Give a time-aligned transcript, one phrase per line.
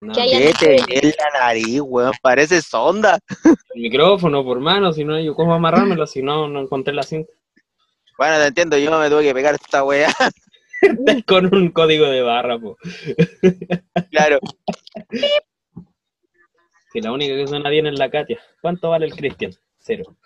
[0.00, 2.12] No, Que el ¿Qué te en la nariz, weón?
[2.22, 3.18] Parece sonda.
[3.74, 7.32] micrófono, por mano, si no, yo cómo amarrármelo, si no, no encontré la cinta.
[8.16, 10.12] Bueno, te entiendo, yo me tuve que pegar esta weá.
[11.26, 12.76] Con un código de barra, po.
[14.10, 14.38] Claro.
[16.90, 18.40] Si la única que suena bien es la Katia.
[18.62, 19.52] ¿Cuánto vale el Cristian?
[19.76, 20.16] Cero.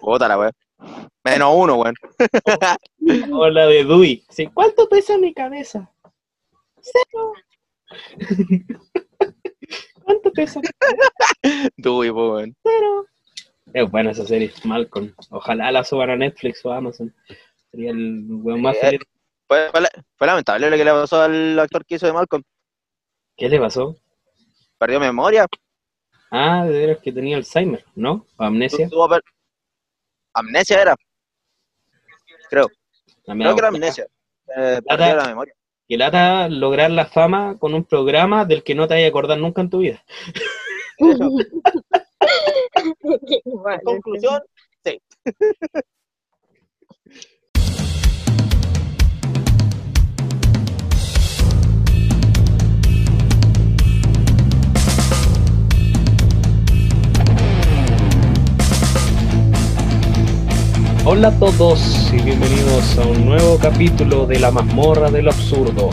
[0.00, 0.50] Puta la weá.
[1.22, 1.94] Menos uno, weón.
[3.32, 4.24] O la de Dewey.
[4.30, 5.92] Sí, ¿Cuánto pesa mi cabeza?
[6.80, 7.34] Cero.
[10.04, 10.60] ¿Cuánto pesa?
[11.82, 12.56] Tú, y po, weón.
[12.62, 13.06] Cero.
[13.72, 15.14] Es buena esa serie, Malcolm.
[15.30, 17.14] Ojalá la suban a Netflix o a Amazon.
[17.70, 19.00] Sería el weón más Eh, feliz.
[19.48, 22.42] Fue, fue la- fue lamentable lo que le pasó al actor que hizo de Malcolm.
[23.36, 23.96] ¿Qué le pasó?
[24.78, 25.46] Perdió memoria.
[26.30, 28.26] Ah, de veras que tenía Alzheimer, ¿no?
[28.36, 28.88] O amnesia.
[30.34, 30.96] Amnesia era.
[32.48, 32.68] Creo.
[33.26, 34.06] Mea Creo que era amnesia.
[34.56, 35.54] Eh, perdió la memoria.
[35.92, 39.36] Que lata lograr la fama con un programa del que no te vayas a acordar
[39.36, 40.02] nunca en tu vida.
[43.84, 44.40] Conclusión,
[44.82, 45.02] sí.
[61.04, 65.90] Hola a todos y bienvenidos a un nuevo capítulo de La mazmorra de lo absurdo.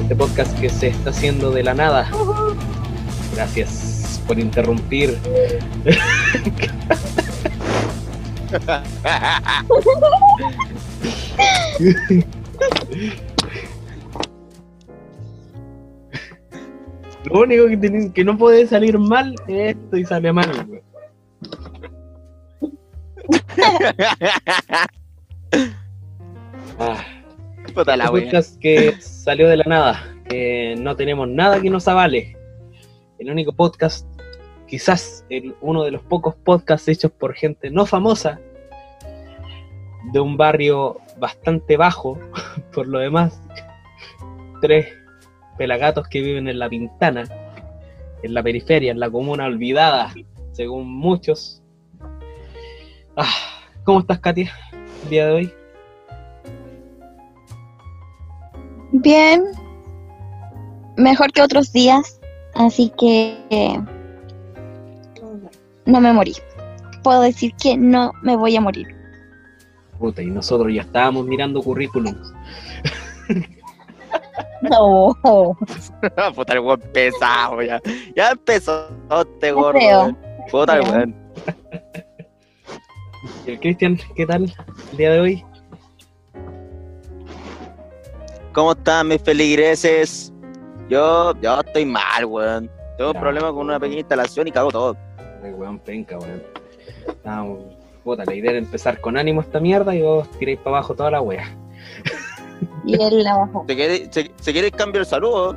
[0.00, 2.10] Este podcast que se está haciendo de la nada.
[3.34, 5.18] Gracias por interrumpir.
[17.24, 17.66] Lo único
[18.14, 20.80] que, no puede salir mal es esto y sale mal.
[26.82, 27.04] Ah.
[27.74, 28.24] Puta la weá.
[28.24, 32.36] podcast que salió de la nada, que no tenemos nada que nos avale.
[33.18, 34.06] El único podcast,
[34.66, 38.40] quizás el, uno de los pocos podcasts hechos por gente no famosa,
[40.12, 42.18] de un barrio bastante bajo,
[42.74, 43.40] por lo demás.
[44.60, 44.88] Tres
[45.58, 47.24] pelagatos que viven en la Pintana,
[48.22, 50.12] en la periferia, en la comuna olvidada,
[50.52, 51.59] según muchos.
[53.22, 53.28] Ah,
[53.84, 54.50] ¿Cómo estás, Katia,
[55.02, 55.54] el día de hoy?
[58.92, 59.44] Bien.
[60.96, 62.18] Mejor que otros días.
[62.54, 63.78] Así que eh,
[65.84, 66.34] no me morí.
[67.02, 68.86] Puedo decir que no me voy a morir.
[69.98, 72.32] Puta, y nosotros ya estábamos mirando currículums.
[74.62, 75.14] No.
[76.34, 77.80] Puta el weón pesado, ya.
[78.16, 78.88] Ya empezó
[79.20, 79.78] este gordo.
[79.78, 80.18] weón.
[80.50, 81.19] Puta el weón.
[83.46, 84.52] ¿Y el Cristian, qué tal
[84.92, 85.44] el día de hoy?
[88.52, 90.32] ¿Cómo están mis feligreses?
[90.88, 92.70] Yo, yo estoy mal, weón.
[92.96, 94.96] Tengo un problema con una pequeña instalación y cago todo.
[95.42, 96.42] Ay, weón, penca, weón.
[97.06, 97.60] Estábamos,
[98.02, 101.12] puta, la idea era empezar con ánimo esta mierda y vos tiráis para abajo toda
[101.12, 101.56] la wea.
[102.84, 103.64] Y él la bajó.
[103.68, 105.56] ¿Se quiere, se, se quiere cambiar el saludo?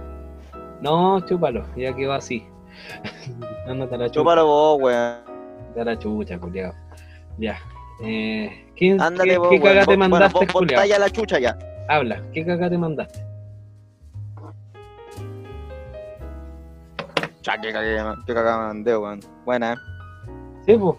[0.81, 2.45] No, chúpalo, ya que va así.
[3.67, 4.19] Ándate a la chucha.
[4.19, 5.17] Chúpalo vos, weón.
[5.79, 6.73] A la chucha, culiao.
[7.37, 7.59] Ya.
[8.01, 11.39] Eh, ¿quién, Ándale ¿Qué, vos, qué caga te bueno, mandaste, vos- vos talla la chucha
[11.39, 11.57] ya.
[11.89, 13.19] Habla, ¿qué caga te mandaste?
[17.41, 19.19] Cha, qué caga, qué caga me mandé, weón.
[19.45, 19.75] Buena.
[20.65, 20.95] Sí, pues.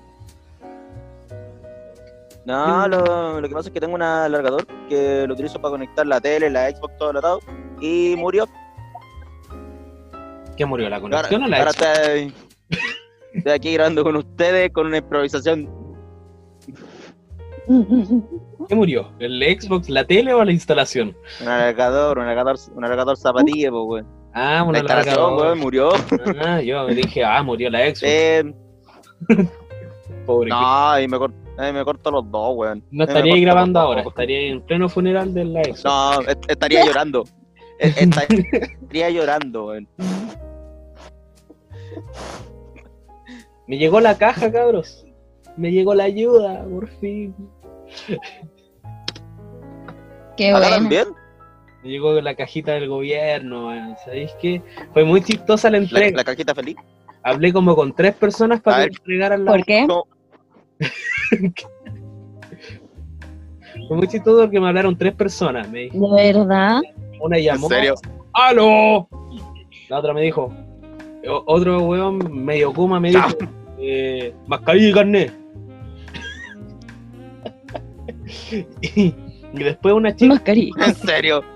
[2.44, 6.06] No, lo, lo que pasa es que tengo un alargador que lo utilizo para conectar
[6.06, 7.40] la tele, la Xbox, todo atado.
[7.80, 8.46] Y murió.
[10.56, 10.90] ¿Qué murió?
[10.90, 11.88] ¿La Ahora, conexión o la ahora Xbox?
[11.98, 12.34] estoy,
[13.32, 15.83] estoy aquí grabando con ustedes con una improvisación.
[18.69, 19.10] ¿Qué murió?
[19.19, 21.16] ¿El Xbox, la tele o la instalación?
[21.41, 24.06] Un alargador, un alargador, un alargador zapatilla, pues, weón.
[24.34, 25.56] Ah, La instalación, alargador.
[25.56, 25.91] murió.
[26.44, 28.02] Ah, yo dije, ah, murió la Xbox.
[28.04, 28.54] Eh,
[30.26, 32.78] Pobre no, ahí me, me corto los dos, weón.
[32.91, 34.12] No me estaría ahí grabando ahora, dos.
[34.12, 35.84] estaría en pleno funeral de la ex.
[35.84, 37.25] No, est- estaría llorando.
[37.78, 39.88] Estaría llorando, weón.
[43.66, 45.06] Me llegó la caja, cabros.
[45.56, 47.34] Me llegó la ayuda, por fin.
[50.37, 50.75] Qué ¿Acá bueno.
[50.76, 51.05] también?
[51.82, 53.94] Me llegó la cajita del gobierno, weón.
[54.05, 54.62] ¿sabéis qué?
[54.93, 56.17] Fue muy chistosa la entrega.
[56.17, 56.76] la cajita feliz.
[57.23, 58.91] Hablé como con tres personas A para que ver.
[58.91, 59.87] me entregaran la ¿Por qué?
[63.88, 65.69] Fue muy chistoso porque me hablaron tres personas.
[65.69, 66.81] Me dijo, ¿De verdad?
[67.20, 67.67] una llamó.
[67.67, 67.94] ¿En serio?
[68.32, 69.08] ¡Aló!
[69.88, 70.52] La otra me dijo.
[71.47, 73.29] Otro weón medio kuma me dijo.
[73.79, 75.32] Eh, mascarilla y carnet.
[78.81, 79.15] Y,
[79.53, 80.73] y después una chica Mascarilla.
[80.87, 81.43] ¿En serio?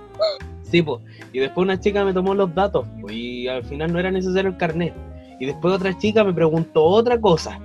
[0.70, 1.00] Sí, pues.
[1.32, 4.50] Y después una chica me tomó los datos po, y al final no era necesario
[4.50, 4.92] el carnet.
[5.40, 7.58] Y después otra chica me preguntó otra cosa.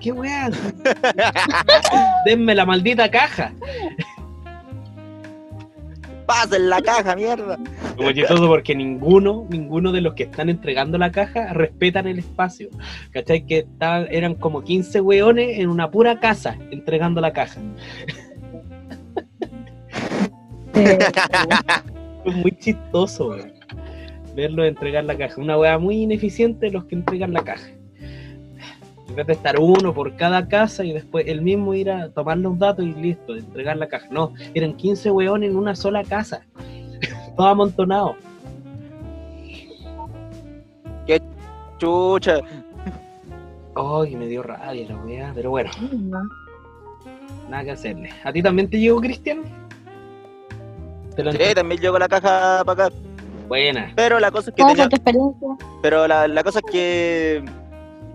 [0.00, 0.50] ¿Qué weá?
[2.24, 3.52] Denme la maldita caja.
[6.28, 7.58] Pasen la caja, mierda.
[7.96, 12.68] Como chistoso porque ninguno, ninguno de los que están entregando la caja respetan el espacio.
[13.12, 13.46] ¿Cachai?
[13.46, 17.58] Que estaban, eran como 15 weones en una pura casa entregando la caja.
[22.24, 23.54] Es muy chistoso, weón.
[24.36, 25.40] Verlos entregar la caja.
[25.40, 27.68] Una weá muy ineficiente los que entregan la caja.
[29.08, 32.38] En vez de estar uno por cada casa y después el mismo ir a tomar
[32.38, 34.06] los datos y listo, entregar la caja.
[34.10, 36.42] No, eran 15 weones en una sola casa.
[37.36, 38.16] Todo amontonado.
[41.78, 42.40] Chucha.
[43.74, 45.70] Ay, me dio rabia la weá, pero bueno,
[47.48, 48.10] nada que hacerle.
[48.24, 49.42] ¿A ti también te llegó, Cristian?
[51.14, 52.96] Te lo Sí, también llegó la caja para acá.
[53.46, 53.92] Buena.
[53.94, 54.88] Pero la cosa es que ¿Cómo tenía,
[55.80, 57.44] pero la, la cosa es que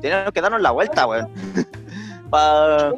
[0.04, 1.28] teníamos que darnos la vuelta, weón.
[2.30, 2.94] Pa...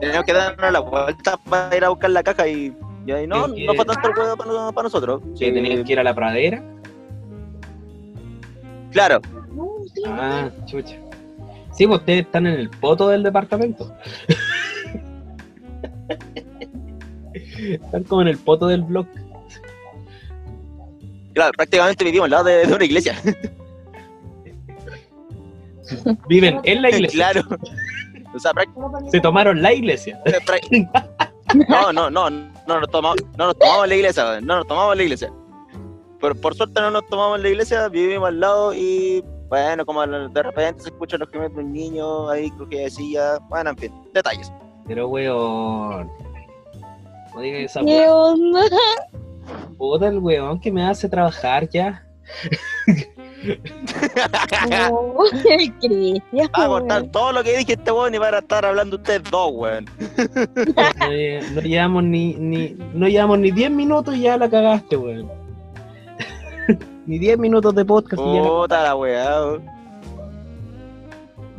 [0.00, 2.72] Teníamos que darnos la vuelta para ir a buscar la caja y,
[3.06, 5.22] y ahí no, ¿Qué- no fue tanto el juego para, para nosotros.
[5.38, 6.62] Que Sí, tenías que ir a la pradera.
[8.92, 9.20] Claro,
[10.06, 10.96] Ah, chucha.
[11.72, 13.92] Sí, pues ustedes están en el poto del departamento.
[17.58, 19.06] están como en el poto del blog.
[21.34, 23.14] claro, prácticamente vivimos al lado de, de una iglesia.
[26.28, 27.32] Viven en la iglesia.
[27.32, 27.48] claro.
[28.34, 30.20] O sea, prácticamente Se tomaron la iglesia.
[31.68, 35.02] No, no, no, no nos tomamos, no nos tomamos la iglesia, no nos tomamos la
[35.02, 35.32] iglesia.
[36.20, 40.42] Pero por suerte no nos tomamos la iglesia, vivimos al lado y bueno, como de
[40.42, 43.92] repente se escuchan los que de un niño ahí cruje de silla, bueno, en fin,
[44.12, 44.52] detalles.
[44.86, 46.10] Pero weón.
[47.34, 48.60] No digas esa ¿Qué onda?
[49.78, 52.04] puta el weón que me hace trabajar ya.
[54.90, 56.22] Oh, el Cristian.
[56.58, 59.22] Va a cortar todo lo que dije este weón y van a estar hablando ustedes
[59.30, 59.84] dos, weón.
[59.86, 64.96] No, lle- no llevamos ni, ni, no llevamos ni 10 minutos y ya la cagaste,
[64.96, 65.30] weón.
[67.06, 69.62] ni 10 minutos de podcast y ya la- Puta la weá, weón.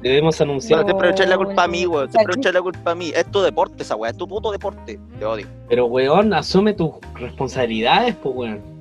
[0.01, 0.79] debemos anunciar.
[0.83, 2.11] Bueno, siempre echarle la culpa a mí, weón.
[2.11, 3.11] Siempre echarle la culpa a mí.
[3.15, 4.99] Es tu deporte esa weá, es tu puto deporte.
[5.17, 5.47] Te odio.
[5.69, 8.78] Pero weón, asume tus responsabilidades, pues weón.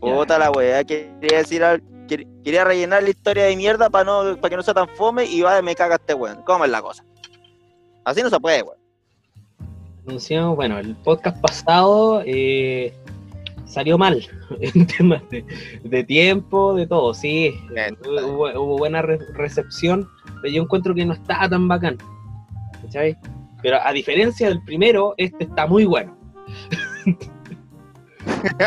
[0.00, 4.48] Puta la weá, quería decir al- Quería rellenar la historia de mierda para no, para
[4.48, 6.40] que no sea tan fome y va, me caga este weón.
[6.46, 7.04] ¿Cómo es la cosa?
[8.04, 8.78] Así no se puede, weón.
[10.06, 12.94] Anunciamos, bueno, el podcast pasado eh,
[13.66, 14.26] salió mal
[14.60, 15.44] en temas de,
[15.84, 17.54] de tiempo, de todo, sí.
[18.02, 20.08] Hubo, hubo buena re- recepción,
[20.40, 21.98] pero yo encuentro que no estaba tan bacán.
[22.80, 23.18] ¿Cachai?
[23.60, 26.16] Pero a diferencia del primero, este está muy bueno.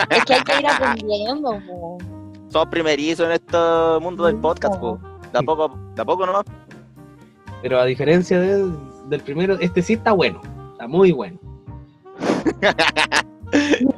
[0.09, 1.97] Es que hay que ir aprendiendo, po.
[2.49, 3.57] Somos primerizos en este
[4.01, 4.99] mundo del podcast, po.
[5.31, 6.43] Tampoco, tampoco nomás.
[7.61, 8.73] Pero a diferencia del,
[9.09, 10.41] del primero, este sí está bueno.
[10.73, 11.39] Está muy bueno.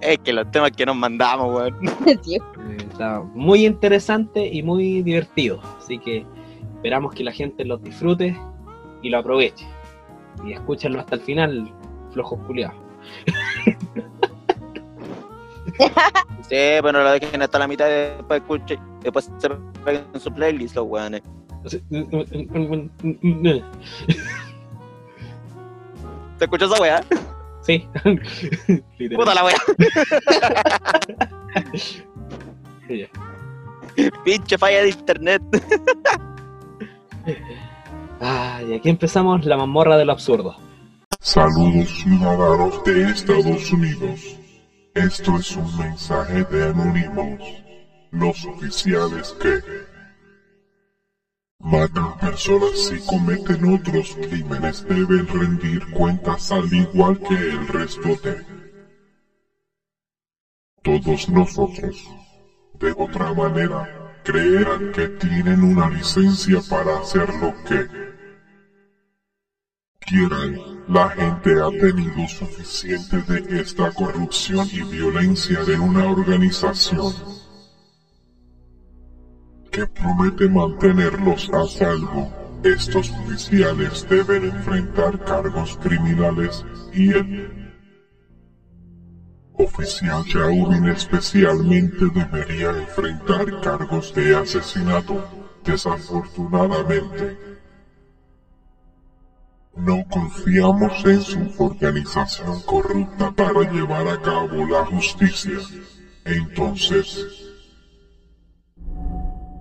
[0.02, 1.78] Es que los temas que nos mandamos, weón.
[2.24, 2.36] Sí.
[2.36, 5.60] Eh, Está muy interesante y muy divertido.
[5.78, 6.26] Así que
[6.76, 8.38] esperamos que la gente los disfrute
[9.02, 9.66] y lo aproveche.
[10.46, 11.72] Y escúchenlo hasta el final,
[12.12, 12.76] flojos culiados.
[16.44, 18.80] Sí, pero lo dejen hasta la mitad y después escuchen.
[19.02, 19.50] Después se
[19.86, 21.22] peguen en su playlist, los weones.
[21.66, 21.78] ¿Se
[26.42, 27.02] escuchó esa weá?
[27.62, 27.88] Sí.
[29.16, 29.56] Puta la weá.
[34.26, 35.42] Pinche falla de internet.
[38.20, 40.58] Ah, y aquí empezamos la mazmorra de lo absurdo.
[41.22, 44.36] Saludos ciudadanos de Estados Unidos.
[44.96, 47.40] Esto es un mensaje de anónimos,
[48.12, 49.60] los oficiales que
[51.58, 58.46] matan personas y cometen otros crímenes deben rendir cuentas al igual que el resto de
[60.84, 62.08] todos nosotros.
[62.80, 67.88] De otra manera, creerán que tienen una licencia para hacer lo que
[70.02, 70.73] quieran.
[70.88, 77.14] La gente ha tenido suficiente de esta corrupción y violencia de una organización
[79.72, 82.30] que promete mantenerlos a salvo.
[82.66, 87.74] Estos oficiales deben enfrentar cargos criminales y el
[89.54, 95.24] oficial Chauvin especialmente debería enfrentar cargos de asesinato.
[95.64, 97.53] Desafortunadamente,
[99.76, 105.58] No confiamos en su organización corrupta para llevar a cabo la justicia.
[106.26, 107.52] Entonces,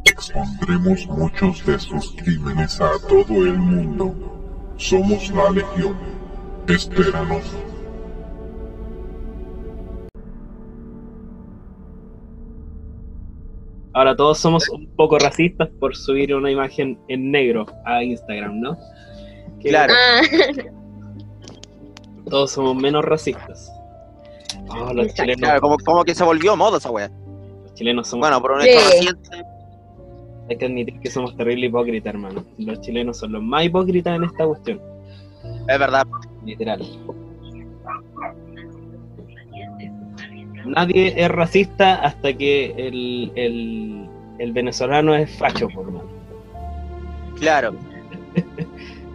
[0.04, 4.14] expondremos muchos de sus crímenes a todo el mundo.
[4.76, 5.97] Somos la Legión.
[6.69, 7.45] Espéranos.
[13.95, 18.78] Ahora todos somos un poco racistas por subir una imagen en negro a Instagram, ¿no?
[19.62, 19.92] Que Claro.
[19.97, 20.21] Ah,
[22.31, 23.71] Todos somos menos racistas.
[24.69, 27.11] Oh, los, chilenos, Claro, como, como que se volvió moda esa wea.
[27.64, 28.69] los chilenos somos, Bueno, por un Sí.
[28.71, 29.45] hecho reciente.
[30.49, 32.45] hay que admitir que somos terrible hipócritas, hermano.
[32.59, 34.81] Los chilenos son los más hipócritas en esta cuestión,
[35.69, 36.07] Es verdad.
[36.45, 36.81] literal.
[40.64, 46.09] Nadie es racista hasta que el, el, el venezolano es facho, por mano.
[47.38, 47.75] Claro.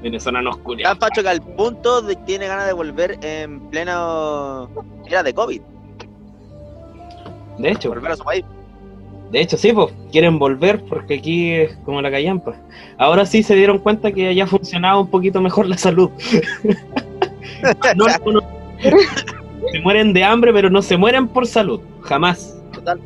[0.07, 0.91] Venezolano oscuridad.
[0.91, 4.69] Tan facho que al punto de tiene ganas de volver en pleno.
[5.05, 5.61] Era de COVID.
[7.57, 8.45] De hecho, Volver a su país.
[9.31, 12.55] de hecho, sí, pues, quieren volver porque aquí es como la callampa.
[12.97, 16.09] Ahora sí se dieron cuenta que allá funcionaba un poquito mejor la salud.
[17.95, 18.41] No, no, no.
[19.71, 21.81] Se mueren de hambre, pero no se mueren por salud.
[22.01, 22.55] Jamás.
[22.71, 22.99] Total.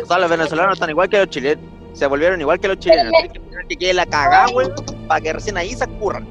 [0.00, 1.64] O sea, los venezolanos están igual que los chilenos.
[1.94, 3.12] Se volvieron igual que los chilenos.
[3.32, 4.68] Tienen que la cagada, güey,
[5.12, 6.26] para que recién ahí se curran.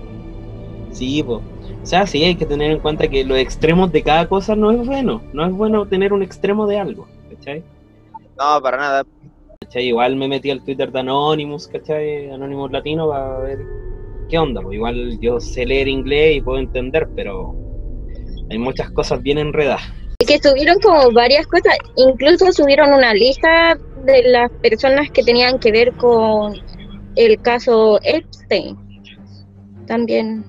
[0.91, 1.39] Sí, pues.
[1.83, 4.71] O sea, sí, hay que tener en cuenta que los extremos de cada cosa no
[4.71, 5.21] es bueno.
[5.33, 7.07] No es bueno tener un extremo de algo.
[7.29, 7.63] ¿Cachai?
[8.39, 9.03] No, para nada.
[9.59, 9.85] ¿Cachai?
[9.85, 12.31] Igual me metí al Twitter de Anonymous, ¿cachai?
[12.31, 13.59] Anonymous Latino para ver
[14.29, 14.61] qué onda.
[14.63, 17.53] Pues igual yo sé leer inglés y puedo entender, pero
[18.49, 19.83] hay muchas cosas bien enredadas.
[20.25, 25.71] que subieron como varias cosas, incluso subieron una lista de las personas que tenían que
[25.71, 26.55] ver con
[27.15, 28.77] el caso Epstein.
[29.87, 30.45] También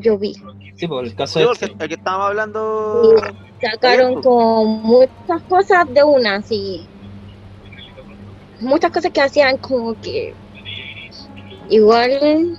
[0.00, 0.34] yo vi.
[0.76, 3.14] Sí, pues el caso Sí, es el que, el que estábamos hablando.
[3.60, 6.86] Sacaron como muchas cosas de una, así.
[8.60, 10.34] Muchas cosas que hacían como que
[11.68, 12.58] igual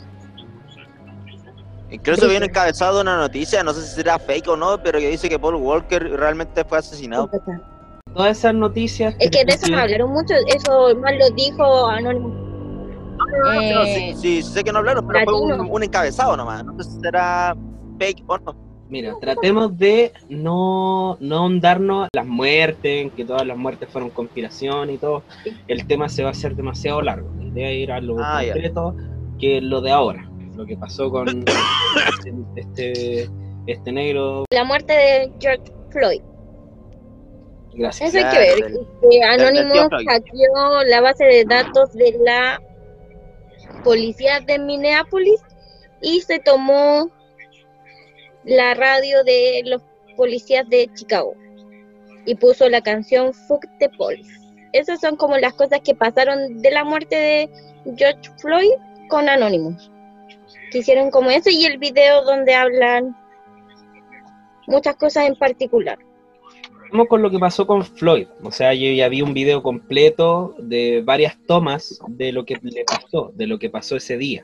[1.89, 5.09] Incluso vi un encabezado una noticia, no sé si será fake o no, pero que
[5.09, 7.29] dice que Paul Walker realmente fue asesinado.
[8.13, 9.15] todas esas noticias.
[9.19, 12.46] Es que de eso no hablaron mucho, eso más lo dijo Anónimo.
[13.27, 16.63] No, Eh, sí, sí, sé que no hablaron, pero fue un, encabezado nomás.
[16.63, 17.55] No sé si será
[17.99, 18.55] fake o no.
[18.89, 24.89] Mira, tratemos de no, no ahondarnos las muertes, en que todas las muertes fueron conspiración
[24.91, 25.23] y todo.
[25.67, 27.29] El tema se va a hacer demasiado largo.
[27.37, 28.53] La idea es ir a lo Ah, ya.
[28.53, 28.95] concreto,
[29.39, 30.29] que lo de ahora.
[30.55, 31.27] Lo que pasó con
[32.55, 33.29] este,
[33.67, 34.45] este negro.
[34.51, 36.21] la muerte de George Floyd.
[37.73, 38.15] Gracias.
[38.15, 38.71] Eso hay que ver.
[38.71, 42.59] del Anónimo hackeó la base de datos de la
[43.83, 45.41] policía de Minneapolis
[46.01, 47.09] y se tomó
[48.43, 49.81] la radio de los
[50.15, 51.33] policías de Chicago
[52.25, 54.29] y puso la canción Fuck the Police.
[54.73, 57.49] Esas son como las cosas que pasaron de la muerte de
[57.95, 58.73] George Floyd
[59.09, 59.89] con Anonymous.
[60.71, 63.15] Que hicieron como eso y el video donde hablan
[64.67, 65.97] muchas cosas en particular.
[66.91, 68.27] Vamos con lo que pasó con Floyd.
[68.43, 72.83] O sea, yo ya vi un video completo de varias tomas de lo que le
[72.85, 74.43] pasó, de lo que pasó ese día.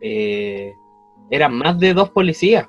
[0.00, 0.72] Eh,
[1.30, 2.66] eran más de dos policías.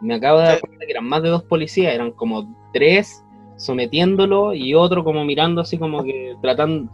[0.00, 3.24] Me acabo de dar cuenta que eran más de dos policías, eran como tres
[3.56, 6.92] sometiéndolo y otro como mirando así como que tratando,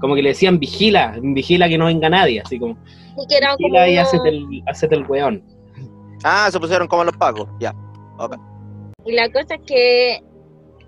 [0.00, 2.78] como que le decían vigila, vigila que no venga nadie, así como
[3.22, 5.42] Y que eran como vigila y unos- hacete el, hacete el weón.
[6.24, 7.74] Ah, se pusieron como los pagos, ya.
[8.18, 8.36] Ok.
[9.04, 10.20] Y la cosa es que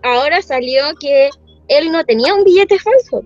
[0.03, 1.31] ahora salió que
[1.69, 3.23] él no tenía un billete falso.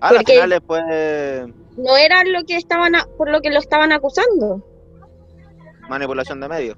[0.00, 0.82] Ah, al final después
[1.76, 4.62] No era lo que estaban a- por lo que lo estaban acusando.
[5.88, 6.76] manipulación de medios.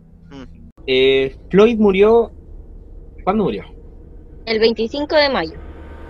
[0.86, 2.32] Eh, Floyd murió,
[3.22, 3.64] ¿cuándo murió?
[4.46, 5.52] El 25 de mayo.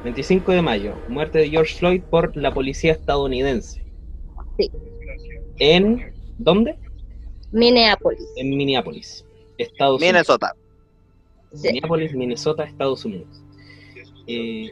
[0.03, 3.85] 25 de mayo, muerte de George Floyd por la policía estadounidense.
[4.59, 4.71] Sí.
[5.59, 6.79] ¿En dónde?
[7.57, 8.29] Minneapolis.
[8.37, 9.25] En Minneapolis,
[9.57, 10.13] Estados Unidos.
[10.13, 10.55] Minnesota.
[11.55, 11.69] Sí.
[11.69, 13.29] Minneapolis, Minnesota, Estados Unidos.
[14.27, 14.71] Eh,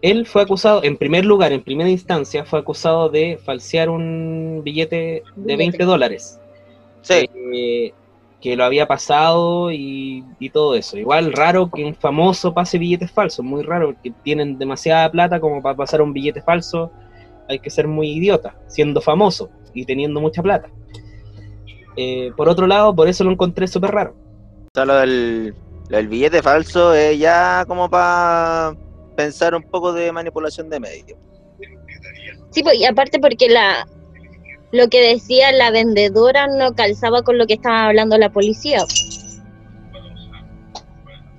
[0.00, 4.96] él fue acusado, en primer lugar, en primera instancia, fue acusado de falsear un billete
[5.34, 5.56] de Billete.
[5.56, 6.38] 20 dólares.
[7.02, 7.92] Sí, eh,
[8.40, 10.96] que lo había pasado y, y todo eso.
[10.96, 15.60] Igual raro que un famoso pase billetes falsos, muy raro, porque tienen demasiada plata como
[15.60, 16.92] para pasar un billete falso.
[17.48, 20.70] Hay que ser muy idiota, siendo famoso y teniendo mucha plata.
[21.96, 24.14] Eh, por otro lado, por eso lo encontré súper raro.
[24.66, 25.54] o sea, lo del,
[25.88, 28.74] lo del billete falso es ya como para
[29.16, 31.18] pensar un poco de manipulación de medios.
[32.50, 33.86] Sí, pues, y aparte porque la
[34.72, 38.78] lo que decía la vendedora no calzaba con lo que estaba hablando la policía.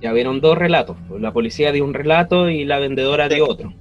[0.00, 0.96] Ya vieron dos relatos.
[1.18, 3.72] La policía dio un relato y la vendedora dio otro.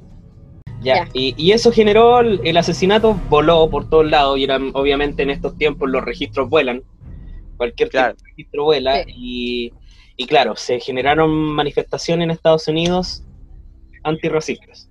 [0.81, 1.09] Ya, Ya.
[1.13, 5.29] Y, y eso generó el, el asesinato, voló por todos lados y eran, obviamente en
[5.29, 6.83] estos tiempos los registros vuelan.
[7.57, 9.73] Cualquier tipo de registro vuela y,
[10.15, 13.23] y claro, se generaron manifestaciones en Estados Unidos
[14.03, 14.87] antirracistas.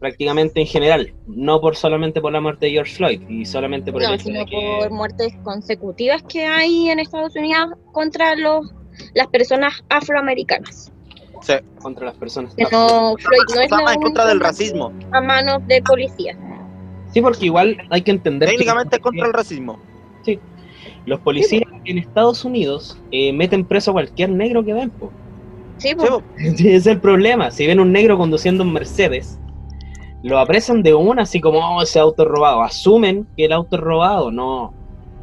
[0.00, 4.00] Prácticamente en general, no por solamente por la muerte de George Floyd y solamente por
[4.02, 4.78] el No, hecho sino de que...
[4.80, 8.72] por muertes consecutivas que hay en Estados Unidos contra los
[9.14, 10.92] las personas afroamericanas.
[11.42, 11.54] Sí.
[11.80, 14.92] contra las personas Que no, Floyd no es la en contra del racismo.
[15.12, 16.36] a manos de policía.
[17.12, 19.78] Sí, porque igual hay que entender Técnicamente contra el policías, racismo.
[21.06, 24.90] los policías en Estados Unidos eh, meten preso a cualquier negro que ven.
[24.90, 25.10] po.
[25.78, 26.22] Sí, Sí, pues, po.
[26.38, 27.50] Ese es el problema.
[27.50, 29.38] Si ven un negro conduciendo un Mercedes,
[30.22, 32.62] lo apresan de una, así como "Oh, ese auto robado.
[32.62, 34.30] Asumen que el auto es robado.
[34.32, 34.74] No,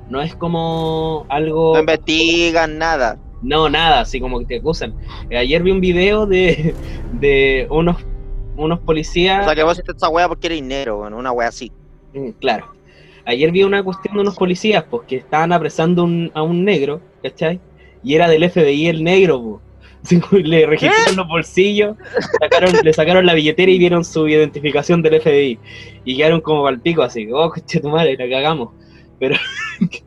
[0.10, 1.74] no es como algo.
[1.74, 3.18] No investigan nada.
[3.46, 4.94] No, nada, así como que te acusan.
[5.30, 6.74] Eh, Ayer vi un video de,
[7.14, 7.98] de unos,
[8.58, 9.42] unos policías.
[9.42, 11.72] O sea que vos hiciste esa wea porque eres weón, una wea así.
[12.14, 12.74] Mm, Claro.
[13.28, 17.02] Ayer vi una cuestión de unos policías, pues, que estaban apresando un- a un negro,
[17.24, 17.60] ¿cachai?
[18.04, 19.62] Y era del FBI el negro, pues.
[20.30, 21.98] Pues, Le registraron los bolsillos,
[22.40, 25.58] sacaron- le sacaron la billetera y vieron su identificación del FBI.
[26.04, 28.70] Y quedaron como palpico así, oh, coche tu madre, la cagamos.
[29.20, 29.36] Pero,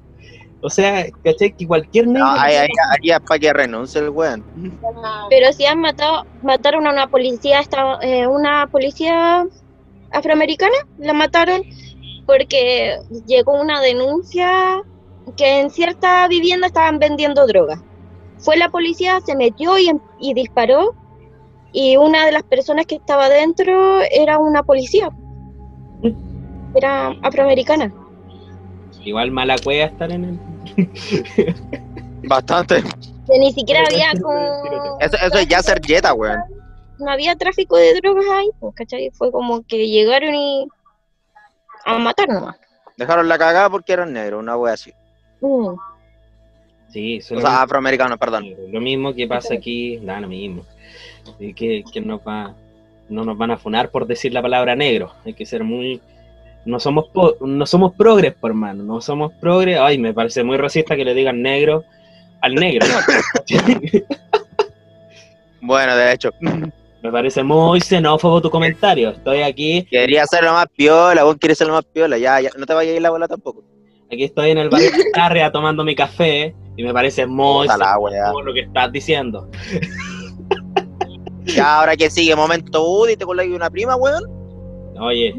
[0.60, 1.52] o sea, ¿cachai?
[1.52, 2.26] Que cualquier negro...
[2.26, 4.44] No, ahí, ahí, ahí es para que renuncie el weón.
[5.30, 9.46] pero si han matado, mataron a una policía, esta- eh, una policía
[10.10, 11.62] afroamericana, la mataron
[12.26, 14.82] porque llegó una denuncia
[15.36, 17.82] que en cierta vivienda estaban vendiendo droga.
[18.38, 20.94] Fue la policía, se metió y, y disparó
[21.72, 25.08] y una de las personas que estaba dentro era una policía.
[26.74, 27.92] Era afroamericana.
[29.04, 30.40] Igual mala cueva estar en el...
[32.24, 32.82] Bastante.
[33.26, 34.98] Que ni siquiera había como...
[35.00, 36.40] Eso, eso es ya ser jeta, weón.
[36.98, 39.10] no había tráfico de drogas ahí, pues, ¿cachai?
[39.12, 40.68] Fue como que llegaron y
[41.84, 42.56] a matar nomás.
[42.96, 44.92] Dejaron la cagada porque eran negros, una wea así.
[45.40, 45.76] Mm.
[46.90, 48.54] Sí, eso O sea, afroamericanos, perdón.
[48.70, 50.64] Lo mismo que pasa aquí, da lo mismo.
[51.38, 52.54] Y que, que nos va,
[53.08, 55.12] no nos van a funar por decir la palabra negro.
[55.24, 56.00] Hay que ser muy.
[56.68, 58.82] No somos po- no somos progres, por hermano.
[58.84, 59.78] No somos progres.
[59.80, 61.82] Ay, me parece muy racista que le digan negro
[62.42, 62.86] al negro.
[65.60, 66.30] Bueno, de hecho,
[67.02, 69.10] me parece muy xenófobo tu comentario.
[69.10, 72.50] Estoy aquí, quería ser lo más piola, vos quieres ser lo más piola, ya, ya,
[72.56, 73.64] no te vayas a ir la bola tampoco.
[74.06, 78.42] aquí estoy en el barrio de Tarria tomando mi café y me parece muy xenófobo
[78.42, 79.50] lo que estás diciendo.
[81.44, 84.22] Ya, ahora que sigue, momento Udi, te con una prima, weón.
[85.00, 85.34] Oye,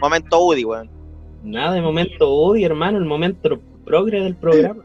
[0.00, 0.90] Momento Udi, weón.
[1.42, 4.82] nada de momento Udi, hermano, el momento progre del programa.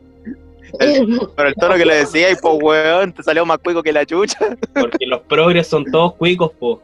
[0.80, 4.06] Pero el tono que le decía, y pues, weón, te salió más cuico que la
[4.06, 4.40] chucha.
[4.74, 6.82] Porque los progres son todos cuicos, po.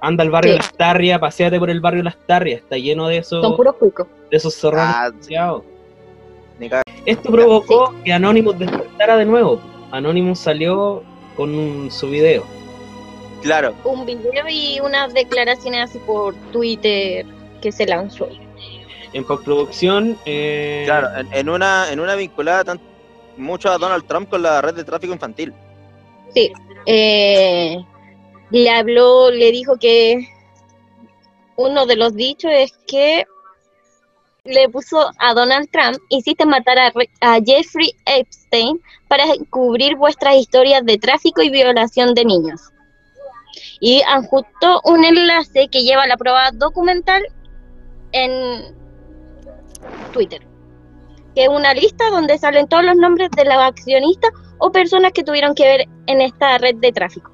[0.00, 0.58] Anda al barrio Sí.
[0.58, 4.06] Las Tarrias, paseate por el barrio Las Tarrias, está lleno de esos, Son puros cuicos.
[4.30, 5.34] de esos zorrones Ah, sí.
[7.06, 9.60] Esto provocó que Anonymous despertara de nuevo.
[9.90, 11.02] Anonymous salió
[11.36, 12.44] con un- su video.
[13.42, 17.24] Claro, Un video y unas declaraciones así por Twitter
[17.60, 18.28] que se lanzó.
[19.12, 22.80] En postproducción, eh, claro, en, en una, en una vinculada tan,
[23.36, 25.52] mucho a Donald Trump con la red de tráfico infantil.
[26.34, 26.52] Sí.
[26.86, 27.76] Eh,
[28.50, 30.28] le habló, le dijo que
[31.56, 33.26] uno de los dichos es que
[34.44, 40.36] le puso a Donald Trump, hiciste matar a, Re- a Jeffrey Epstein para encubrir vuestras
[40.36, 42.60] historias de tráfico y violación de niños.
[43.80, 47.22] Y adjuntó un enlace que lleva la prueba documental
[48.12, 48.74] en
[50.12, 50.40] Twitter,
[51.34, 55.22] que es una lista donde salen todos los nombres de los accionistas o personas que
[55.24, 57.30] tuvieron que ver en esta red de tráfico.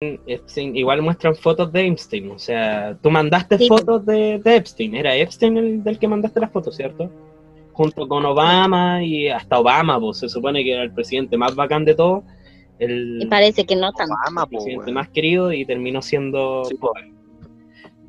[0.00, 2.30] Epstein- igual muestran fotos de Epstein.
[2.30, 3.68] O sea, tú mandaste Sí.
[3.68, 4.94] fotos de, de Epstein.
[4.94, 7.10] Era Epstein el del que mandaste las fotos, ¿cierto?
[7.74, 11.84] Junto con Obama y hasta Obama, pues se supone que era el presidente más bacán
[11.84, 12.24] de todos.
[12.78, 14.14] El, Y parece que no tanto.
[14.14, 14.94] Obama, po, presidente weón.
[14.94, 16.76] más querido y terminó siendo Sí.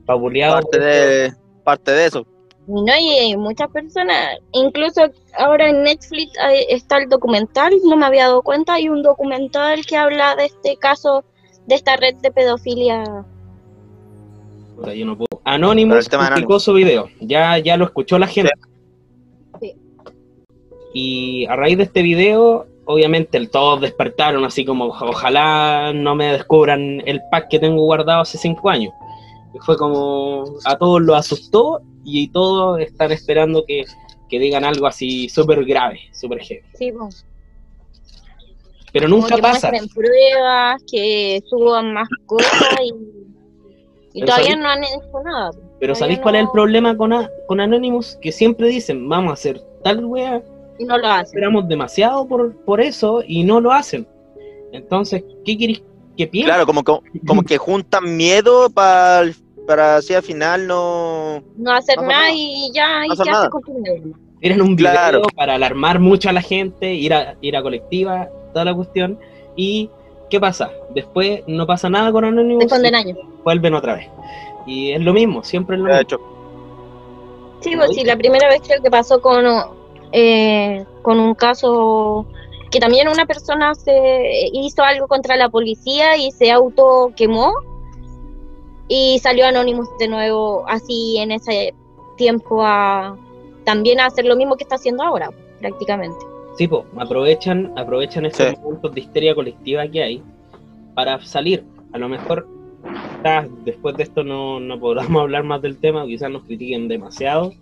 [0.06, 2.26] Parte de, parte de eso.
[2.68, 5.02] Y no hay muchas personas, incluso
[5.38, 9.86] ahora en Netflix hay- está el documental, no me había dado cuenta, hay un documental
[9.86, 11.24] que habla de este caso,
[11.66, 13.26] de esta red de pedofilia.
[14.76, 15.28] Puta, yo no puedo.
[15.44, 17.10] Anonymous publicó su video.
[17.20, 18.52] Ya, ya lo escuchó la gente.
[19.60, 19.76] Sí.
[20.94, 26.32] Y a raíz de este video, obviamente el, todos despertaron así como ojalá no me
[26.32, 28.94] descubran el pack que tengo guardado hace cinco años.
[29.54, 33.84] Y fue como a todos lo asustó y todos están esperando que,
[34.30, 36.62] que digan algo así súper grave, súper heavy.
[36.76, 37.26] Sí, pues.
[38.94, 39.70] Pero nunca que pasa.
[39.70, 42.52] muestren pruebas, que suban más cosas
[44.14, 45.52] y, todavía sabéis- no han hecho nada.
[45.80, 48.18] Pero ¿sabéis cuál es el problema con, A- con Anonymous?
[48.22, 50.44] Que siempre dicen, vamos a hacer tal wea,
[50.78, 51.26] Y no lo hacen.
[51.26, 54.06] esperamos demasiado por, por eso y no lo hacen.
[54.74, 55.82] Entonces, ¿qué queréis
[56.18, 56.50] que piensen?
[56.54, 59.32] Claro, como, como, como que juntan miedo para
[59.72, 61.42] para así al final no.
[61.58, 62.32] No hacer No nada nada.
[62.34, 63.50] y ya, y No hacer ya nada.
[63.50, 64.14] se.
[64.40, 65.22] Tienen un video Claro.
[65.36, 69.20] para alarmar mucho a la gente, ir a, ir a colectiva, toda la cuestión.
[69.56, 69.90] ¿Y
[70.30, 70.72] qué pasa?
[70.96, 73.18] Después no pasa nada con Anonymous y años.
[73.44, 74.08] vuelven otra vez.
[74.66, 76.02] Y es lo mismo, siempre es lo mismo.
[76.02, 76.20] hecho,
[77.62, 79.46] Sí, pues sí, la primera vez creo que pasó con,
[80.12, 82.26] eh, con un caso
[82.72, 87.52] que también una persona se hizo algo contra la policía y se auto quemó
[88.94, 91.74] y salió Anonymous de nuevo así en ese
[92.18, 93.18] tiempo a
[93.64, 95.30] también a hacer lo mismo que está haciendo ahora
[95.62, 96.18] prácticamente.
[96.58, 98.56] Sí, po, aprovechan, aprovechan estos Sí.
[98.62, 100.24] momentos de histeria colectiva que hay
[100.94, 101.64] para salir.
[101.94, 102.46] A lo mejor
[102.84, 107.54] quizás después de esto no, no podamos hablar más del tema, quizás nos critiquen demasiado,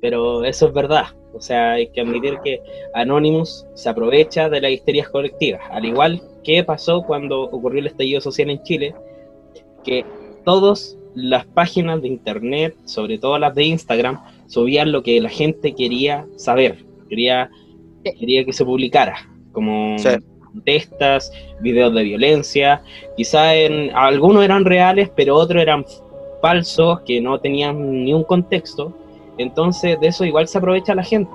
[0.00, 1.04] pero eso es verdad.
[1.34, 2.62] O sea, hay que admitir que
[2.94, 8.22] Anonymous se aprovecha de las histerias colectivas, al igual que pasó cuando ocurrió el estallido
[8.22, 8.94] social en Chile,
[9.84, 10.02] que
[10.46, 15.74] todas las páginas de internet, sobre todo las de Instagram, subían lo que la gente
[15.74, 17.50] quería saber, quería,
[18.04, 20.10] quería que se publicara, como Sí.
[20.52, 22.82] protestas, videos de violencia,
[23.16, 25.84] quizá en algunos eran reales, pero otros eran
[26.40, 28.92] falsos, que no tenían ni un contexto,
[29.38, 31.32] entonces de eso igual se aprovecha la gente.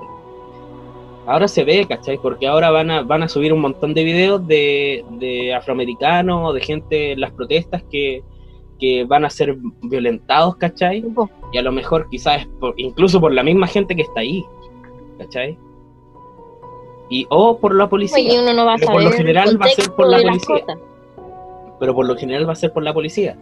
[1.26, 2.18] Ahora se ve, ¿cachai?
[2.18, 6.60] Porque ahora van a, van a subir un montón de videos de, de afroamericanos, de
[6.60, 8.22] gente en las protestas que,
[8.82, 11.04] que van a ser violentados, ¿cachai?
[11.52, 14.44] Y a lo mejor quizás es por- incluso por la misma gente que está ahí,
[15.18, 15.56] ¿cachai?
[17.08, 19.66] Y o por la policía, uno no va a Pero saber por lo general va
[19.66, 20.64] a ser por la policía.
[21.78, 23.36] pero por lo general va a ser por la policía.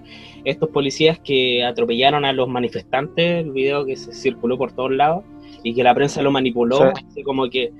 [0.44, 5.24] Estos policías que atropellaron a los manifestantes, el video que se circuló por todos lados
[5.62, 7.04] y que la prensa lo manipuló, Sí.
[7.08, 7.70] así como que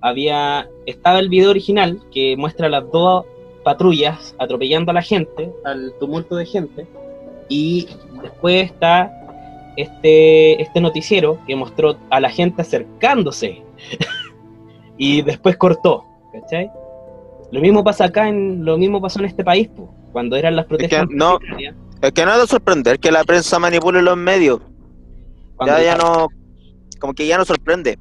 [0.00, 3.24] había estaba el video original que muestra las dos
[3.64, 6.86] patrullas atropellando a la gente, al tumulto de gente,
[7.48, 7.88] y
[8.22, 9.10] después está
[9.76, 13.62] este, este noticiero que mostró a la gente acercándose
[14.96, 16.70] y después cortó, ¿cachai?
[17.50, 20.66] Lo mismo pasa acá, en, lo mismo pasó en este país, po, cuando eran las
[20.66, 21.06] protestas.
[21.08, 21.38] que no-
[22.02, 24.60] es que no es de sorprender que la prensa manipule los medios.
[25.56, 26.28] cuando, Ya, ya no.
[27.00, 27.98] Como que ya no sorprende.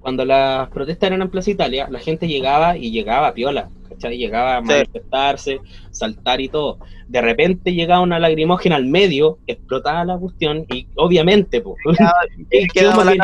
[0.00, 3.68] cuando las protestas eran en Plaza Italia, la gente llegaba y llegaba a piola,
[4.02, 4.18] ¿cachai?
[4.18, 5.60] Llegaba a manifestarse,
[5.90, 6.78] saltar y todo.
[7.08, 11.62] De repente llegaba una lagrimógena al medio, explotaba la cuestión y obviamente,
[12.50, 13.18] Y ¿Cómo y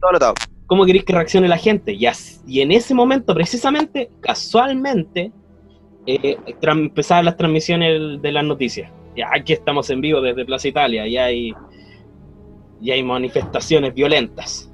[0.00, 0.34] todo lo todo.
[0.66, 1.92] ¿cómo queréis que reaccione la gente?
[1.92, 2.06] Y,
[2.46, 5.32] y en ese momento, precisamente, casualmente,
[6.06, 8.90] eh, empezaban las transmisiones de las noticias.
[9.16, 11.54] Ya aquí estamos en vivo desde Plaza Italia, y hay,
[12.80, 14.70] y hay manifestaciones violentas.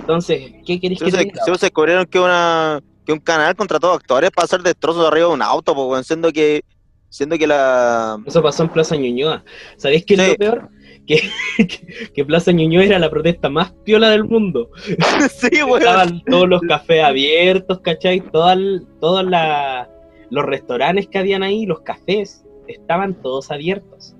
[0.00, 4.44] Entonces, ¿qué queréis que se, se descubrieron que una que un canal contrató actores para
[4.44, 6.64] hacer destrozos arriba de un auto, siendo que
[7.08, 9.44] siendo que la Eso pasó en Plaza Ñuñoa.
[9.76, 10.68] ¿Sabéis qué es lo peor?
[11.06, 11.20] Que,
[11.58, 14.70] que, que Plaza Ñuñoa era la protesta más piola del mundo.
[15.30, 15.78] sí, weón.
[15.82, 18.20] Estaban todos los cafés abiertos, ¿cachai?
[18.20, 18.58] Todas
[19.00, 19.88] todos la-
[20.30, 24.16] los restaurantes que habían ahí, los cafés, estaban todos abiertos.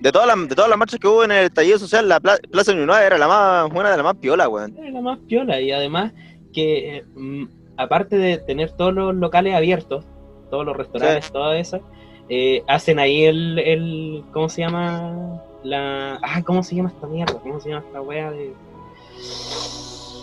[0.00, 2.38] De todas las de todas las marchas que hubo en el estallido social, la pla-
[2.52, 4.76] Plaza Ñuñoa era la más una de las más piola, weón.
[4.78, 6.12] Era la más piola y además
[6.52, 7.44] que, eh, mm,
[7.78, 10.04] aparte de tener todos los locales abiertos,
[10.50, 11.80] todos los restaurantes, todo eso,
[12.28, 15.40] eh, hacen ahí el, el, ¿cómo se llama?
[15.62, 17.38] La, ah, ¿cómo se llama esta mierda?
[17.40, 18.52] ¿Cómo se llama esta wea de...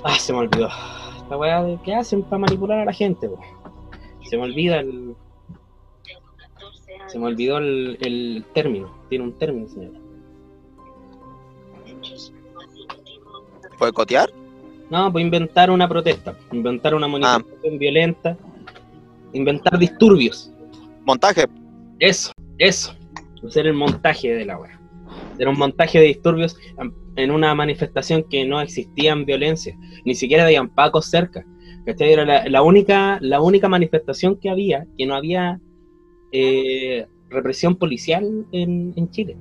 [0.04, 0.70] Ah, se me olvidó.
[1.18, 3.39] Esta wea de que hacen para manipular a la gente, po?
[4.24, 5.15] Se me olvida el...
[7.08, 8.91] Se me olvidó el, el término.
[9.10, 9.94] Tiene un término, señor.
[13.78, 14.30] ¿Fue cotear?
[14.89, 16.98] No, pues inventar una protesta, inventar Ah.
[16.98, 18.38] una manifestación violenta,
[19.34, 20.52] inventar disturbios.
[21.06, 21.45] Montaje.
[22.00, 22.95] Eso, eso.
[23.45, 24.80] Hacer el montaje de la wea.
[25.34, 26.58] Hacer un montaje de disturbios
[27.15, 31.45] en una manifestación que no existían violencia, ni siquiera habían pacos cerca.
[31.86, 32.12] ¿cachai?
[32.13, 35.60] Era la, la única, la única manifestación que había, que no había
[36.32, 39.38] eh, represión policial en, en Chile.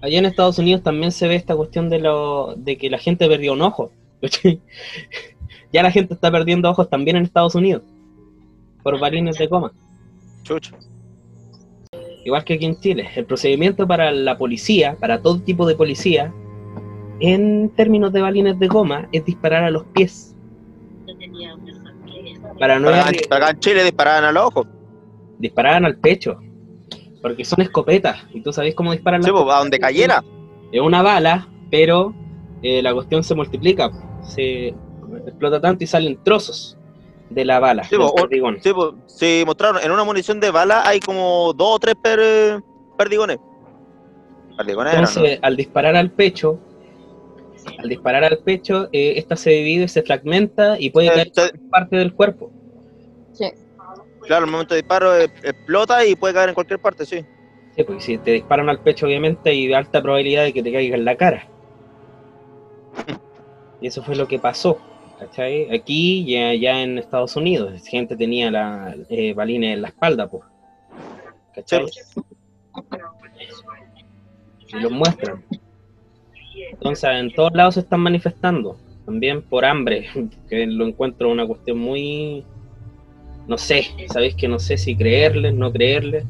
[0.00, 3.28] Allá en Estados Unidos también se ve esta cuestión de, lo, de que la gente
[3.28, 3.92] perdió un ojo.
[5.70, 7.82] Ya la gente está perdiendo ojos también en Estados Unidos
[8.82, 9.70] por balines de goma.
[10.42, 10.74] Chucha.
[12.24, 13.08] Igual que aquí en Chile.
[13.16, 16.32] El procedimiento para la policía, para todo tipo de policía,
[17.20, 20.34] en términos de balines de goma, es disparar a los pies.
[22.58, 24.66] Para no Acá, acá en Chile disparaban a los ojos.
[25.38, 26.38] disparaban al pecho.
[27.20, 28.24] Porque son escopetas.
[28.32, 30.24] Y tú sabes cómo disparan Sí, las pues, a donde cayera.
[30.72, 32.14] Es una bala, pero
[32.62, 33.90] eh, la cuestión se multiplica.
[34.22, 34.74] Se
[35.26, 36.76] explota tanto y salen trozos
[37.30, 37.84] de la bala.
[37.84, 38.58] Sí, del o- perdigón.
[38.62, 38.70] Sí,
[39.06, 42.62] sí, mostraron, en una munición de bala hay como dos o tres per,
[42.96, 43.38] perdigones.
[44.56, 45.08] Perdigones eran, ¿no?
[45.10, 46.60] Entonces, al disparar al pecho,
[47.78, 51.60] al disparar al pecho, eh, esta se divide, se fragmenta y puede caer se- en
[51.70, 52.50] parte del cuerpo.
[53.32, 53.50] Sí.
[54.26, 57.24] Claro, el momento de disparo eh, explota y puede caer en cualquier parte, sí.
[57.74, 60.96] Sí, porque si te disparan al pecho, obviamente hay alta probabilidad de que te caiga
[60.96, 61.46] en la cara.
[63.80, 64.76] Y eso fue lo que pasó.
[65.18, 65.70] ¿cachai?
[65.74, 70.28] Aquí y allá en Estados Unidos, la gente tenía la eh, balines en la espalda,
[70.28, 70.44] pues.
[71.54, 71.86] ¿cachai?
[74.68, 75.44] Y los muestran.
[76.70, 78.78] Entonces, en todos lados se están manifestando.
[79.06, 80.08] También por hambre,
[80.48, 82.44] que lo encuentro una cuestión muy.
[83.46, 86.24] No sé, sabéis que no sé si creerles, no creerles.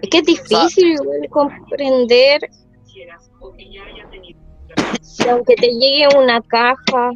[0.00, 0.98] Es que es difícil
[1.30, 2.40] comprender
[5.28, 7.10] aunque te llegue una caja,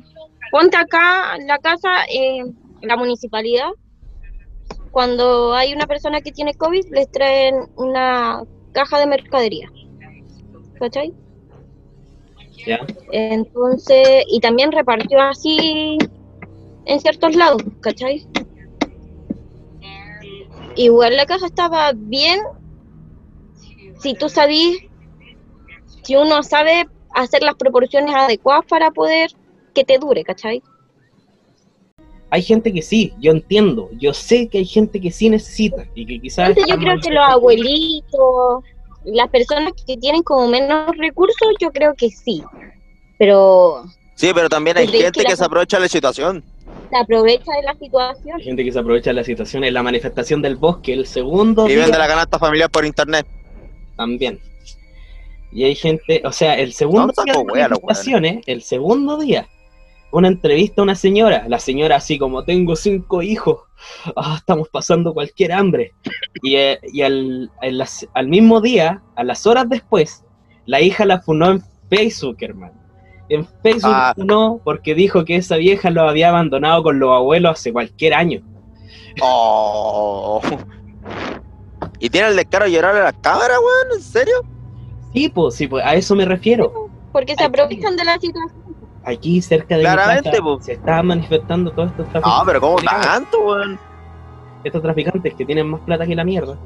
[0.50, 2.44] ponte acá la casa, eh,
[2.82, 3.70] la municipalidad,
[4.90, 8.42] cuando hay una persona que tiene COVID, les traen una
[8.72, 9.70] caja de mercadería.
[10.78, 11.12] ¿Cachai?
[12.66, 12.80] ¿Ya?
[13.12, 15.98] Entonces, y también repartió así
[16.84, 18.26] en ciertos lados, ¿cachai?
[20.76, 22.40] Igual la caja estaba bien
[24.00, 24.78] si tú sabís,
[26.02, 29.30] si uno sabe hacer las proporciones adecuadas para poder
[29.74, 30.62] que te dure, ¿cachai?
[32.32, 36.06] Hay gente que sí, yo entiendo, yo sé que hay gente que sí necesita y
[36.06, 36.50] que quizás...
[36.50, 38.64] Entonces yo creo que los abuelitos,
[39.04, 42.42] las personas que tienen como menos recursos, yo creo que sí.
[43.18, 45.88] Pero Sí, pero también hay ¿Tú crees gente que que la- se aprovecha de la
[45.88, 46.44] situación.
[46.90, 48.36] se aprovecha de la situación.
[48.38, 51.68] Hay gente que se aprovecha de la situación en la manifestación del bosque, el segundo
[51.68, 53.26] Y vende la canasta familiar por internet.
[53.96, 54.38] también.
[55.52, 59.18] Y hay gente, o sea, el segundo día de saco wea los manifestaciones, el segundo
[59.18, 59.48] día,
[60.12, 63.60] una entrevista a una señora, la señora así como, tengo cinco hijos,
[64.16, 65.92] ah, estamos pasando cualquier hambre.
[66.42, 70.24] Y, eh, y al, las- al mismo día, a las horas después,
[70.66, 72.74] la hija la funó en Facebook, hermano.
[73.28, 74.12] En Facebook Ah.
[74.16, 78.40] funó porque dijo que esa vieja lo había abandonado con los abuelos hace cualquier año.
[79.20, 80.40] Oh.
[81.98, 84.34] Y tiene el descaro de llorar a la cámara, weón, ¿en serio?
[85.12, 86.88] Sí, pues, sí, pues, a eso me refiero.
[87.12, 88.60] Porque se aprovechan de la situación.
[89.04, 90.60] Aquí cerca de mi Claramente, casa, po.
[90.60, 93.78] se estaban manifestando todos estos No, traficantes, pero ¿cómo tanto, weón?
[94.62, 96.58] estos traficantes que tienen más plata que la mierda.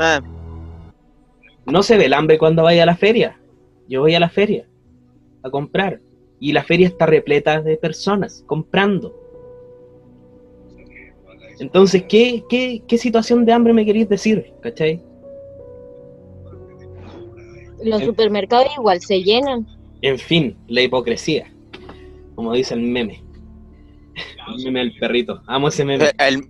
[0.00, 0.20] Eh,
[1.66, 3.38] No se ve el hambre cuando vaya a la feria.
[3.86, 4.66] Yo voy a la feria
[5.42, 6.00] a comprar
[6.40, 9.14] y la feria está repleta de personas comprando.
[11.58, 14.52] Entonces, ¿qué, qué, qué situación de hambre me queréis decir?
[14.62, 15.02] ¿Cachai?
[17.86, 19.66] Los supermercados igual se llenan.
[20.02, 21.52] En fin, la hipocresía.
[22.34, 23.22] Como dice el meme.
[24.48, 25.42] El meme del perrito.
[25.46, 26.10] Amo ese meme.
[26.18, 26.42] el,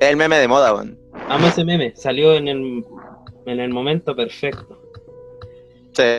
[0.00, 0.98] el meme de moda, weón.
[1.28, 1.94] Amo ese meme.
[1.96, 2.84] Salió en el,
[3.46, 4.80] en el momento perfecto.
[5.92, 6.18] Sí,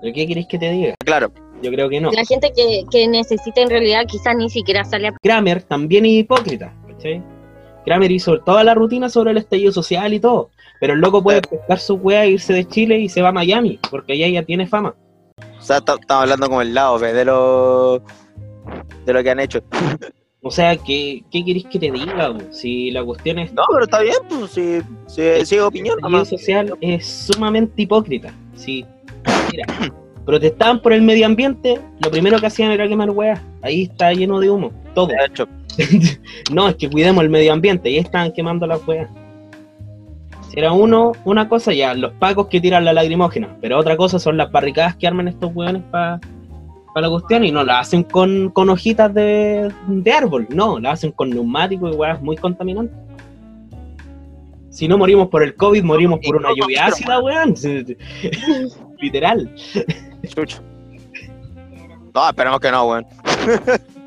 [0.00, 0.94] ¿Pero qué queréis que te diga?
[1.04, 1.32] claro.
[1.60, 2.12] Yo creo que no.
[2.12, 5.12] La gente que, que necesita en realidad quizás ni siquiera sale a...
[5.20, 6.72] Kramer también es hipócrita.
[6.86, 7.20] ¿cachai?
[7.84, 10.50] Kramer hizo toda la rutina sobre el estallido social y todo.
[10.80, 13.78] Pero el loco puede pescar su wea, irse de Chile y se va a Miami.
[13.90, 14.94] Porque allá ya tiene fama.
[15.58, 18.02] O sea, ta- estamos hablando como el lado, de lo,
[19.04, 19.60] de lo que han hecho.
[20.40, 22.32] O sea, ¿qué, qué queréis que te diga?
[22.52, 26.28] Si la cuestión es No, pero está bien, pues, si, si, si es opinión nomás.
[26.28, 28.32] social es sumamente hipócrita.
[28.54, 28.86] Sí.
[29.50, 29.66] Mira,
[30.24, 33.40] protestaban por el medio ambiente, lo primero que hacían era quemar weas.
[33.62, 35.08] Ahí está lleno de humo, todo.
[35.08, 35.48] De hecho,
[36.52, 39.10] no, es que cuidemos el medio ambiente y ahí estaban quemando las weas.
[40.54, 44.36] Era uno, una cosa ya, los pacos que tiran la lagrimógena, pero otra cosa son
[44.36, 46.20] las barricadas que arman estos weones para
[46.94, 51.12] la cuestión y no la hacen con, con hojitas de, de árbol, no, la hacen
[51.12, 52.96] con neumáticos y weas muy contaminantes.
[54.70, 57.54] Si no morimos por el COVID, morimos por una lluvia ácida, weón.
[59.00, 59.50] Literal.
[60.24, 60.62] chucho.
[62.14, 63.06] No, esperemos que no, weón.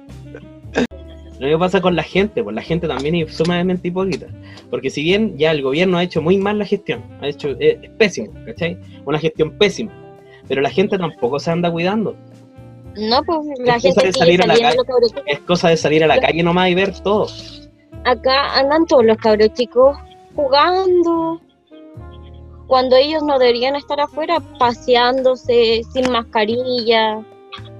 [1.41, 4.27] Lo mismo pasa con la gente, pues la gente también es sumamente hipócrita.
[4.69, 7.77] Porque si bien ya el gobierno ha hecho muy mal la gestión, ha hecho, es,
[7.81, 8.77] es pésimo, ¿cachai?
[9.05, 9.91] Una gestión pésima.
[10.47, 12.15] Pero la gente tampoco se anda cuidando.
[12.95, 14.77] No, pues la Es cosa gente de sigue salir a la calle.
[15.25, 17.25] Es cosa de salir a la calle nomás y ver todo.
[18.03, 19.97] Acá andan todos los cabros chicos
[20.35, 21.41] jugando.
[22.67, 27.25] Cuando ellos no deberían estar afuera paseándose sin mascarilla.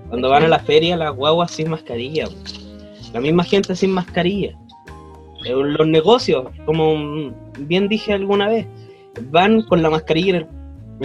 [0.09, 2.25] Cuando van a la feria, las guaguas sin mascarilla.
[2.25, 2.70] po.
[3.13, 4.57] La misma gente sin mascarilla.
[5.45, 8.67] Los negocios, como bien dije alguna vez,
[9.31, 10.47] van con la mascarilla en el,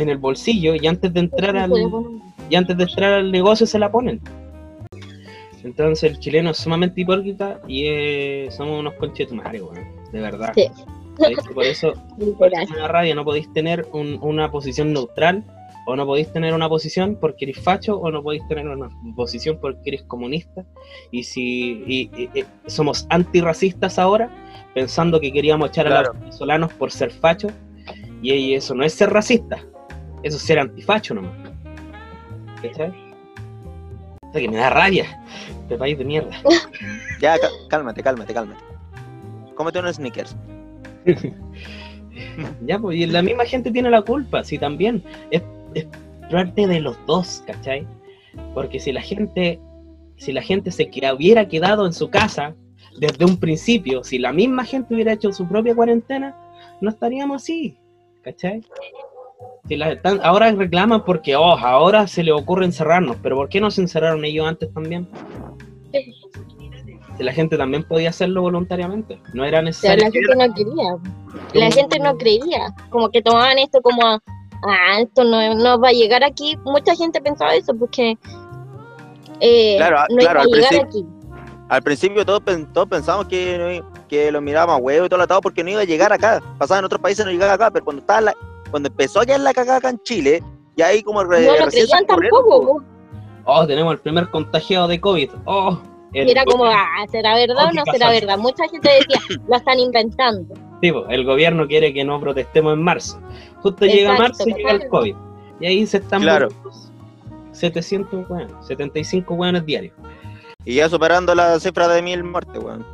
[0.03, 1.73] en el bolsillo y antes de entrar al,
[2.51, 4.21] y antes de entrar al negocio se la ponen.
[5.65, 10.53] Entonces el chileno es sumamente hipócrita y eh, somos unos conchetumares, weón, de verdad.
[10.55, 10.67] Sí.
[11.19, 15.43] ¿Sabéis que Por eso en la radio no podéis tener un- una posición neutral
[15.87, 19.59] o no podéis tener una posición porque eres facho o no podéis tener una posición
[19.61, 20.65] porque eres comunista
[21.11, 24.29] y si y- y- y somos antirracistas ahora
[24.75, 27.53] pensando que queríamos echar a los venezolanos por ser fachos
[28.21, 29.59] y, eso no es ser racista
[30.23, 31.33] eso es ser antifacho nomás
[34.33, 35.07] que me da rabia
[35.63, 36.37] este país de mierda
[37.21, 38.63] Ya, cá- cálmate, cálmate, cálmate.
[39.55, 40.37] Cómete unos sneakers.
[42.67, 45.03] Ya, pues, y la misma gente tiene la culpa, sí, también.
[45.31, 45.43] Es,
[45.81, 45.87] es
[46.31, 47.87] parte de los dos, ¿cachai?
[48.55, 49.61] Porque si la gente,
[50.17, 52.55] si la gente se que- hubiera quedado en su casa
[52.99, 56.35] desde un principio, si la misma gente hubiera hecho su propia cuarentena,
[56.81, 57.77] no estaríamos así,
[58.23, 58.63] ¿cachai?
[59.69, 63.61] Si la están- ahora reclaman porque, oh, ahora se le ocurre encerrarnos, pero ¿por qué
[63.61, 65.07] no se encerraron ellos antes también?
[67.17, 70.05] Si la gente también podía hacerlo voluntariamente, no era O sea, necesario.
[70.05, 70.97] la gente no quería.
[71.55, 72.75] La gente no creía.
[72.91, 74.19] Como que tomaban esto como,
[74.65, 76.57] ah, esto no, no va a llegar aquí.
[76.65, 78.17] Mucha gente pensaba eso porque
[79.41, 81.07] eh, Claro, no claro, iba al a llegar principio- aquí.
[81.69, 85.25] Al principio todos, pen- todos pensamos que, que lo mirábamos a huevo y todo lo
[85.25, 86.41] atado porque no iba a llegar acá.
[86.59, 88.35] Pasaba en otros países no llegaba acá, pero cuando estaba la-
[88.71, 90.43] cuando empezó a quedar la cagada acá en Chile,
[90.77, 92.45] y ahí como re- No lo recién se creían tampoco.
[92.45, 92.67] po.
[92.67, 92.83] po.
[93.47, 95.31] Oh, tenemos el primer contagiado de COVID.
[95.45, 95.79] Oh,
[96.13, 98.39] era como, ah, ¿será verdad Oh, o no será verdad?
[98.39, 100.55] Mucha gente decía, lo están inventando.
[100.81, 103.21] tipo, el gobierno quiere que no protestemos en marzo.
[103.71, 104.89] Justo llega marzo y llega el.
[104.89, 105.17] COVID.
[105.61, 106.49] Y ahí se están Claro.
[106.51, 106.87] muriendo
[107.53, 109.95] 700 weones, 75 weones diarios.
[110.65, 112.85] Y ya superando la cifra de mil muertes, weón.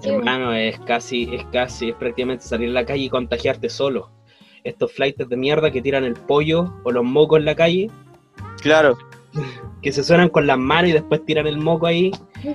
[0.00, 4.10] Sí, Hermano, es casi, es casi, es prácticamente salir a la calle y contagiarte solo.
[4.64, 7.90] Estos flights de mierda que tiran el pollo o los mocos en la calle,
[8.62, 8.96] Claro.
[9.82, 12.10] que se suenan con las manos y después tiran el moco ahí.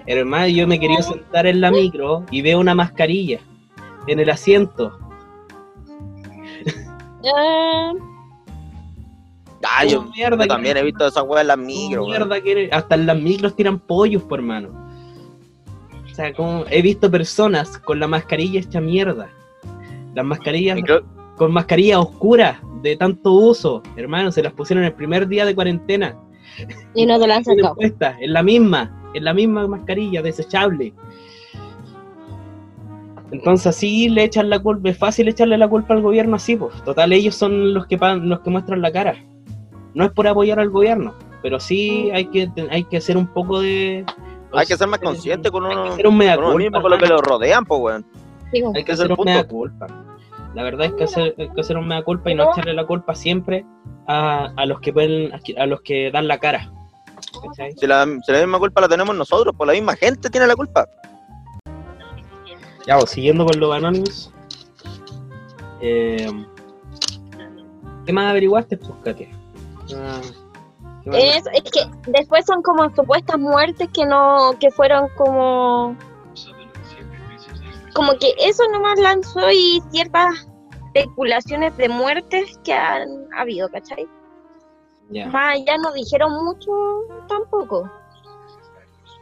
[0.06, 3.40] Hermano, yo me quería sentar en la micro y veo una mascarilla
[4.08, 4.98] en el asiento.
[9.64, 12.02] Ah, yo, ¿Cómo mierda yo que- también he visto esa weá en las ¿Cómo micro,
[12.06, 12.12] weón.
[12.28, 14.70] mierda que hasta en las micros tiran pollos, por mano.
[16.10, 19.30] O sea, como he visto personas con la mascarilla hecha mierda.
[20.16, 21.04] Las mascarillas creo-
[21.36, 26.16] con mascarilla oscura de tanto uso, hermano, se las pusieron el primer día de cuarentena.
[26.96, 27.76] y no te lo han sacado.
[27.80, 30.94] en la misma, en la misma mascarilla desechable.
[33.32, 36.74] Entonces así le echan la culpa, es fácil echarle la culpa al gobierno así, pues.
[36.84, 39.16] Total, ellos son los que los que muestran la cara.
[39.94, 43.60] No es por apoyar al gobierno, pero sí hay que hay que hacer un poco
[43.60, 44.06] de
[44.54, 46.92] Hay que ser más consciente con Hay que uno, un mea con uno mismo, con
[46.92, 48.06] lo que lo rodean, pues, weón.
[48.52, 48.64] Sí.
[48.76, 49.32] Hay que hacer un punto.
[49.32, 49.88] mea culpa.
[50.54, 52.86] La verdad es que hacer, hay que hacer un mea culpa y no echarle la
[52.86, 53.66] culpa siempre
[54.08, 56.72] a, a los que pueden, a los que dan la cara.
[57.76, 60.56] Si la, si la misma culpa la tenemos nosotros, pues la misma gente tiene la
[60.56, 60.88] culpa.
[62.88, 64.32] Ya, pues, siguiendo con los Anonymous.
[65.82, 66.32] Eh,
[68.06, 69.30] ¿Qué más averiguaste, pues, Katia?
[69.94, 70.22] Ah.
[71.14, 75.96] Es, es que después son como supuestas muertes que no, que fueron como,
[77.94, 80.48] como que eso nomás lanzó y ciertas
[80.94, 84.08] especulaciones de muertes que han habido, ¿cachai?
[85.10, 85.28] Ya.
[85.28, 86.72] Más ya no dijeron mucho
[87.28, 87.90] tampoco.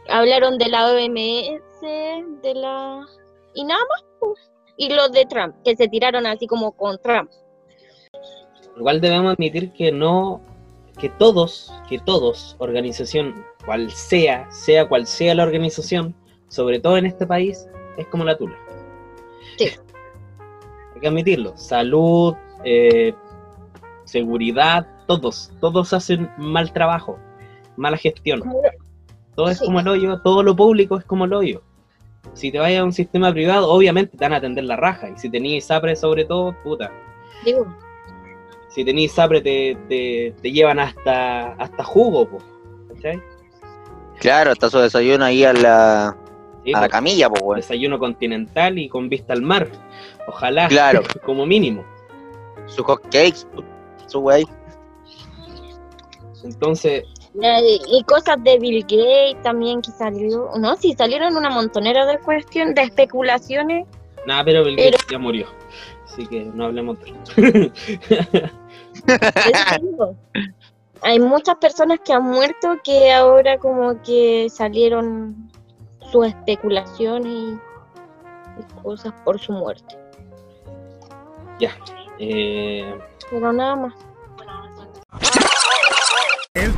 [0.08, 3.06] Hablaron de la OMS, de la...
[3.56, 4.04] y nada más.
[4.20, 4.50] pues.
[4.76, 7.30] Y los de Trump, que se tiraron así como con Trump.
[8.76, 10.42] Igual debemos admitir que no,
[11.00, 16.14] que todos, que todos, organización, cual sea, sea cual sea la organización,
[16.48, 17.66] sobre todo en este país,
[17.96, 18.56] es como la tula.
[19.56, 19.70] Sí.
[20.94, 21.56] Hay que admitirlo.
[21.56, 22.34] Salud,
[22.64, 23.14] eh,
[24.04, 27.18] seguridad, todos, todos hacen mal trabajo,
[27.76, 28.42] mala gestión.
[29.34, 29.64] Todo es Sí.
[29.64, 31.62] como el hoyo, todo lo público es como el hoyo.
[32.34, 35.08] Si te vayas a un sistema privado, obviamente te van a atender la raja.
[35.10, 36.90] Y si tenías SAPRE sobre todo, puta.
[37.44, 37.66] Digo,
[38.68, 42.38] Si tenías SAPRE te, te, te llevan hasta, hasta jugo, po,
[42.94, 43.20] ¿cachai?
[44.20, 46.16] Claro, hasta su desayuno ahí a la,
[46.64, 47.56] Sí, a la po, camilla, pues, weón.
[47.56, 49.68] desayuno continental y con vista al mar.
[50.28, 51.02] Ojalá, Claro.
[51.24, 51.84] como mínimo.
[52.66, 53.46] Sus hot cakes,
[54.06, 54.44] su wey.
[56.44, 57.04] Entonces,
[57.42, 62.18] Eh, y cosas de Bill Gates también que salió, no, sí salieron una montonera de
[62.18, 63.86] cuestiones, de especulaciones.
[64.26, 65.46] Nada, pero Bill Gates ya murió.
[66.06, 67.72] Así que no hablemos de.
[71.02, 75.50] Hay muchas personas que han muerto que ahora como que salieron
[76.10, 77.58] sus especulaciones y,
[78.60, 79.98] y cosas por su muerte.
[81.60, 81.70] ya.
[82.18, 82.98] Eh,
[83.30, 83.94] Pero nada más.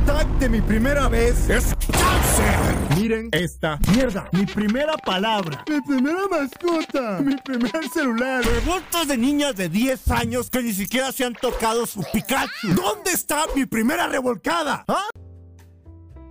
[0.09, 2.99] Tag de mi primera vez es cáncer.
[2.99, 4.27] Miren esta mierda.
[4.31, 5.63] Mi primera palabra.
[5.69, 7.19] Mi primera mascota.
[7.21, 8.43] Mi primer celular.
[8.43, 12.73] Revoltas de niñas de 10 años que ni siquiera se han tocado su Pikachu.
[12.75, 14.83] ¿Dónde está mi primera revolcada?
[14.87, 15.09] ¿Ah?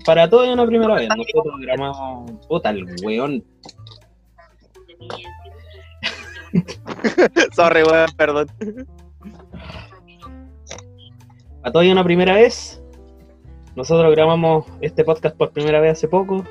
[0.04, 1.08] para todo es una primera vez.
[1.16, 2.32] Nosotros grabamos.
[2.48, 3.44] Puta, el weón.
[7.54, 8.48] Sorry, weón, perdón.
[11.60, 12.77] Para todo es una primera vez.
[13.78, 16.44] Nosotros grabamos este podcast por primera vez hace poco.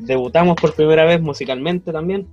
[0.00, 2.26] Debutamos por primera vez musicalmente también.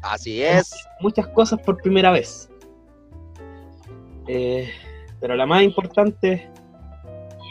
[0.00, 0.74] Así es.
[1.00, 2.48] muchas cosas por primera vez.
[4.28, 4.70] Eh,
[5.20, 6.48] pero la más importante,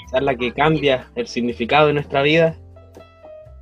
[0.08, 2.58] quizás la que cambia el significado de nuestra vida,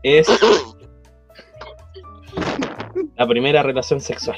[0.02, 0.30] es
[3.18, 4.38] la primera relación sexual.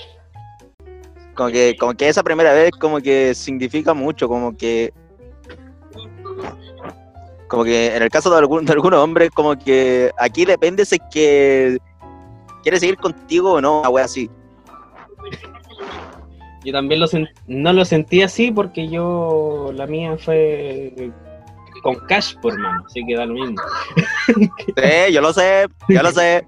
[1.35, 4.91] Como que, como que esa primera vez como que significa mucho, como que
[7.53, 10.95] como que en el caso de, algún, de algunos hombres, como que aquí depende si
[10.95, 11.77] es que
[12.63, 14.27] quiere seguir contigo o no, una wea así.
[16.65, 17.05] Yo también lo
[17.45, 21.11] no lo sentí así porque yo, la mía fue
[21.83, 23.61] con cash por mano, así que da lo mismo.
[24.75, 26.47] Sí, yo lo sé, yo lo sé,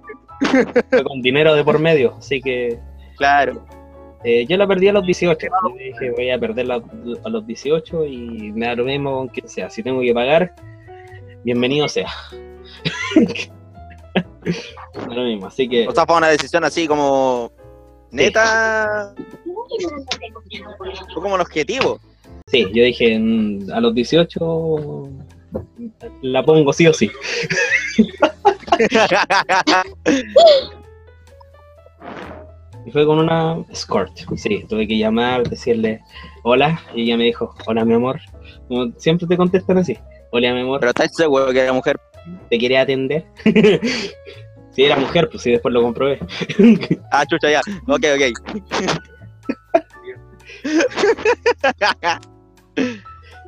[0.90, 2.80] Fue con dinero de por medio, así que
[3.16, 3.64] claro.
[4.24, 5.38] Eh, yo la perdí a los 18.
[5.46, 6.82] Yo dije, voy a perderla
[7.24, 9.70] a los 18 y me da lo mismo con quien sea.
[9.70, 10.52] Si tengo que pagar,
[11.46, 12.10] bienvenido sea.
[15.08, 15.48] lo mismo.
[15.48, 17.52] Así que, O sea, fue una decisión así como
[18.12, 19.14] neta,
[21.14, 22.00] fue como un objetivo.
[22.48, 25.10] sí, yo dije, mm, a los 18
[26.24, 27.12] la pongo sí o sí.
[32.88, 34.16] Y fue con una escort.
[34.36, 36.02] Sí, tuve que llamar, decirle
[36.44, 36.80] hola.
[36.94, 38.22] Y ella me dijo, hola mi amor.
[38.68, 39.98] Como siempre te contestan así.
[40.38, 40.82] Hola mi amor.
[40.82, 41.98] Pero estás seguro que era mujer.
[42.50, 43.24] te quería atender.
[44.72, 46.20] si era mujer, pues sí, después lo comprobé.
[47.10, 47.62] Ah, chucha, ya.
[47.88, 48.22] Ok, ok.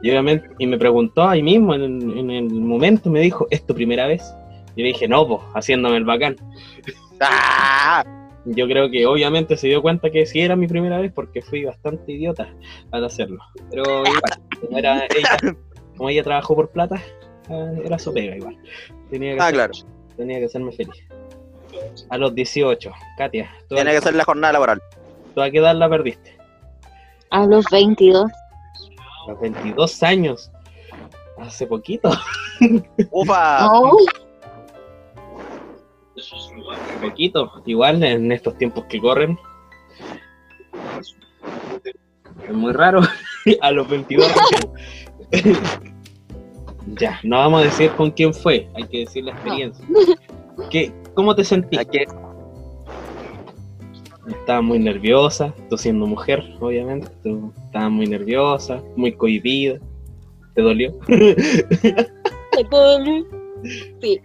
[0.01, 3.75] Y obviamente, y me preguntó ahí mismo, en, en el momento, me dijo, ¿es tu
[3.75, 4.23] primera vez?
[4.77, 6.37] Y le dije, no, pues, haciéndome el bacán.
[7.19, 8.05] Ah,
[8.45, 11.65] Yo creo que obviamente se dio cuenta que sí era mi primera vez porque fui
[11.65, 12.47] bastante idiota
[12.91, 13.39] al hacerlo.
[13.69, 14.21] Pero igual,
[14.61, 15.57] como, era ella,
[15.97, 17.01] como ella trabajó por plata,
[17.49, 18.57] ah, era su pega igual.
[19.09, 19.73] Tenía que, ah, hacer- claro.
[20.15, 21.03] tenía que hacerme feliz.
[22.09, 24.81] A los 18, Katia, ¿tú, Tiene que ser la jornada laboral.
[25.35, 26.35] ¿tú a qué edad la perdiste?
[27.29, 28.31] A los 22.
[29.27, 30.51] A los 22 años.
[31.37, 32.09] Hace poquito.
[33.11, 33.61] Ufa.
[33.61, 33.91] No,
[36.17, 37.61] Hace poquito.
[37.65, 39.37] Igual en estos tiempos que corren.
[42.47, 43.01] Es muy raro.
[43.61, 44.71] a los 22 años.
[46.99, 48.67] ya, no vamos a decir con quién fue.
[48.75, 49.85] Hay que decir la experiencia.
[50.69, 51.77] ¿Qué, ¿Cómo te sentí?
[51.77, 52.05] Hay que-
[54.27, 57.07] Estaba muy nerviosa, tú siendo mujer, obviamente.
[57.23, 59.79] Tú estabas muy nerviosa, muy cohibida.
[60.53, 60.91] ¿Te dolió?
[64.01, 64.19] Sí.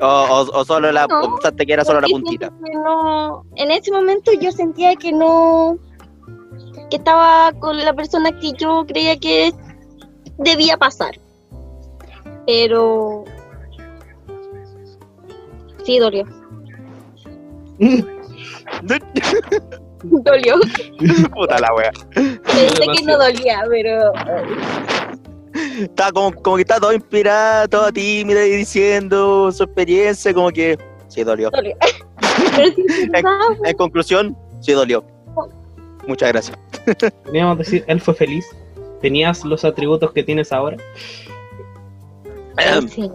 [0.00, 1.06] O, o- o solo la.
[1.06, 2.50] No, o pensaste que era solo la puntita.
[2.84, 5.78] no- en ese momento yo sentía que no,
[6.90, 9.52] que estaba con la persona que yo creía que
[10.38, 11.18] debía pasar.
[12.46, 13.24] Pero
[15.84, 16.24] sí dolió.
[20.02, 20.56] Dolió.
[21.34, 21.92] Puta la wea.
[22.14, 24.12] Pensé que no dolía, pero
[25.78, 30.78] Estaba como, como que estaba todo inspirada, toda tímida y diciendo su experiencia, como que.
[31.08, 31.50] Sí, dolió.
[33.10, 33.40] ¿verdad?
[33.64, 35.04] En conclusión, sí dolió.
[36.06, 36.58] Muchas gracias.
[37.24, 38.46] Podríamos decir, él fue feliz.
[39.02, 40.76] Tenías los atributos que tienes ahora.
[42.88, 43.10] Sí,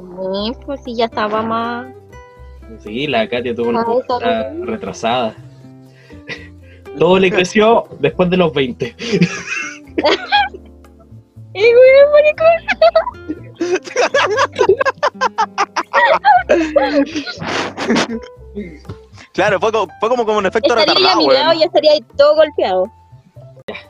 [0.65, 1.87] pues sí, ya estaba más.
[2.83, 3.85] Sí, la Katia tuvo una
[4.21, 5.33] Ah, retrasada.
[6.99, 8.95] Todo le creció después de los 20.
[11.53, 12.47] ¡Eh, güey, maricón!
[19.33, 21.57] Claro, fue como, fue como, como un efecto Estaría retardado, mi lado weón.
[21.59, 22.91] y estaría ahí todo golpeado.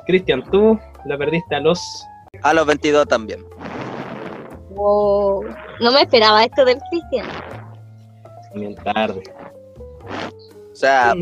[0.06, 1.80] Cristian, tú la perdiste a los
[2.44, 3.44] A los 22 también.
[4.76, 5.44] Oh,
[5.80, 7.28] no me esperaba esto del Cristian.
[8.56, 9.24] Bien tarde.
[10.72, 11.14] O sea,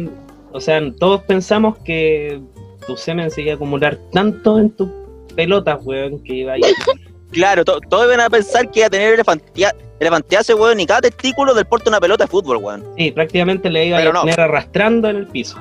[0.51, 2.41] O sea, todos pensamos que
[2.85, 4.89] tu semen se iba a acumular tanto en tus
[5.35, 6.65] pelotas, weón, que iba a ir.
[7.31, 11.01] claro, to- todos iban a pensar que iba a tener elefantia, elefantiase, weón, y cada
[11.01, 12.83] testículo del porte de una pelota de fútbol, weón.
[12.97, 14.21] Sí, prácticamente le iba Pero a no.
[14.21, 15.57] tener arrastrando en el piso.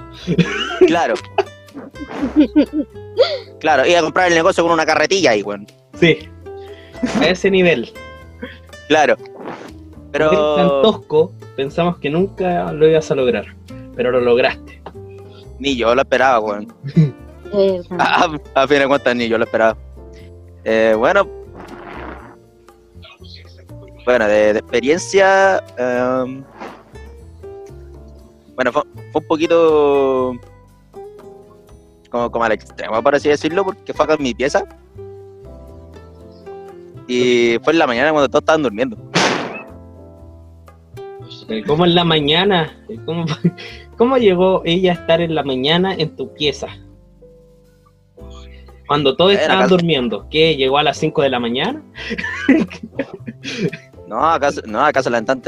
[0.86, 1.14] Claro.
[3.60, 5.66] claro, iba a comprar el negocio con una carretilla ahí, weón.
[6.00, 6.18] Sí.
[7.20, 7.92] A ese nivel.
[8.88, 9.16] Claro.
[10.12, 10.56] Pero...
[10.56, 13.46] tan tosco, pensamos que nunca lo ibas a lograr.
[13.96, 14.80] Pero lo lograste.
[15.58, 16.72] ni yo lo esperaba, weón.
[17.98, 19.76] A, a- a fin de cuentas, ni yo lo esperaba.
[20.64, 21.28] Eh, bueno.
[24.04, 25.62] Bueno, de, de experiencia.
[25.78, 26.44] em,
[28.54, 30.32] bueno, fue, fue un poquito.
[32.14, 34.64] Como, como al extremo, por así decirlo, porque fue acá en mi pieza.
[37.08, 38.96] Y fue en la mañana cuando todos estaban durmiendo.
[41.66, 42.72] ¿Cómo en la mañana?
[43.04, 43.24] ¿Cómo,
[43.98, 46.68] ¿Cómo llegó ella a estar en la mañana en tu pieza?
[48.86, 50.28] Cuando todos estaban durmiendo.
[50.30, 50.54] ¿Qué?
[50.54, 51.82] ¿Llegó a las 5 de la mañana?
[54.06, 55.42] No, acá, no, acá se levantan,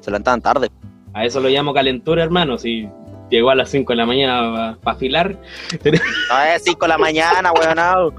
[0.00, 0.68] se levantaban tarde.
[1.12, 2.58] A eso lo llamo calentura, hermano.
[2.58, 2.88] Si
[3.32, 5.36] llegó a las 5 de la mañana para afilar.
[5.84, 7.76] No es 5 de la mañana, weón.
[7.76, 8.10] No.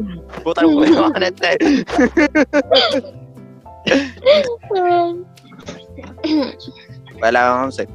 [0.44, 1.86] Puta el weón este.
[7.20, 7.88] Fue a las 11.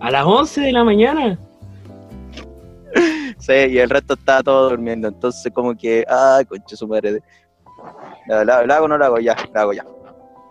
[0.00, 1.38] A las 11 de la mañana.
[3.38, 5.08] Sí, y el resto estaba todo durmiendo.
[5.08, 7.20] Entonces, como que, ay, conche su madre.
[8.26, 9.20] ¿La, la, la hago o no la hago?
[9.20, 9.84] Ya, la hago ya.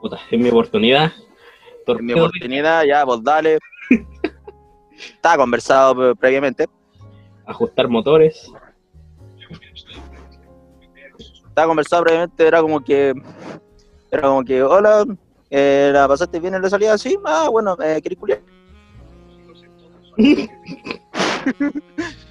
[0.01, 1.11] Puta, es mi oportunidad.
[1.85, 3.59] Es mi oportunidad, ya, vos dale.
[4.97, 6.67] Estaba conversado pre- previamente.
[7.45, 8.51] ajustar motores.
[11.47, 13.13] Estaba conversado previamente, era como que.
[14.11, 15.05] Era como que, hola,
[15.49, 16.97] eh, ¿la pasaste bien en la salida?
[16.97, 18.41] Sí, ah, bueno, eh, ¿querés culiar?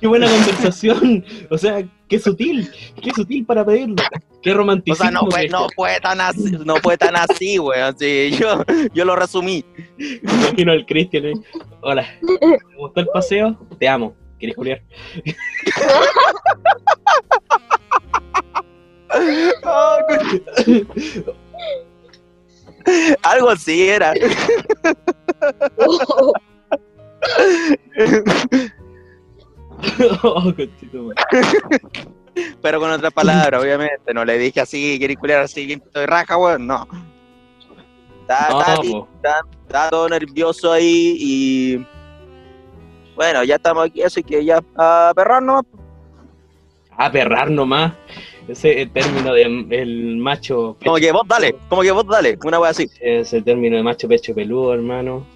[0.01, 1.25] Qué buena conversación.
[1.51, 2.71] O sea, qué sutil.
[3.03, 3.97] Qué sutil para pedirlo.
[4.43, 5.05] Qué O romanticismo.
[5.05, 7.97] sea, no fue, no fue tan así, no fue tan así, weón.
[7.99, 9.65] Sí, yo, yo lo resumí.
[10.23, 11.25] Imagino al Cristian.
[11.27, 11.33] eh.
[11.81, 12.07] Hola.
[12.21, 13.59] ¿Te gustó el paseo?
[13.79, 14.15] Te amo.
[14.39, 14.83] ¿Quieres culiar?
[19.65, 19.97] Oh,
[23.23, 24.13] Algo así era.
[30.23, 30.53] oh.
[32.63, 34.13] Pero con otras palabras, obviamente.
[34.15, 36.67] No le dije así, ¿querés culiar así, quinto de raja, weón?
[36.67, 36.87] No.
[38.23, 39.09] Estaba, No, estaba- po.
[39.17, 41.87] estaba- estaba todo nervioso ahí y.
[43.15, 45.65] Bueno, ya estamos aquí, así que ya a perrar nomás.
[46.97, 47.93] Ah, perrar nomás.
[48.49, 50.77] Ese término de el macho.
[50.85, 52.91] Como que vos dale, como que vos dale, una wea así.
[53.01, 55.27] Ese término de macho pecho peludo, hermano.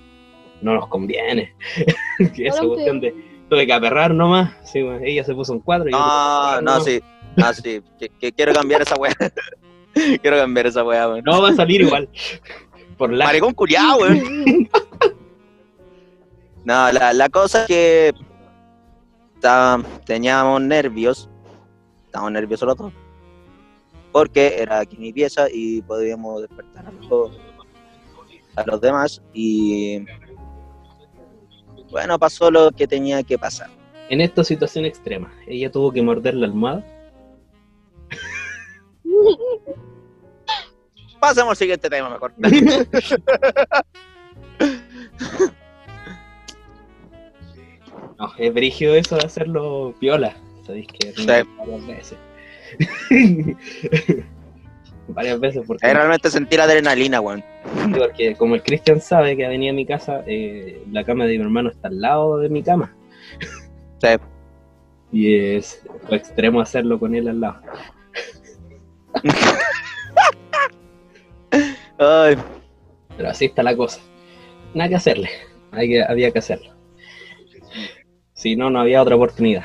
[0.61, 1.55] No nos conviene.
[2.37, 3.15] Esa cuestión de.
[3.49, 4.53] Tuve que aperrar nomás.
[4.65, 5.89] Sí, bueno, ella se puso un cuadro.
[5.89, 7.01] y No, no, sí.
[7.37, 7.83] No, sí.
[7.99, 9.15] Que, que quiero cambiar esa wea.
[10.23, 11.23] quiero cambiar esa wea, weón.
[11.25, 12.09] No va a salir igual.
[12.97, 13.25] Por la.
[13.27, 14.69] Maricón culiao, weón.
[16.65, 18.13] No, la, la cosa es que
[19.37, 21.29] está- teníamos nervios,
[22.07, 22.93] estábamos nerviosos los dos,
[24.13, 27.33] porque era aquí mi pieza y podíamos despertar a los,
[28.57, 30.05] a los demás y
[31.91, 33.71] bueno, pasó lo que tenía que pasar.
[34.11, 36.85] En esta situación extrema, ella tuvo que morder la almohada.
[41.21, 42.33] Pasemos al siguiente tema mejor.
[48.19, 50.37] No, es brígido eso de hacerlo piola.
[50.67, 51.27] Sabéis que Sí.
[51.87, 52.19] veces.
[55.09, 57.43] varias veces porque, realmente sentir adrenalina, weón.
[57.97, 61.39] porque como el Cristian sabe que ha venido a mi casa, eh, la cama de
[61.39, 62.95] mi hermano está al lado de mi cama.
[64.01, 64.11] Sí.
[65.11, 67.61] Y es extremo hacerlo con él al lado.
[71.99, 72.37] Ay,
[73.17, 74.01] Pero así está la cosa.
[74.75, 75.31] Nada que hacerle.
[75.73, 76.73] Hay que, había que hacerlo.
[78.35, 79.65] Si no, no había otra oportunidad.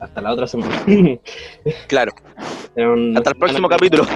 [0.00, 0.82] Hasta la otra semana.
[1.88, 2.12] claro.
[3.16, 4.06] Hasta el próximo capítulo.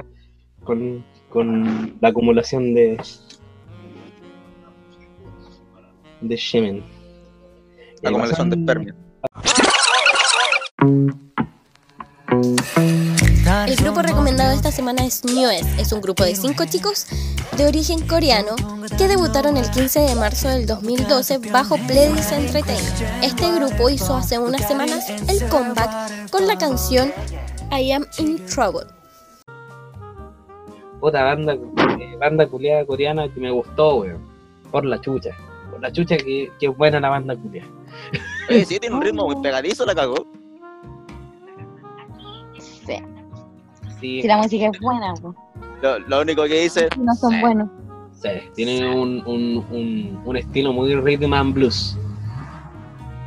[0.65, 2.99] Con, con la acumulación de.
[6.21, 6.83] de Shemen.
[8.03, 8.95] La acumulación de espermia.
[13.67, 15.67] El grupo recomendado esta semana es Newes.
[15.79, 17.07] Es un grupo de cinco chicos
[17.57, 18.57] de origen coreano
[18.99, 23.23] que debutaron el 15 de marzo del 2012 bajo Pledis Entertainment.
[23.23, 27.13] Este grupo hizo hace unas semanas el comeback con la canción
[27.71, 28.94] I Am in Trouble.
[31.05, 34.23] Puta banda, eh, banda culiada coreana que me gustó, weón.
[34.71, 35.37] Por la chucha.
[35.71, 37.69] Por la chucha que, que es buena la banda culiada.
[38.49, 40.27] Oye, sí, tiene un ritmo muy pegadizo, la cagó.
[42.59, 42.97] Sí,
[44.01, 45.35] Sí, si la música es buena, pues.
[45.83, 47.41] Lo, lo único que dice, no son Sí.
[47.43, 47.69] buenos.
[48.15, 51.99] sí, tiene un, un, un, un estilo muy rhythm and blues.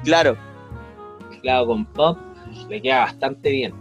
[0.04, 0.36] claro,
[1.30, 2.18] Mezclado con pop,
[2.70, 3.74] le queda bastante bien.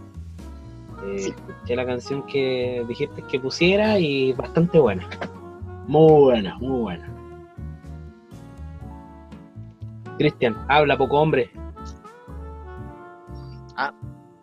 [1.03, 1.29] Eh, Sí.
[1.29, 5.07] Escuché la canción que dijiste que pusiera y bastante buena.
[5.87, 7.13] Muy buena, muy buena.
[10.17, 11.51] Cristian, habla poco hombre.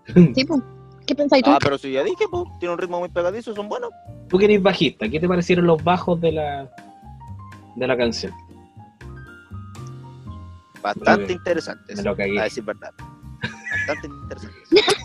[0.34, 0.60] Sí, pues.
[1.06, 1.50] ¿Qué pensáis tú?
[1.50, 3.90] ah, pero si ya dije, pues, tiene un ritmo muy pegadizo, son buenos.
[4.28, 6.70] Tú que eres bajista, ¿qué te parecieron los bajos de la
[7.76, 8.32] de la canción?
[10.82, 12.38] Bastante interesantes, me lo cagué.
[12.38, 12.90] a decir verdad.
[13.86, 14.70] Bastante interesantes.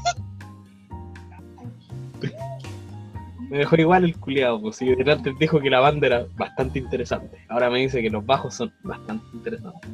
[3.50, 7.38] Me dejó igual el culiado, pues si antes dijo que la banda era bastante interesante.
[7.50, 9.92] Ahora me dice que los bajos son bastante interesantes.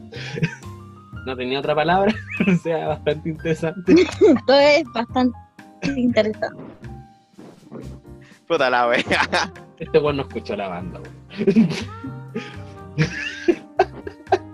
[1.26, 2.14] no tenía otra palabra,
[2.48, 3.94] o sea, bastante interesante.
[4.02, 5.38] Esto es bastante
[5.96, 6.64] interesante.
[8.48, 9.04] Puta la wea.
[9.80, 11.70] Este weón no escuchó la banda, weón.